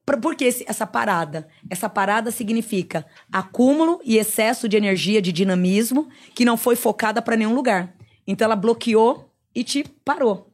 [0.06, 1.48] Por por que esse- essa parada?
[1.68, 7.36] Essa parada significa acúmulo e excesso de energia, de dinamismo, que não foi focada para
[7.36, 7.92] nenhum lugar.
[8.26, 10.52] Então, ela bloqueou e te parou.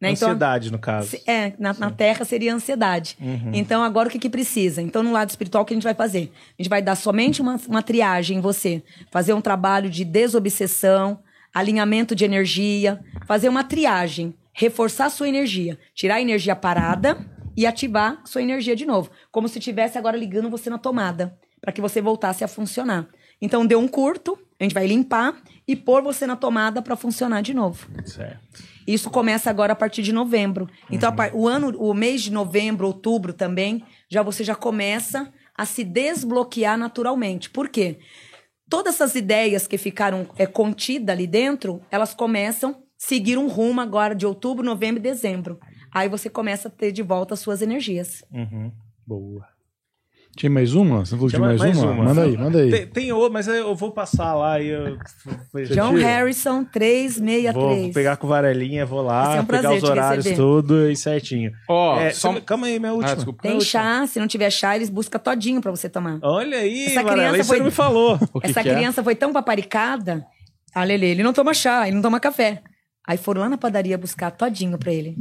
[0.00, 0.10] Né?
[0.10, 1.08] Então, Ansiedade, no caso.
[1.08, 3.16] se- É, na, na Terra seria ansiedade.
[3.54, 4.82] Então, agora o que, que precisa?
[4.82, 6.30] Então, no lado espiritual, o que a gente vai fazer?
[6.58, 8.82] A gente vai dar somente uma, uma triagem em você.
[9.10, 11.20] Fazer um trabalho de desobsessão,
[11.54, 17.16] alinhamento de energia, fazer uma triagem, reforçar a sua energia, tirar a energia parada
[17.56, 19.10] e ativar sua energia de novo.
[19.30, 23.08] Como se estivesse agora ligando você na tomada, para que você voltasse a funcionar.
[23.40, 27.40] Então, deu um curto, a gente vai limpar e pôr você na tomada para funcionar
[27.42, 27.88] de novo.
[28.04, 28.62] Certo.
[28.86, 30.68] Isso começa agora a partir de novembro.
[30.90, 35.64] Então, par- o ano, o mês de novembro, outubro também, já você já começa a
[35.64, 37.50] se desbloquear naturalmente.
[37.50, 37.98] Por quê?
[38.68, 43.80] Todas essas ideias que ficaram é, contidas ali dentro, elas começam a seguir um rumo
[43.80, 45.60] agora de outubro, novembro e dezembro.
[45.92, 48.24] Aí você começa a ter de volta as suas energias.
[48.32, 48.72] Uhum.
[49.06, 49.46] Boa.
[50.34, 51.04] Tinha mais uma?
[51.04, 51.92] Você falou que tinha Chama mais, uma?
[52.04, 52.70] Manda aí, manda aí.
[52.70, 54.96] Tem, tem outra, mas eu vou passar lá e eu.
[55.74, 57.52] John Harrison, 363.
[57.54, 60.42] Vou, vou pegar com varelinha, vou lá, ser um pegar os horários receber.
[60.42, 61.52] tudo e certinho.
[61.68, 63.12] Ó, É, só- Calma aí, minha última.
[63.12, 63.42] Ah, desculpa.
[63.42, 66.18] Tem chá, se não tiver chá, eles buscam todinho pra você tomar.
[66.22, 68.18] Olha aí, Essa Varela, criança foi- você não me falou.
[68.18, 68.74] Que Essa que é?
[68.74, 70.24] criança foi tão paparicada.
[70.74, 72.62] A Lele, ele não toma chá, ele não toma café.
[73.06, 75.14] Aí foram lá na padaria buscar todinho pra ele.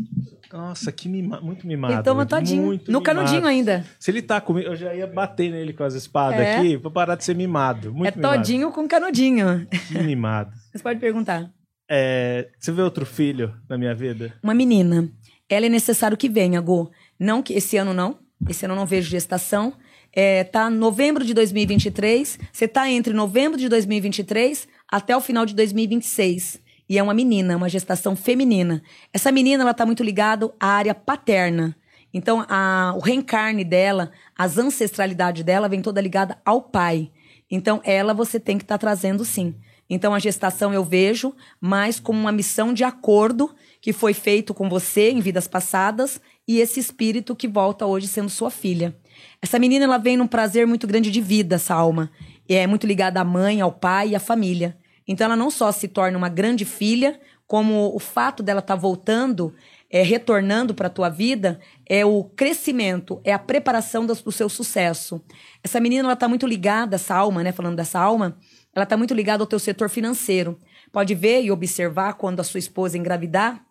[0.54, 1.94] Nossa, que mima, muito mimado.
[1.94, 2.62] ele toma muito todinho.
[2.64, 3.02] no mimado.
[3.04, 3.86] canudinho ainda.
[4.00, 6.58] Se ele tá comigo, eu já ia bater nele com as espadas É?
[6.58, 7.94] aqui pra parar de ser mimado.
[7.94, 8.36] Muito é mimado.
[8.38, 9.68] todinho com canudinho.
[9.88, 10.52] Que mimado.
[10.74, 11.52] Você pode perguntar.
[11.94, 14.34] É, você vê outro filho na minha vida?
[14.42, 15.10] Uma menina.
[15.50, 16.90] Ela é necessário que venha, Gu.
[17.20, 18.18] Não que esse ano não.
[18.48, 19.74] Esse ano eu não vejo gestação.
[20.14, 22.40] É, tá novembro de 2023.
[22.52, 26.62] Você tá entre novembro de 2023 até o final de 2026.
[26.92, 28.84] E é uma menina, uma gestação feminina.
[29.14, 31.74] Essa menina, ela tá muito ligada à área paterna.
[32.14, 37.10] Então, a, o reencarne dela, as ancestralidades dela, vem toda ligada ao pai.
[37.50, 39.56] Então, ela você tem que estar trazendo sim.
[39.90, 44.68] Então, a gestação eu vejo mais como uma missão de acordo que foi feito com
[44.68, 48.94] você em vidas passadas e esse espírito que volta hoje sendo sua filha.
[49.42, 52.12] Essa menina, ela vem num prazer muito grande de vida, essa alma.
[52.50, 54.76] E é muito ligada à mãe, ao pai e à família.
[55.12, 59.54] Então, ela não só se torna uma grande filha, como o fato dela estar voltando,
[59.90, 64.48] é, retornando para a tua vida, é o crescimento, é a preparação do, do seu
[64.48, 65.22] sucesso.
[65.62, 67.52] Essa menina, ela está muito ligada, essa alma, né?
[67.52, 68.38] Falando dessa alma,
[68.74, 70.58] ela está muito ligada ao teu setor financeiro.
[70.94, 73.62] Pode ver e observar quando a sua esposa engravidar,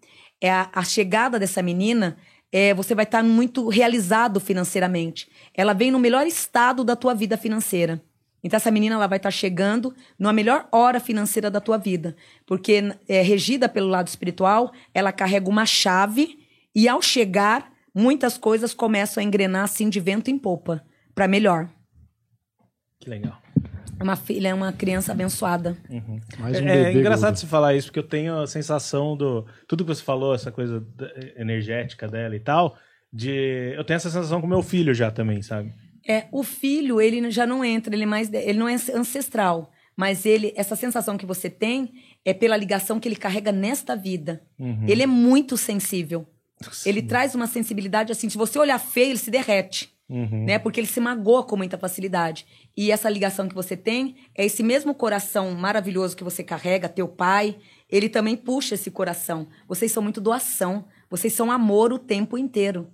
[0.42, 2.18] é a, a chegada dessa menina,
[2.52, 5.26] é, você vai estar muito realizado financeiramente.
[5.54, 8.02] Ela vem no melhor estado da tua vida financeira.
[8.42, 12.16] Então, essa menina ela vai estar chegando na melhor hora financeira da tua vida.
[12.46, 16.38] Porque, é, regida pelo lado espiritual, ela carrega uma chave
[16.74, 20.82] e, ao chegar, muitas coisas começam a engrenar assim de vento em popa
[21.14, 21.68] para melhor.
[22.98, 23.38] Que legal.
[23.98, 25.76] É uma filha, é uma criança abençoada.
[26.38, 27.38] Mais um é, é engraçado gordo.
[27.40, 29.46] você falar isso, porque eu tenho a sensação do.
[29.68, 32.76] Tudo que você falou, essa coisa da- energética dela e tal,
[33.12, 33.74] de.
[33.76, 35.74] Eu tenho essa sensação com meu filho já também, sabe?
[36.06, 40.24] É, o filho, ele já não entra, ele é mais, ele não é ancestral, mas
[40.24, 41.92] ele, essa sensação que você tem
[42.24, 44.42] é pela ligação que ele carrega nesta vida.
[44.58, 44.86] Uhum.
[44.88, 46.26] Ele é muito sensível.
[46.84, 49.94] Ele traz uma sensibilidade assim, se você olhar feio, ele se derrete.
[50.08, 50.44] Uhum.
[50.44, 50.58] Né?
[50.58, 52.44] Porque ele se magoa com muita facilidade.
[52.76, 57.06] E essa ligação que você tem é esse mesmo coração maravilhoso que você carrega, teu
[57.06, 57.56] pai,
[57.88, 59.48] ele também puxa esse coração.
[59.68, 62.90] Vocês são muito doação, vocês são amor o tempo inteiro.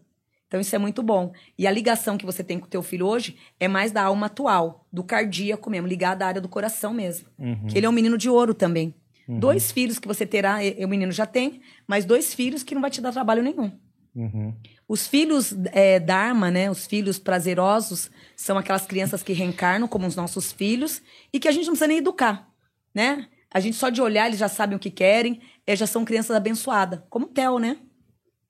[0.47, 1.33] Então isso é muito bom.
[1.59, 4.27] E a ligação que você tem com o teu filho hoje é mais da alma
[4.27, 7.29] atual, do cardíaco mesmo, ligada à área do coração mesmo.
[7.39, 7.67] Uhum.
[7.67, 8.95] Que ele é um menino de ouro também.
[9.29, 12.91] Dois filhos que você terá, o menino já tem, mas dois filhos que não vai
[12.91, 13.73] te dar trabalho nenhum.
[14.15, 14.55] Uhum.
[14.89, 20.15] Os filhos é, Dharma, né, os filhos prazerosos, são aquelas crianças que reencarnam como os
[20.15, 21.03] nossos filhos
[21.33, 22.49] e que a gente não precisa nem educar,
[22.95, 23.27] né?
[23.53, 27.01] A gente só de olhar, eles já sabem o que querem, já são crianças abençoadas,
[27.11, 27.79] como o Theo, né?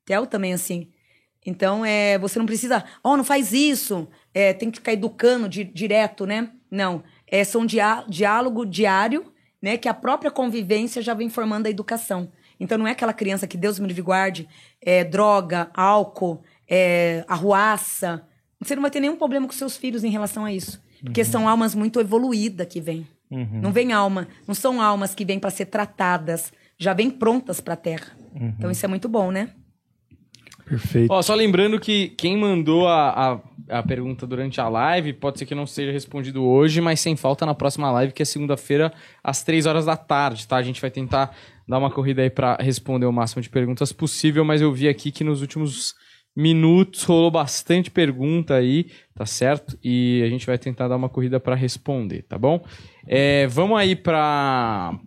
[0.05, 0.91] Theo também assim.
[1.47, 5.65] Então, é, você não precisa, oh, não faz isso, é, tem que ficar educando di-
[5.65, 6.51] direto, né?
[6.71, 9.33] Não, é, são diá diálogo diário,
[9.63, 9.77] né?
[9.77, 12.29] Que a própria convivência já vem formando a educação.
[12.59, 14.49] Então, não é aquela criança que Deus me livre guarde,
[14.83, 18.27] é, droga, álcool, é, arruaça.
[18.61, 20.83] Você não vai ter nenhum problema com seus filhos em relação a isso.
[21.05, 23.07] Porque são almas muito evoluídas que vêm.
[23.63, 27.75] Não vem alma, não são almas que vêm para ser tratadas, já vêm prontas para
[27.75, 28.17] a Terra.
[28.59, 29.51] Então isso é muito bom, né?
[30.67, 31.13] Perfeito.
[31.13, 33.39] Ó, só lembrando que quem mandou a,
[33.71, 37.15] a, a pergunta durante a live, pode ser que não seja respondido hoje, mas sem
[37.15, 40.57] falta na próxima live, que é segunda-feira, às três horas da tarde, tá?
[40.57, 41.35] A gente vai tentar
[41.69, 45.13] dar uma corrida aí pra responder o máximo de perguntas possível, mas eu vi aqui
[45.13, 45.95] que nos últimos
[46.37, 49.79] minutos rolou bastante pergunta aí, tá certo?
[49.83, 52.63] E a gente vai tentar dar uma corrida pra responder, tá bom?
[53.07, 54.99] É, vamos aí pra...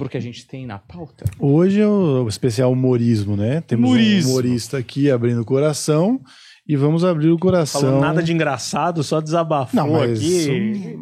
[0.00, 1.26] Porque a gente tem na pauta.
[1.38, 3.60] Hoje é o especial humorismo, né?
[3.60, 4.30] Temos Humorismo.
[4.30, 6.18] um humorista aqui abrindo o coração
[6.66, 7.82] e vamos abrir o coração.
[7.82, 10.96] Falando nada de engraçado, só desabafou Não, mas aqui.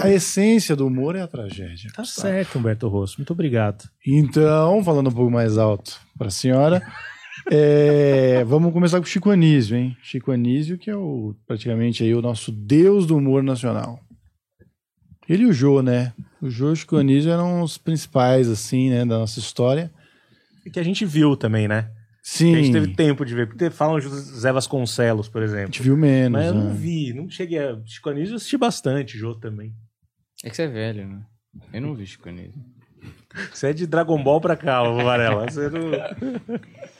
[0.00, 1.90] A essência do humor é a tragédia.
[1.92, 3.16] Tá certo, Humberto Rosso.
[3.18, 3.88] Muito obrigado.
[4.06, 6.80] Então, falando um pouco mais alto para a senhora,
[7.50, 9.96] é, vamos começar com o Chico Anísio, hein?
[10.00, 13.98] Chico Anísio, que é o, praticamente aí o nosso deus do humor nacional.
[15.28, 16.12] Ele e o Jô, né?
[16.40, 19.90] O Jô e o Chico Anísio eram os principais, assim, né, da nossa história.
[20.64, 21.90] E que a gente viu também, né?
[22.22, 23.46] Sim, Que a gente teve tempo de ver.
[23.48, 25.66] Porque falam de Zé Vasconcelos, por a exemplo.
[25.66, 26.32] gente viu menos.
[26.38, 26.74] Mas eu não né?
[26.74, 27.80] vi, não cheguei a.
[27.86, 29.72] Chico Anísio eu assisti bastante, Jô também.
[30.44, 31.22] É que você é velho, né?
[31.72, 32.62] Eu não vi Chico Anísio.
[33.52, 35.50] Você é de Dragon Ball pra cá, Varela.
[35.50, 35.90] Você não...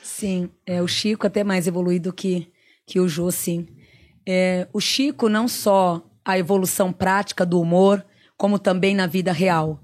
[0.02, 2.50] Sim, é, o Chico até mais evoluído que,
[2.86, 3.66] que o Jô, sim.
[4.26, 8.04] É, o Chico, não só a evolução prática do humor,
[8.38, 9.80] como também na vida real.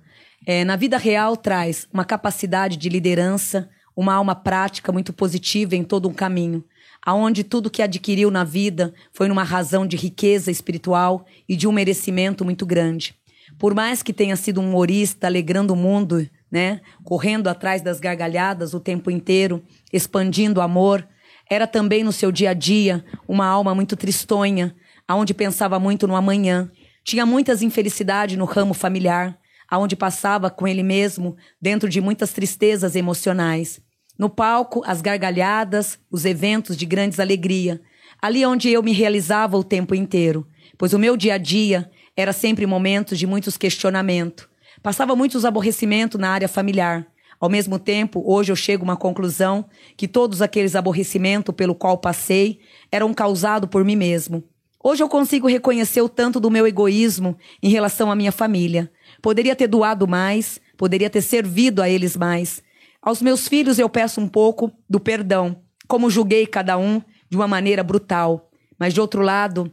[0.46, 5.82] É, na vida real, traz uma capacidade de liderança, uma alma prática muito positiva em
[5.82, 6.64] todo um caminho,
[7.04, 11.72] aonde tudo que adquiriu na vida foi numa razão de riqueza espiritual e de um
[11.72, 13.14] merecimento muito grande.
[13.58, 18.74] Por mais que tenha sido um humorista alegrando o mundo, né, correndo atrás das gargalhadas
[18.74, 19.62] o tempo inteiro,
[19.92, 21.06] expandindo o amor,
[21.50, 24.74] era também no seu dia a dia uma alma muito tristonha,
[25.06, 26.70] aonde pensava muito no amanhã.
[27.04, 32.96] Tinha muitas infelicidades no ramo familiar, aonde passava com ele mesmo dentro de muitas tristezas
[32.96, 33.78] emocionais.
[34.18, 37.82] No palco, as gargalhadas, os eventos de grandes alegria.
[38.22, 40.48] Ali onde eu me realizava o tempo inteiro,
[40.78, 44.48] pois o meu dia a dia era sempre momentos de muitos questionamentos.
[44.82, 47.06] Passava muitos aborrecimentos na área familiar.
[47.38, 49.66] Ao mesmo tempo, hoje eu chego a uma conclusão
[49.96, 52.60] que todos aqueles aborrecimentos pelo qual passei
[52.90, 54.42] eram causados por mim mesmo.
[54.86, 58.92] Hoje eu consigo reconhecer o tanto do meu egoísmo em relação à minha família.
[59.22, 62.62] Poderia ter doado mais, poderia ter servido a eles mais.
[63.00, 65.56] Aos meus filhos eu peço um pouco do perdão,
[65.88, 67.00] como julguei cada um
[67.30, 68.50] de uma maneira brutal.
[68.78, 69.72] Mas de outro lado,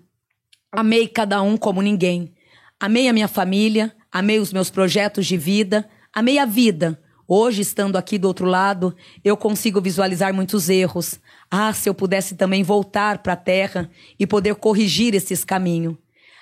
[0.72, 2.34] amei cada um como ninguém.
[2.80, 6.98] Amei a minha família, amei os meus projetos de vida, amei a vida.
[7.28, 11.20] Hoje, estando aqui do outro lado, eu consigo visualizar muitos erros.
[11.54, 15.98] Ah, se eu pudesse também voltar para a terra e poder corrigir esses caminhos.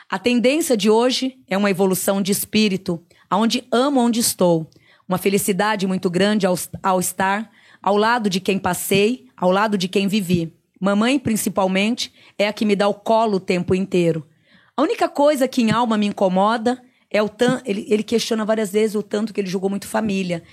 [0.07, 4.69] A tendência de hoje é uma evolução de espírito, aonde amo onde estou.
[5.07, 6.53] Uma felicidade muito grande ao,
[6.83, 7.49] ao estar
[7.81, 10.53] ao lado de quem passei, ao lado de quem vivi.
[10.79, 14.27] Mamãe, principalmente, é a que me dá o colo o tempo inteiro.
[14.77, 17.63] A única coisa que em alma me incomoda é o tanto.
[17.65, 20.43] Ele, ele questiona várias vezes o tanto que ele jogou muito família.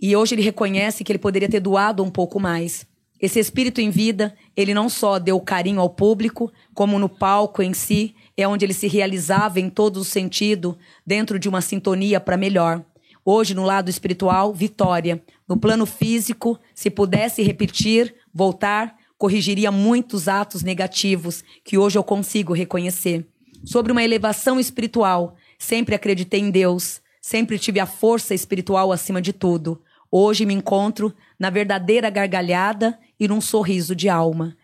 [0.00, 2.84] E hoje ele reconhece que ele poderia ter doado um pouco mais.
[3.22, 7.72] Esse espírito em vida, ele não só deu carinho ao público, como no palco em
[7.72, 10.76] si, é onde ele se realizava em todo o sentido,
[11.06, 12.84] dentro de uma sintonia para melhor.
[13.24, 15.22] Hoje, no lado espiritual, vitória.
[15.48, 22.52] No plano físico, se pudesse repetir, voltar, corrigiria muitos atos negativos que hoje eu consigo
[22.52, 23.24] reconhecer.
[23.64, 29.32] Sobre uma elevação espiritual, sempre acreditei em Deus, sempre tive a força espiritual acima de
[29.32, 29.80] tudo.
[30.10, 34.56] Hoje me encontro na verdadeira gargalhada e num sorriso de alma.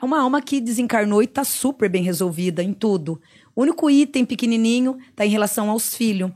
[0.00, 3.18] É uma alma que desencarnou e está super bem resolvida em tudo.
[3.56, 6.30] O único item pequenininho está em relação aos filhos,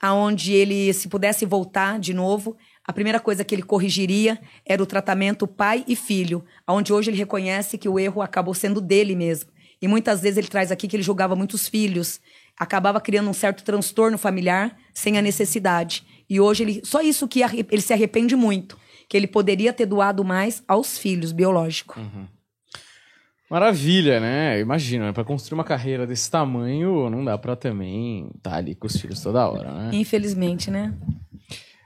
[0.00, 4.86] aonde ele, se pudesse voltar de novo, a primeira coisa que ele corrigiria era o
[4.86, 9.52] tratamento pai e filho, onde hoje ele reconhece que o erro acabou sendo dele mesmo.
[9.80, 12.20] E muitas vezes ele traz aqui que ele julgava muitos filhos,
[12.58, 16.04] acabava criando um certo transtorno familiar sem a necessidade.
[16.28, 18.76] E hoje ele só isso que ele se arrepende muito,
[19.10, 22.00] que ele poderia ter doado mais aos filhos biológicos.
[22.00, 22.26] Uhum.
[23.50, 24.60] Maravilha, né?
[24.60, 25.12] Imagina, né?
[25.12, 28.96] para construir uma carreira desse tamanho, não dá para também estar tá ali com os
[28.96, 29.90] filhos toda hora, né?
[29.94, 30.94] Infelizmente, né?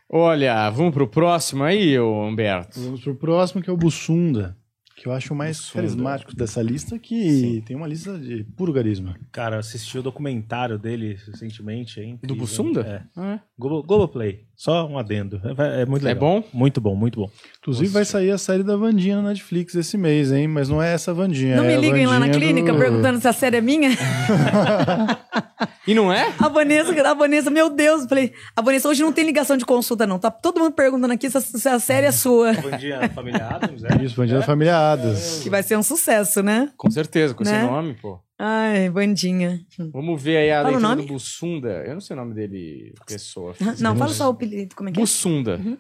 [0.06, 2.78] Olha, vamos pro próximo aí, Humberto.
[2.78, 4.55] Vamos pro próximo, que é o Bussunda.
[4.94, 5.74] Que eu acho o mais Bussunda.
[5.74, 7.60] carismático dessa lista, que Sim.
[7.62, 9.18] tem uma lista de puro carisma.
[9.32, 12.20] Cara, eu assisti o documentário dele recentemente, hein?
[12.22, 12.82] Do Bussunda?
[12.82, 13.02] É.
[13.16, 13.40] Ah, é.
[13.59, 14.44] Globoplay.
[14.56, 15.40] Só um adendo.
[15.59, 16.28] É, é muito é legal.
[16.28, 16.44] É bom?
[16.52, 17.31] Muito bom, muito bom.
[17.59, 17.98] Inclusive Nossa.
[17.98, 20.47] vai sair a série da Vandinha na Netflix esse mês, hein?
[20.47, 21.56] Mas não é essa Vandinha.
[21.56, 22.78] Não é me liguem lá na clínica do...
[22.78, 23.90] perguntando se a série é minha.
[25.86, 26.32] e não é?
[26.39, 28.06] A Vanessa, a Vanessa, meu Deus.
[28.06, 30.18] Falei, a Vanessa, hoje não tem ligação de consulta, não.
[30.18, 32.52] Tá todo mundo perguntando aqui se a, se a série é sua.
[32.52, 34.05] Vandinha Família Adams, é?
[34.05, 34.43] Isso, Vandinha é?
[34.43, 35.40] Família Adams.
[35.43, 36.70] Que vai ser um sucesso, né?
[36.76, 37.59] Com certeza, com né?
[37.59, 38.23] esse nome, pô.
[38.39, 39.65] Ai, bandinha.
[39.93, 41.85] Vamos ver aí a fala do Bussunda.
[41.86, 43.55] Eu não sei o nome dele, pessoa.
[43.78, 45.01] Não, fala só o apelido, como é que é?
[45.01, 45.56] Bussunda.
[45.56, 45.78] Uhum.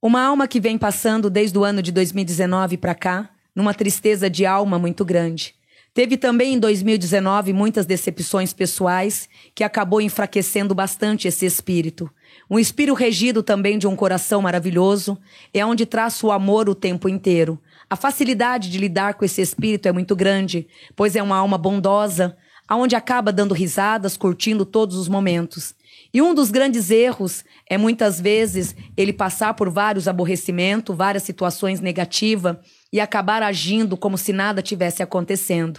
[0.00, 4.44] Uma alma que vem passando desde o ano de 2019 para cá, numa tristeza de
[4.44, 5.54] alma muito grande.
[5.94, 12.10] Teve também em 2019 muitas decepções pessoais, que acabou enfraquecendo bastante esse espírito.
[12.50, 15.16] Um espírito regido também de um coração maravilhoso,
[15.52, 17.60] é onde traça o amor o tempo inteiro.
[17.94, 20.66] A facilidade de lidar com esse espírito é muito grande,
[20.96, 25.76] pois é uma alma bondosa, aonde acaba dando risadas, curtindo todos os momentos.
[26.12, 31.80] E um dos grandes erros é muitas vezes ele passar por vários aborrecimentos, várias situações
[31.80, 32.56] negativas
[32.92, 35.78] e acabar agindo como se nada tivesse acontecendo.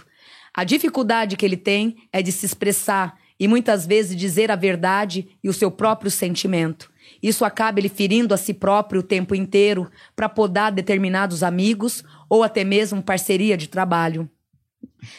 [0.54, 5.36] A dificuldade que ele tem é de se expressar e muitas vezes dizer a verdade
[5.44, 6.90] e o seu próprio sentimento.
[7.22, 12.42] Isso acaba ele ferindo a si próprio o tempo inteiro para podar determinados amigos ou
[12.42, 14.28] até mesmo parceria de trabalho.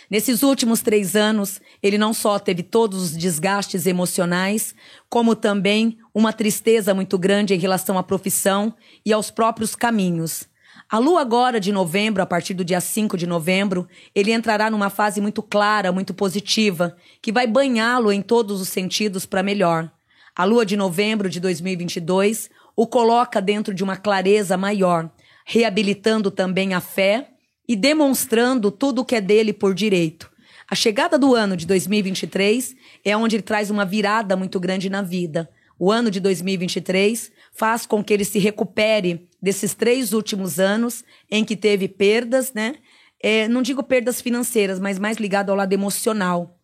[0.09, 4.75] Nesses últimos três anos, ele não só teve todos os desgastes emocionais,
[5.09, 8.73] como também uma tristeza muito grande em relação à profissão
[9.05, 10.47] e aos próprios caminhos.
[10.89, 14.89] A lua agora de novembro, a partir do dia 5 de novembro, ele entrará numa
[14.89, 19.91] fase muito clara, muito positiva, que vai banhá-lo em todos os sentidos para melhor.
[20.37, 25.09] A lua de novembro de 2022 o coloca dentro de uma clareza maior,
[25.43, 27.31] reabilitando também a fé
[27.67, 30.29] e demonstrando tudo o que é dele por direito.
[30.69, 35.01] A chegada do ano de 2023 é onde ele traz uma virada muito grande na
[35.01, 35.49] vida.
[35.79, 41.43] O ano de 2023 faz com que ele se recupere desses três últimos anos em
[41.43, 42.75] que teve perdas, né?
[43.19, 46.59] É, não digo perdas financeiras, mas mais ligado ao lado emocional.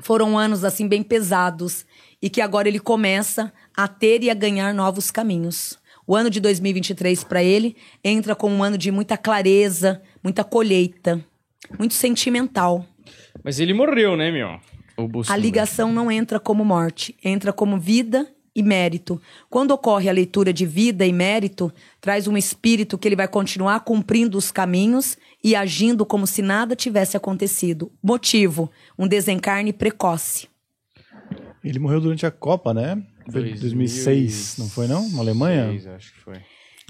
[0.00, 1.84] Foram anos assim bem pesados
[2.20, 5.78] e que agora ele começa a ter e a ganhar novos caminhos.
[6.06, 11.24] O ano de 2023 para ele entra como um ano de muita clareza, muita colheita,
[11.78, 12.84] muito sentimental.
[13.44, 14.58] Mas ele morreu, né, meu?
[15.28, 19.20] A ligação não entra como morte, entra como vida e mérito.
[19.48, 23.80] Quando ocorre a leitura de vida e mérito, traz um espírito que ele vai continuar
[23.80, 27.92] cumprindo os caminhos e agindo como se nada tivesse acontecido.
[28.02, 28.68] Motivo:
[28.98, 30.48] um desencarne precoce.
[31.68, 32.96] Ele morreu durante a Copa, né?
[33.30, 35.06] Foi 2006, não foi não?
[35.10, 35.64] Na Alemanha?
[35.66, 36.36] 2006, acho que foi.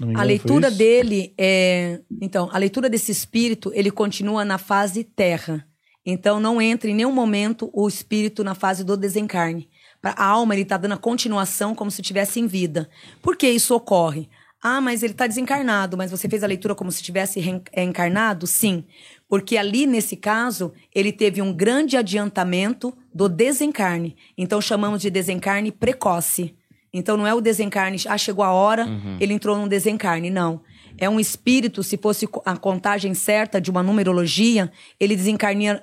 [0.01, 5.67] Engano, a leitura dele é, então, a leitura desse espírito, ele continua na fase terra.
[6.05, 9.67] Então não entra em nenhum momento o espírito na fase do desencarne.
[10.01, 12.89] A alma ele está dando a continuação como se estivesse em vida.
[13.21, 14.29] Por que isso ocorre?
[14.63, 18.47] Ah, mas ele está desencarnado, mas você fez a leitura como se tivesse reencarnado?
[18.47, 18.85] Sim,
[19.27, 24.15] porque ali, nesse caso, ele teve um grande adiantamento do desencarne.
[24.37, 26.55] Então, chamamos de desencarne precoce.
[26.93, 29.17] Então, não é o desencarne, ah, chegou a hora, uhum.
[29.19, 30.29] ele entrou num desencarne.
[30.29, 30.61] Não.
[30.97, 35.15] É um espírito, se fosse a contagem certa de uma numerologia, ele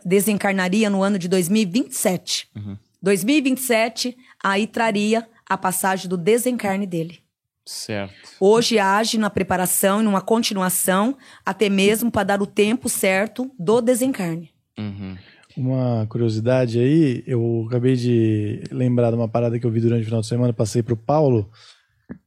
[0.05, 2.49] desencarnaria no ano de 2027.
[2.55, 2.77] Uhum.
[3.03, 7.21] 2027, aí traria a passagem do desencarne dele.
[7.65, 8.15] Certo.
[8.39, 13.81] Hoje age na preparação e numa continuação, até mesmo para dar o tempo certo do
[13.81, 14.51] desencarne.
[14.79, 15.17] Uhum.
[15.57, 20.05] Uma curiosidade aí, eu acabei de lembrar de uma parada que eu vi durante o
[20.05, 21.51] final de semana, passei para o Paulo,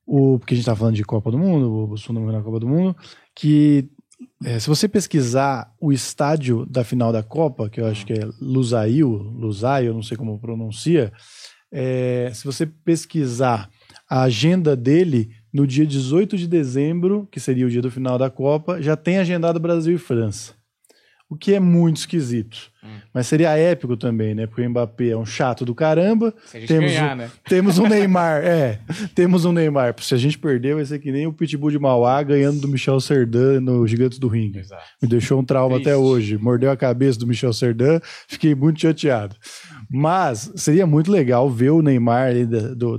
[0.05, 2.67] o, porque a gente estava falando de Copa do Mundo, o Bolsonaro na Copa do
[2.67, 2.95] Mundo,
[3.35, 3.87] que
[4.43, 8.27] É, se você pesquisar o estádio da final da Copa, que eu acho que é
[8.41, 11.13] Lusail, Lusail, não sei como pronuncia,
[11.71, 13.69] é, se você pesquisar
[14.09, 18.29] a agenda dele no dia 18 de dezembro, que seria o dia do final da
[18.29, 20.58] Copa, já tem agendado Brasil e França.
[21.29, 22.57] O que é muito esquisito.
[22.83, 22.87] Hum.
[23.13, 24.47] Mas seria épico também, né?
[24.47, 26.33] Porque o Mbappé é um chato do caramba.
[26.45, 27.31] Se a gente Temos ganhar, um- né?
[27.47, 28.79] Temos um Neymar, é.
[29.13, 29.93] Temos um Neymar.
[30.01, 32.99] Se a gente perder, vai ser que nem o Pitbull de Mauá ganhando do Michel
[32.99, 34.57] Serdan no Gigantes do Ringue.
[34.59, 34.81] Exato.
[35.01, 35.87] Me deixou um trauma Triste.
[35.89, 36.37] até hoje.
[36.39, 39.35] Mordeu a cabeça do Michel Serdan, fiquei muito chateado.
[39.89, 42.31] Mas seria muito legal ver o Neymar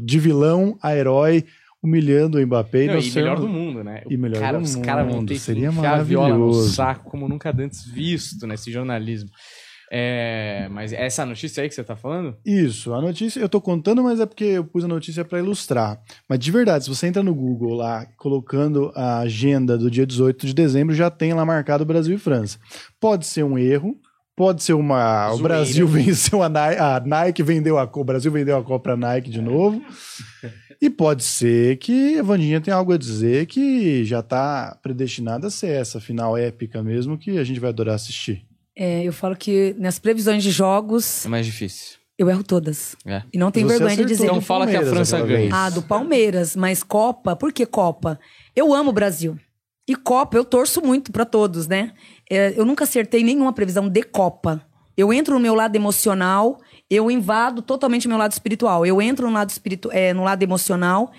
[0.03, 1.45] de vilão a herói
[1.83, 2.87] humilhando o Mbappé.
[2.87, 4.03] Não, e sermos- melhor do mundo, né?
[4.09, 6.53] E melhor cara, do os caras vão mundo, ter que seria enfiar a viola no
[6.53, 9.31] saco como nunca antes visto nesse jornalismo.
[9.93, 12.37] É, mas essa notícia aí que você tá falando?
[12.47, 16.01] Isso, a notícia eu tô contando, mas é porque eu pus a notícia para ilustrar.
[16.29, 20.47] Mas de verdade, se você entra no Google lá, colocando a agenda do dia 18
[20.47, 22.57] de dezembro, já tem lá marcado Brasil e França.
[23.01, 23.97] Pode ser um erro,
[24.41, 25.27] pode ser uma.
[25.27, 25.49] O Zoeira.
[25.49, 28.97] Brasil venceu a Nike, a Nike vendeu a Copa, o Brasil vendeu a Copa pra
[28.97, 29.83] Nike de novo.
[30.81, 35.51] E pode ser que a Vandinha tenha algo a dizer que já tá predestinada a
[35.51, 38.47] ser essa final épica mesmo, que a gente vai adorar assistir.
[38.75, 41.99] É, eu falo que nas previsões de jogos, É mais difícil.
[42.19, 42.97] eu erro todas.
[43.05, 43.23] É.
[43.31, 44.25] E não tenho Você vergonha de dizer.
[44.25, 45.51] Então fala que a Palmeiras França ganha.
[45.55, 48.19] Ah, do Palmeiras, mas Copa, por que Copa?
[48.57, 49.39] Eu amo o Brasil.
[49.87, 51.93] E Copa, eu torço muito pra todos, né?
[52.31, 54.65] É, eu nunca acertei nenhuma previsão de Copa.
[54.97, 56.59] Eu entro no meu lado emocional,
[56.89, 58.87] eu invado totalmente o meu lado espiritual.
[58.87, 61.11] Eu entro no lado, espiritu é, no lado emocional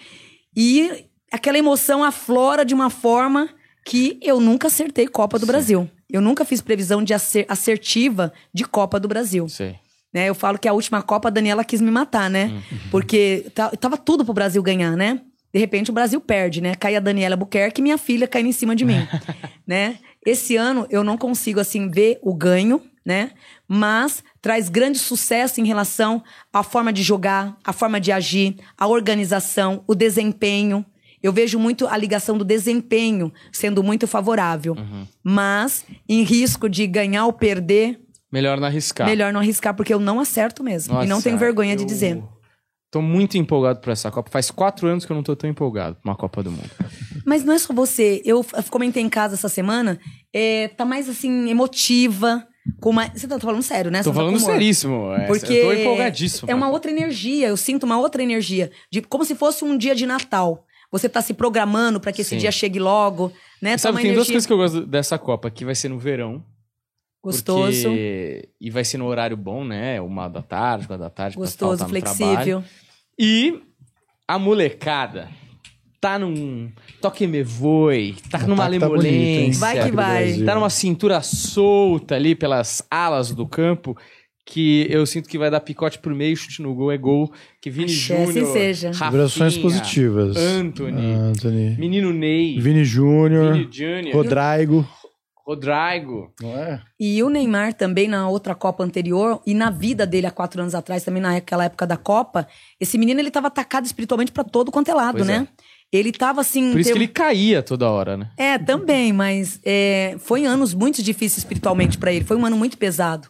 [0.56, 3.50] e aquela emoção aflora de uma forma
[3.86, 5.90] que eu nunca acertei Copa do Brasil.
[6.10, 9.76] Eu nunca fiz previsão de acer- assertiva de Copa do Brasil Sei.
[10.14, 10.28] né?
[10.30, 12.62] Eu falo que a última Copa a Daniela quis me matar, né?
[12.92, 15.22] Porque ta- tava tudo pro Brasil ganhar, né?
[15.54, 16.76] De repente o Brasil perde, né?
[16.76, 19.08] Cai a Daniela Buquerque e minha filha caindo em cima de mim,
[19.66, 19.98] né?
[20.26, 23.32] Esse ano eu não consigo assim ver o ganho, né?
[23.68, 26.24] Mas traz grande sucesso em relação
[26.54, 30.86] à forma de jogar, à forma de agir, à organização, o desempenho.
[31.24, 34.76] Eu vejo muito a ligação do desempenho sendo muito favorável.
[35.24, 38.00] Mas em risco de ganhar ou perder,
[38.32, 39.08] Melhor não arriscar.
[39.08, 40.94] Melhor não arriscar, porque eu não acerto mesmo.
[40.94, 42.24] e não Nossa, tenho vergonha de eu dizer.
[42.90, 44.30] Tô muito empolgado por essa Copa.
[44.30, 46.70] Faz quatro anos que eu não tô tão empolgado por uma Copa do Mundo.
[47.26, 48.22] Mas não é só você.
[48.26, 50.00] Eu comentei em casa essa semana.
[50.34, 52.48] é, tá mais assim, emotiva.
[52.80, 53.12] Com mais...
[53.20, 54.04] Você tá falando sério, né?
[54.04, 55.12] Tô tá falando seríssimo.
[55.14, 56.50] é, Porque eu tô empolgadíssimo.
[56.52, 57.48] é uma outra energia.
[57.48, 58.72] Eu sinto uma outra energia.
[58.92, 60.64] De, como se fosse um dia de Natal.
[60.92, 62.38] Você tá se programando para que esse Sim.
[62.38, 63.32] dia chegue logo.
[63.62, 63.72] Né?
[63.74, 65.90] Tá Sabe, uma tem duas energia coisas que eu gosto dessa Copa, que vai ser
[65.90, 66.44] no verão.
[67.24, 70.00] gostoso, porque- E vai ser no horário bom, né?
[70.02, 71.38] Uma da tarde, uma da tarde.
[71.38, 72.64] gostoso, flexível.
[73.18, 73.62] E
[74.28, 75.30] a molecada
[76.02, 79.60] tá num toque me voe, tá O numa ataque tá lemolência.
[79.60, 80.34] Vai que vai.
[80.40, 83.96] Tá numa cintura solta ali pelas alas do campo.
[84.44, 87.32] Que eu sinto que vai dar picote pro meio, chute no gol, é gol.
[87.62, 88.88] Que Vini assim Júnior, seja.
[88.90, 90.36] Rafinha, Vibrações positivas.
[90.36, 91.78] Anthony, Anthony.
[91.78, 94.86] Menino Ney, Vini Júnior, Vini Júnior, Rodrigo.
[95.46, 96.34] Rodrigo.
[96.42, 96.82] Não é?
[97.00, 100.74] E o Neymar também na outra Copa anterior e na vida dele há quatro anos
[100.74, 102.48] atrás, também naquela época da Copa,
[102.80, 105.48] esse menino ele tava atacado espiritualmente pra todo quanto é lado, Pois né?
[105.92, 106.72] Ele tava assim.
[106.72, 108.30] Por isso tem- que ele caía toda hora, né?
[108.38, 112.24] É, também, mas é, foi anos muito difíceis espiritualmente pra ele.
[112.26, 113.28] Foi um ano muito pesado.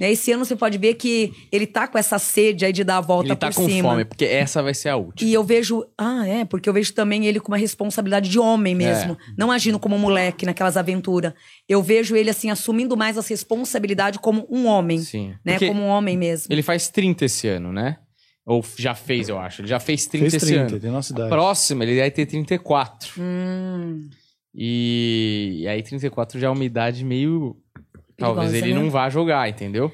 [0.00, 2.96] Né, Esse ano você pode ver que ele tá com essa sede aí de dar
[2.96, 3.90] a volta Ele tá por com cima.
[3.90, 5.28] fome, porque essa vai ser a última.
[5.28, 5.84] E eu vejo.
[5.98, 9.14] Ah, é, porque eu vejo também ele com uma responsabilidade de homem mesmo.
[9.36, 11.34] Não agindo como um moleque naquelas aventuras.
[11.68, 14.98] Eu vejo ele, assim, assumindo mais as responsabilidades como um homem.
[15.00, 15.34] Sim.
[15.44, 15.52] Né?
[15.52, 16.46] Porque Como um homem mesmo.
[16.50, 17.98] ele faz 30 esse ano, né?
[18.46, 19.60] Ou já fez, eu acho.
[19.60, 20.80] Ele já fez 30 Fez esse 30, ano.
[20.80, 21.30] tem nossa A idade.
[21.30, 23.12] próxima, ele vai ter 34.
[23.20, 24.08] Hum,
[24.54, 25.58] E...
[25.60, 27.56] e aí 34 já é uma idade meio...
[28.16, 28.80] Talvez ele né?
[28.80, 29.90] não vá jogar, entendeu?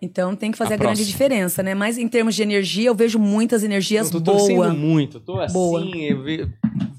[0.00, 1.74] então tem que fazer A a, grande diferença, né?
[1.74, 4.76] Mas em termos de energia, eu vejo muitas energias eu tô torcendo boas.
[4.76, 5.16] muito.
[5.16, 5.80] Eu tô assim, Boa.
[5.84, 6.48] eu ve-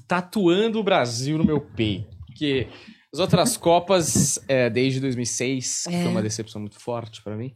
[0.06, 2.16] tatuando o Brasil no meu peito.
[2.26, 2.66] Porque
[3.12, 6.02] as outras Copas, é, desde 2006, que É.
[6.02, 7.54] foi uma decepção muito forte pra mim,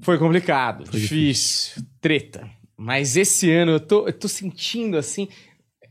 [0.00, 2.48] foi complicado, difícil, treta.
[2.76, 5.28] Mas esse ano eu tô, eu tô sentindo assim.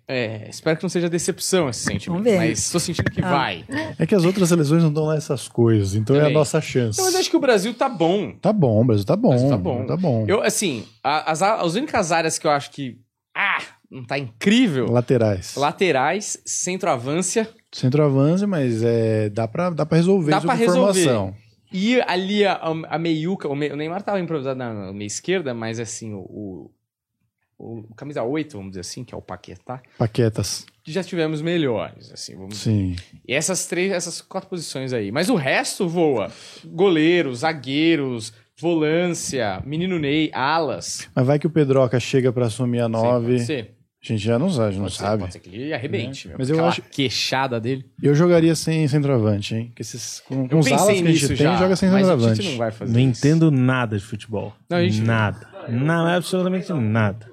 [0.05, 2.21] é, espero que não seja decepção esse sentimento.
[2.21, 2.37] Vamos ver.
[2.37, 3.29] Mas tô sentindo que Ah.
[3.31, 3.65] vai.
[3.97, 6.95] É que as outras seleções não dão lá essas coisas, então é a nossa chance.
[6.99, 8.33] Então, mas eu acho que o Brasil tá bom.
[8.41, 9.29] Tá bom, o Brasil tá bom.
[9.29, 9.85] Brasil tá bom.
[9.85, 10.25] Tá bom.
[10.27, 12.97] Eu, assim, as, as únicas áreas que eu acho que.
[13.35, 14.91] Ah, não tá incrível.
[14.91, 15.55] Laterais.
[15.55, 17.49] Laterais, centroavância.
[17.71, 21.03] Centroavance, mas é, dá, pra, dá pra resolver Dá isso pra com resolver.
[21.05, 21.35] formação.
[21.73, 25.79] E ali a, a meiuca, o, mei- o Neymar tava improvisado na meia esquerda, mas
[25.79, 26.71] assim, o, o,
[27.57, 30.65] o camisa 8, vamos dizer assim, que é o Paquetá, Paquetas.
[30.85, 32.69] já tivemos melhores, assim, vamos dizer.
[32.71, 32.95] Sim.
[33.27, 35.11] E essas três, essas quatro posições aí.
[35.11, 36.31] Mas o resto voa.
[36.65, 41.09] Goleiros, zagueiros, volância, menino Ney, alas.
[41.15, 43.25] Mas vai que o Pedroca chega pra assumir a Sim, 9.
[43.31, 43.75] pode ser.
[44.03, 45.19] A gente já não sabe, não Pode ser, sabe.
[45.21, 46.35] pode ser que ele arrebente, meu.
[46.37, 47.85] Mas eu acho- queixada dele.
[48.01, 49.71] Eu jogaria sem centroavante, hein?
[49.73, 52.39] Que esses, com, com os alas que a gente nisso tem, já, joga sem centroavante.
[52.41, 53.25] Tite não vai fazer Não isso.
[53.25, 54.53] entendo nada de futebol.
[54.69, 55.47] Não, a gente- Nada.
[55.69, 57.31] Não, é absolutamente nada.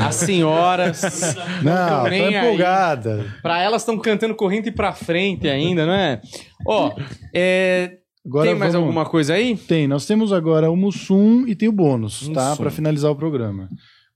[0.00, 1.02] As senhoras,
[1.62, 2.46] Não, tá nem aí.
[2.46, 3.26] empolgada.
[3.42, 6.20] pra elas estão cantando corrente pra frente ainda, não é?
[6.66, 6.92] Ó,
[7.34, 9.56] é, Agora tem mais vamos- alguma coisa aí?
[9.56, 12.50] Tem, nós temos agora o Mussum e tem o bônus, tá?
[12.50, 12.62] Mussum.
[12.62, 13.68] Pra finalizar o programa.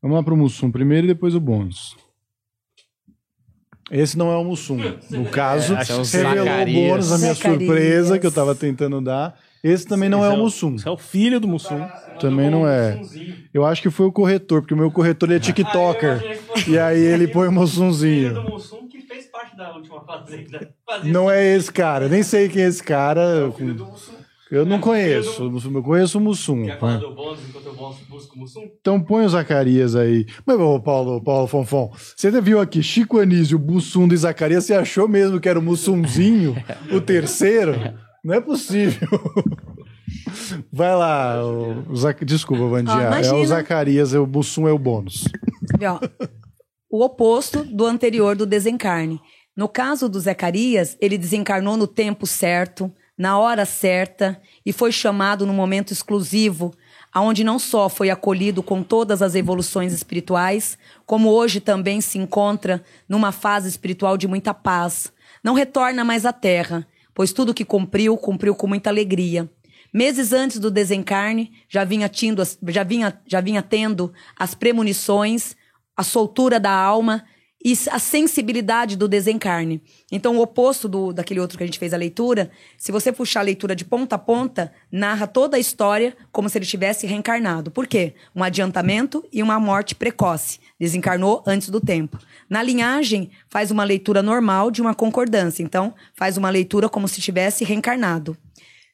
[0.03, 1.97] Vamos lá pro Mussum primeiro e depois o bônus.
[3.91, 4.79] Esse não é o Mussum.
[5.11, 6.85] No caso, é o revelou Zacarias.
[6.85, 7.59] o bônus, a minha Zacarias.
[7.69, 9.39] surpresa que eu tava tentando dar.
[9.63, 10.75] Esse também não é o Esse Mussum.
[10.75, 11.87] Esse é o filho do Mussum.
[12.19, 13.01] Também não é.
[13.55, 16.41] Eu acho que foi o corretor, porque o meu corretor ele é TikToker.
[16.67, 18.43] E aí ele põe o Mussunzinho.
[18.43, 20.75] Mussum que fez parte da última fazenda.
[20.85, 23.53] Fazia Não é esse cara, nem sei quem é esse cara.
[24.53, 25.51] Eu não conheço.
[25.75, 26.67] Eu conheço o Mussum.
[26.67, 28.61] Quer falar do bônus enquanto eu bônus busco o Mussum?
[28.81, 30.27] Então põe o Zacarias aí.
[30.45, 35.09] Mas, ô, Paulo, Paulo Fonfon, você viu aqui Chico Anísio, Bussum e Zacarias, você achou
[35.09, 36.55] mesmo que era o Mussumzinho,
[36.93, 37.73] o terceiro?
[38.23, 39.09] Não é possível.
[40.71, 43.09] Vai lá, o, Zac- desculpa, Vandinha.
[43.09, 45.25] Ah, é o Zacarias, é o Bussum é o bônus.
[46.91, 49.19] O oposto do anterior do desencarne.
[49.57, 55.47] No caso do Zacarias, ele desencarnou no tempo certo, na hora certa, e foi chamado
[55.47, 56.75] no momento exclusivo,
[57.13, 62.83] aonde não só foi acolhido com todas as evoluções espirituais, como hoje também se encontra
[63.09, 65.13] numa fase espiritual de muita paz.
[65.45, 69.51] Não retorna mais à Terra, pois tudo que cumpriu, cumpriu com muita alegria.
[69.93, 75.55] Meses antes do desencarne, já vinha, tindo já vinha, já vinha tendo as premonições,
[75.95, 77.23] a soltura da alma
[77.65, 79.81] e a sensibilidade do desencarne.
[80.11, 83.41] Então, o oposto do, daquele outro que a gente fez a leitura, se você puxar
[83.41, 87.71] a leitura de ponta a ponta, narra toda a história como se ele tivesse reencarnado.
[87.71, 88.15] Por quê?
[88.35, 90.59] Um adiantamento e uma morte precoce.
[90.79, 92.19] Desencarnou antes do tempo.
[92.51, 95.63] Na linhagem, faz uma leitura normal de uma concordância.
[95.63, 98.37] Então, faz uma leitura como se tivesse reencarnado.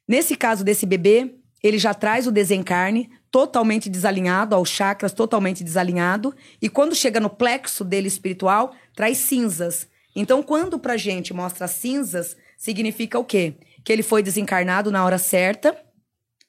[0.06, 6.34] Nesse caso desse bebê, ele já traz o desencarne totalmente desalinhado, aos chakras totalmente desalinhado,
[6.60, 9.86] e quando chega no plexo dele espiritual, traz cinzas.
[10.14, 13.54] Então, quando pra gente mostra cinzas, significa o quê?
[13.84, 15.76] Que ele foi desencarnado na hora certa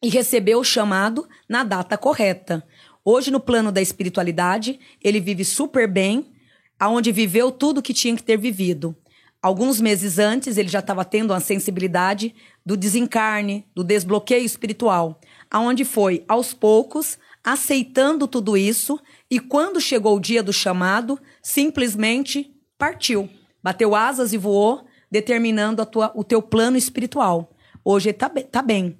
[0.01, 2.65] e recebeu o chamado na data correta.
[3.03, 6.33] Hoje, no plano da espiritualidade, ele vive super bem,
[6.79, 8.95] aonde viveu tudo que tinha que ter vivido.
[9.41, 12.35] Alguns meses antes, ele já estava tendo uma sensibilidade
[12.65, 15.19] do desencarne, do desbloqueio espiritual,
[15.49, 18.99] aonde foi, aos poucos, aceitando tudo isso
[19.29, 23.29] e quando chegou o dia do chamado, simplesmente partiu,
[23.63, 27.51] bateu asas e voou, determinando tua, o teu plano espiritual.
[27.83, 28.97] Hoje tá, be- tá bem.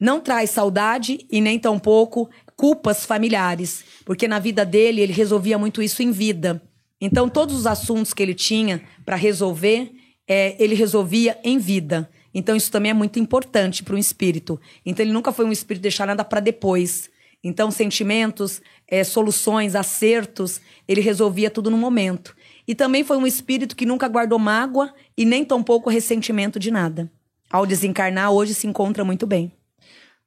[0.00, 5.80] Não traz saudade e nem tampouco culpas familiares, porque na vida dele ele resolvia muito
[5.82, 6.60] isso em vida.
[7.00, 9.92] Então, todos os assuntos que ele tinha para resolver,
[10.26, 12.08] é, ele resolvia em vida.
[12.34, 14.60] Então, isso também é muito importante para um espírito.
[14.84, 17.10] Então, ele nunca foi um espírito de deixar nada para depois.
[17.44, 22.34] Então, sentimentos, é, soluções, acertos, ele resolvia tudo no momento.
[22.66, 27.10] E também foi um espírito que nunca guardou mágoa e nem tampouco ressentimento de nada.
[27.50, 29.52] Ao desencarnar, hoje se encontra muito bem.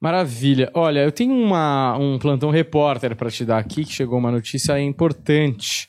[0.00, 0.70] Maravilha.
[0.74, 4.78] Olha, eu tenho uma, um plantão repórter para te dar aqui, que chegou uma notícia
[4.78, 5.88] importante.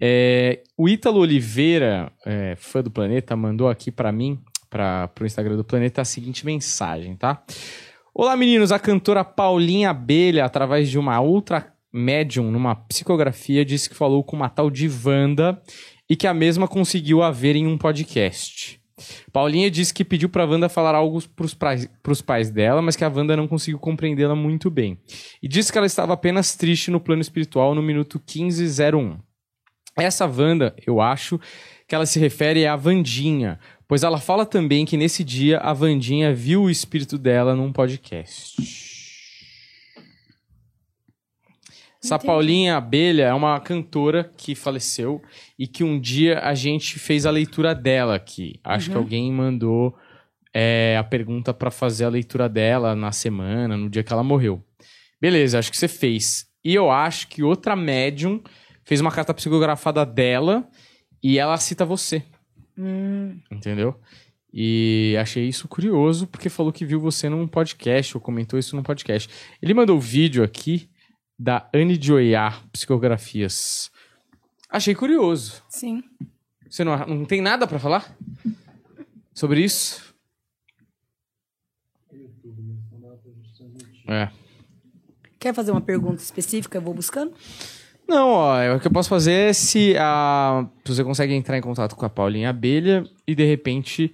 [0.00, 4.40] É, o Ítalo Oliveira, é, fã do Planeta, mandou aqui para mim,
[4.72, 7.42] para o Instagram do Planeta, a seguinte mensagem, tá?
[8.14, 8.72] Olá, meninos.
[8.72, 14.34] A cantora Paulinha Abelha, através de uma outra médium, numa psicografia, disse que falou com
[14.34, 15.60] uma tal de Wanda
[16.08, 18.80] e que a mesma conseguiu a ver em um podcast.
[19.30, 21.22] Paulinha disse que pediu pra Wanda falar algo
[21.58, 24.98] pais, pros pais dela, mas que a Wanda não conseguiu compreendê-la muito bem.
[25.42, 29.18] E disse que ela estava apenas triste no plano espiritual no minuto 1501.
[29.96, 31.38] Essa Wanda, eu acho
[31.86, 36.34] que ela se refere à Vandinha, pois ela fala também que nesse dia a Vandinha
[36.34, 38.60] viu o espírito dela num podcast.
[42.02, 45.22] Essa Paulinha Abelha é uma cantora que faleceu
[45.56, 48.58] e que um dia a gente fez a leitura dela aqui.
[48.64, 49.96] Acho que alguém mandou
[50.52, 54.64] é, a pergunta pra fazer a leitura dela na semana, no dia que ela morreu.
[55.20, 56.46] Beleza, acho que você fez.
[56.64, 58.42] E eu acho que outra médium
[58.84, 60.68] fez uma carta psicografada dela
[61.22, 62.24] e ela cita você.
[63.50, 63.98] Entendeu?
[64.52, 68.82] E achei isso curioso porque falou que viu você num podcast ou comentou isso num
[68.82, 69.28] podcast.
[69.62, 70.90] Ele mandou o vídeo aqui
[71.38, 73.90] da Anne de Oiá, Psicografias.
[74.68, 75.62] Achei curioso.
[75.68, 76.02] Sim.
[76.68, 78.14] Você não, não tem nada pra falar
[79.34, 80.14] sobre isso?
[84.06, 84.30] É.
[85.38, 86.78] Quer fazer uma pergunta específica?
[86.78, 87.34] Eu vou buscando.
[88.12, 91.56] Não, ó, é o que eu posso fazer é se, a, se você consegue entrar
[91.56, 94.12] em contato com a Paulinha Abelha e de repente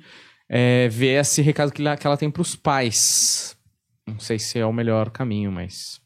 [0.49, 3.59] é, ver esse recado que ela, que ela tem pros pais.
[4.07, 6.01] Não sei se é o melhor caminho, mas.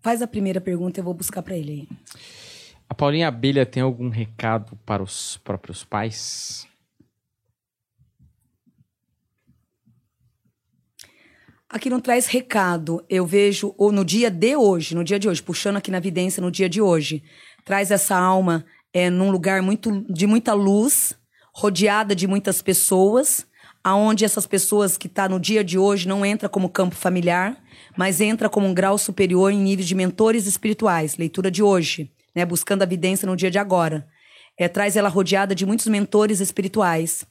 [0.00, 1.88] Faz a primeira pergunta, eu vou buscar pra ele aí.
[2.88, 6.64] A Paulinha Abelha tem algum recado para os próprios pais?
[11.74, 13.04] Aqui não traz recado.
[13.10, 16.40] Eu vejo ou no dia de hoje, no dia de hoje, puxando aqui na evidência
[16.40, 17.20] no dia de hoje,
[17.64, 21.18] traz essa alma é, num lugar muito de muita luz,
[21.52, 23.44] rodeada de muitas pessoas,
[23.82, 27.60] aonde essas pessoas que tá no dia de hoje não entra como campo familiar,
[27.96, 31.16] mas entra como um grau superior em níveis de mentores espirituais.
[31.16, 32.46] Leitura de hoje, né?
[32.46, 34.06] Buscando a evidência no dia de agora.
[34.56, 37.26] É, traz ela rodeada de muitos mentores espirituais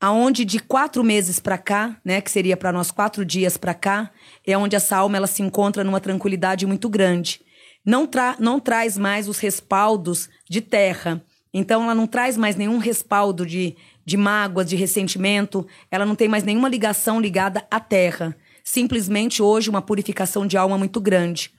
[0.00, 4.10] aonde de quatro meses para cá, né, que seria para nós quatro dias para cá,
[4.46, 7.40] é onde essa alma ela se encontra numa tranquilidade muito grande.
[7.84, 11.22] Não, tra não traz mais os respaldos de terra.
[11.52, 15.66] Então, ela não traz mais nenhum respaldo de, de mágoas, de ressentimento.
[15.90, 18.36] Ela não tem mais nenhuma ligação ligada à terra.
[18.62, 21.50] Simplesmente hoje uma purificação de alma muito grande.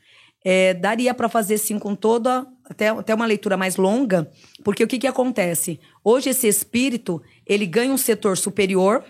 [0.45, 4.32] É, daria para fazer sim com toda até, até uma leitura mais longa,
[4.64, 5.80] porque o que, que acontece?
[6.03, 9.03] Hoje esse espírito ele ganha um setor superior,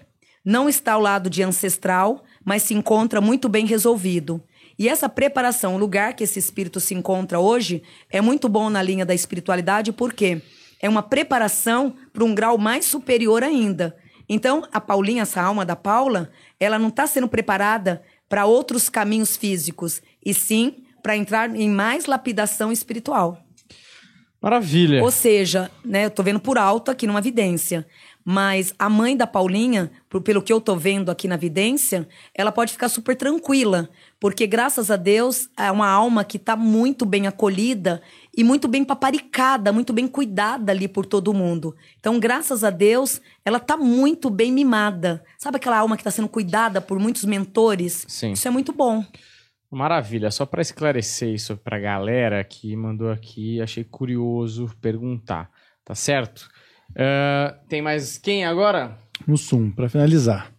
[0.44, 4.42] não está ao lado de ancestral, mas se encontra muito bem resolvido.
[4.78, 8.82] E essa preparação, o lugar que esse espírito se encontra hoje, é muito bom na
[8.82, 10.42] linha da espiritualidade, porque
[10.82, 13.98] é uma preparação para um grau mais superior ainda.
[14.30, 19.36] Então, a Paulinha, essa alma da Paula, ela não está sendo preparada para outros caminhos
[19.36, 23.44] físicos, e sim para entrar em mais lapidação espiritual.
[24.42, 25.04] Maravilha.
[25.04, 27.86] Ou seja, né, eu tô vendo por alto aqui numa vidência,
[28.24, 29.92] mas a mãe da Paulinha,
[30.24, 33.90] pelo que eu tô vendo aqui na vidência, ela pode ficar super tranquila,
[34.20, 38.02] porque graças a Deus é uma alma que tá muito bem acolhida
[38.36, 41.76] e muito bem paparicada, muito bem cuidada ali por todo mundo.
[42.00, 45.22] Então, graças a Deus, ela tá muito bem mimada.
[45.38, 48.06] Sabe aquela alma que tá sendo cuidada por muitos mentores?
[48.08, 48.32] Sim.
[48.32, 49.04] Isso é muito bom.
[49.72, 50.32] Maravilha.
[50.32, 55.52] Só para esclarecer isso pra galera que mandou aqui, achei curioso perguntar.
[55.86, 56.50] Tá certo?
[56.96, 58.98] Ah, tem mais quem agora?
[59.28, 60.54] No Sum, para finalizar.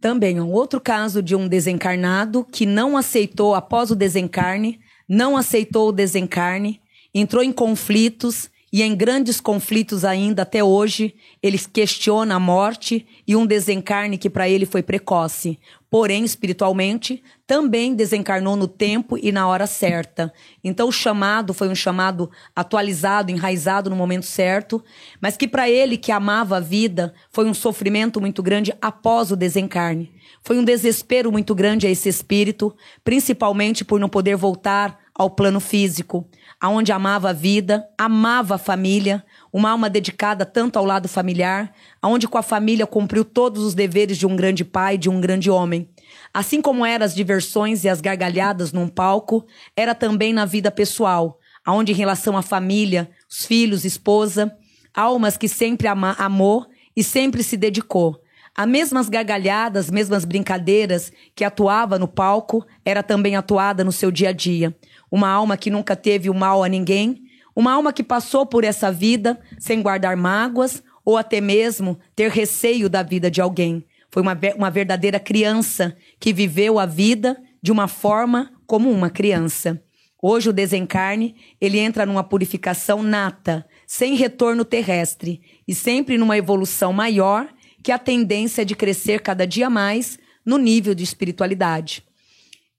[0.00, 5.88] Também um outro caso de um desencarnado que não aceitou após o desencarne, não aceitou
[5.88, 6.80] o desencarne,
[7.14, 13.36] entrou em conflitos e em grandes conflitos ainda até hoje, ele questiona a morte e
[13.36, 15.58] um desencarne que para ele foi precoce.
[15.90, 20.32] Porém, espiritualmente, também desencarnou no tempo e na hora certa.
[20.64, 24.82] Então, o chamado foi um chamado atualizado, enraizado no momento certo,
[25.20, 29.36] mas que para ele que amava a vida, foi um sofrimento muito grande após o
[29.36, 30.10] desencarne.
[30.42, 32.74] Foi um desespero muito grande a esse espírito,
[33.04, 36.26] principalmente por não poder voltar ao plano físico,
[36.60, 42.26] aonde amava a vida, amava a família, uma alma dedicada tanto ao lado familiar, aonde
[42.26, 45.88] com a família cumpriu todos os deveres de um grande pai, de um grande homem.
[46.32, 49.44] Assim como eram as diversões e as gargalhadas num palco,
[49.76, 54.56] era também na vida pessoal, aonde em relação à família, os filhos, esposa,
[54.94, 56.66] almas que sempre ama amou
[56.96, 58.22] e sempre se dedicou.
[58.54, 64.28] As mesmas gargalhadas, mesmas brincadeiras que atuava no palco, era também atuada no seu dia
[64.28, 64.76] a dia.
[65.12, 67.24] Uma alma que nunca teve o mal a ninguém,
[67.54, 72.88] uma alma que passou por essa vida sem guardar mágoas ou até mesmo ter receio
[72.88, 73.84] da vida de alguém.
[74.10, 79.82] Foi uma, uma verdadeira criança que viveu a vida de uma forma como uma criança.
[80.20, 86.90] Hoje o desencarne, ele entra numa purificação nata, sem retorno terrestre e sempre numa evolução
[86.90, 87.48] maior
[87.82, 92.02] que a tendência é de crescer cada dia mais no nível de espiritualidade.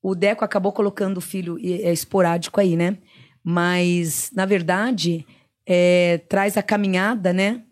[0.04, 2.98] O Deco acabou colocando o filho é, esporádico aí, né?
[3.42, 5.26] Mas, na verdade,
[5.66, 7.64] é, traz a caminhada, né?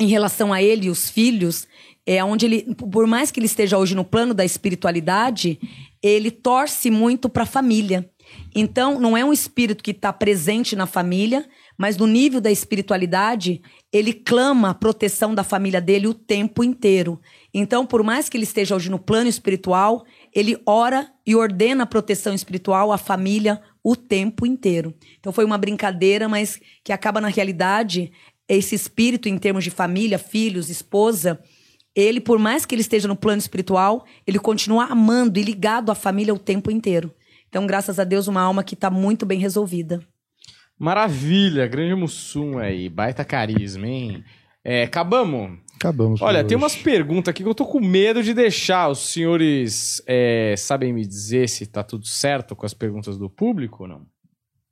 [0.00, 1.68] Em relação a ele e os filhos,
[2.04, 5.60] é onde ele, por mais que ele esteja hoje no plano da espiritualidade,
[6.02, 8.10] ele torce muito para a família.
[8.54, 11.46] Então, não é um espírito que está presente na família,
[11.78, 17.20] mas no nível da espiritualidade, ele clama a proteção da família dele o tempo inteiro.
[17.52, 20.04] Então, por mais que ele esteja hoje no plano espiritual,
[20.34, 24.94] ele ora e ordena a proteção espiritual à família o tempo inteiro.
[25.18, 28.12] Então, foi uma brincadeira, mas que acaba, na realidade,
[28.48, 31.40] esse espírito em termos de família, filhos, esposa,
[31.94, 35.94] ele, por mais que ele esteja no plano espiritual, ele continua amando e ligado à
[35.94, 37.12] família o tempo inteiro.
[37.48, 40.00] Então, graças a Deus, uma alma que está muito bem resolvida.
[40.78, 44.24] Maravilha, grande Mussum aí, baita carisma, hein?
[44.64, 45.58] É, acabamos.
[45.80, 46.20] Acabamos.
[46.20, 46.62] Olha, tem hoje.
[46.62, 48.90] umas perguntas aqui que eu tô com medo de deixar.
[48.90, 53.84] Os senhores é, sabem me dizer se tá tudo certo com as perguntas do público
[53.84, 54.06] ou não?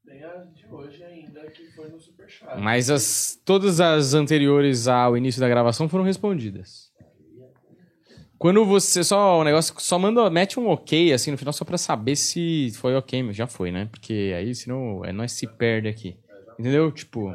[0.07, 2.61] Tem a de hoje ainda, que foi no Superchat.
[2.61, 6.93] Mas as, todas as anteriores ao início da gravação foram respondidas.
[8.37, 11.79] Quando você só o negócio só manda mete um ok assim no final só pra
[11.79, 13.89] saber se foi ok, mas já foi, né?
[13.91, 16.19] Porque aí senão é nós se perde aqui.
[16.59, 16.93] Entendeu?
[16.93, 17.35] Tipo,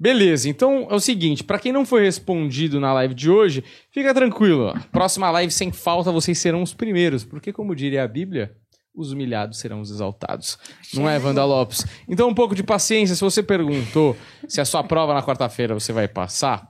[0.00, 3.62] Beleza, então é o seguinte, pra quem não foi respondido na live de hoje,
[3.92, 4.72] fica tranquilo.
[4.74, 4.78] ó.
[4.90, 8.52] Próxima live sem falta vocês serão os primeiros, porque como diria a Bíblia,
[8.96, 10.58] os humilhados serão os exaltados.
[10.94, 11.84] Não é, Wanda Lopes?
[12.08, 14.16] Então um pouco de paciência, se você perguntou
[14.48, 16.66] se a sua prova na quarta-feira você vai passar,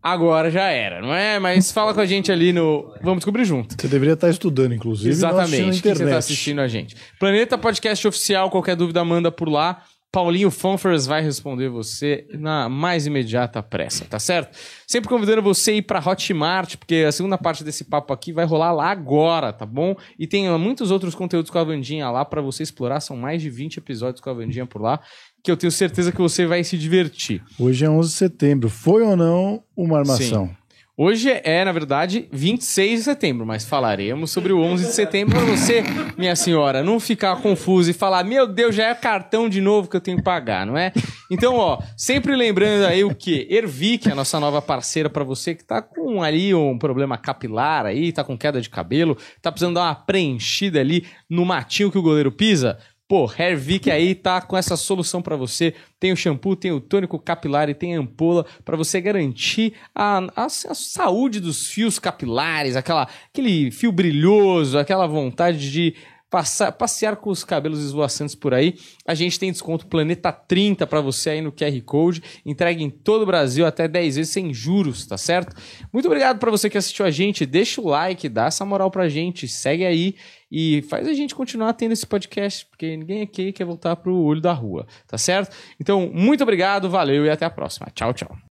[0.00, 1.40] agora já era, não é?
[1.40, 3.74] Mas fala com a gente ali no Vamos descobrir junto.
[3.80, 5.08] Você deveria estar estudando, inclusive.
[5.08, 6.10] e não Exatamente, na que você internet.
[6.12, 6.96] tá assistindo a gente.
[7.18, 9.82] Planeta Podcast Oficial, qualquer dúvida manda por lá.
[10.12, 14.54] Paulinho Fonfers vai responder você na mais imediata pressa, tá certo?
[14.86, 18.44] Sempre convidando você a ir pra Hotmart, porque a segunda parte desse papo aqui vai
[18.44, 19.96] rolar lá agora, tá bom?
[20.18, 23.48] E tem muitos outros conteúdos com a Vandinha lá pra você explorar, são mais de
[23.48, 25.00] 20 episódios com a Vandinha por lá,
[25.42, 27.42] que eu tenho certeza que você vai se divertir.
[27.58, 28.68] Hoje é 11 de setembro.
[28.68, 30.54] Foi ou não uma armação?
[30.94, 35.46] Hoje é, na verdade, 26 de setembro, mas falaremos sobre o 11 de setembro para
[35.46, 35.82] você,
[36.18, 39.96] minha senhora, não ficar confuso e falar, meu Deus, já é cartão de novo que
[39.96, 40.92] eu tenho que pagar, não é?
[41.30, 43.46] Então, ó, sempre lembrando aí o que?
[43.48, 47.16] Ervi, que é a nossa nova parceira para você que tá com ali um problema
[47.16, 51.90] capilar aí, tá com queda de cabelo, tá precisando dar uma preenchida ali no matinho
[51.90, 52.78] que o goleiro pisa.
[53.12, 55.74] Pô, Hervik aí tá com essa solução pra você.
[56.00, 60.20] Tem o shampoo, tem o tônico capilar e tem a ampola pra você garantir a,
[60.34, 65.94] a- a saúde dos fios capilares, aquela, aquele fio brilhoso, aquela vontade de
[66.32, 68.78] passar, passear com os cabelos esvoaçantes por aí.
[69.06, 73.22] A gente tem desconto Planeta 30 pra você aí no QR Code, entregue em todo
[73.22, 75.54] o Brasil até 10 vezes sem juros, tá certo?
[75.92, 77.44] Muito obrigado pra você que assistiu a gente.
[77.44, 80.16] Deixa o like, dá essa moral pra gente, segue aí
[80.50, 84.40] e faz a gente continuar tendo esse podcast, porque ninguém aqui quer voltar pro olho
[84.40, 85.54] da rua, tá certo?
[85.78, 87.88] Então, muito obrigado, valeu e até a próxima.
[87.94, 88.51] Tchau, tchau.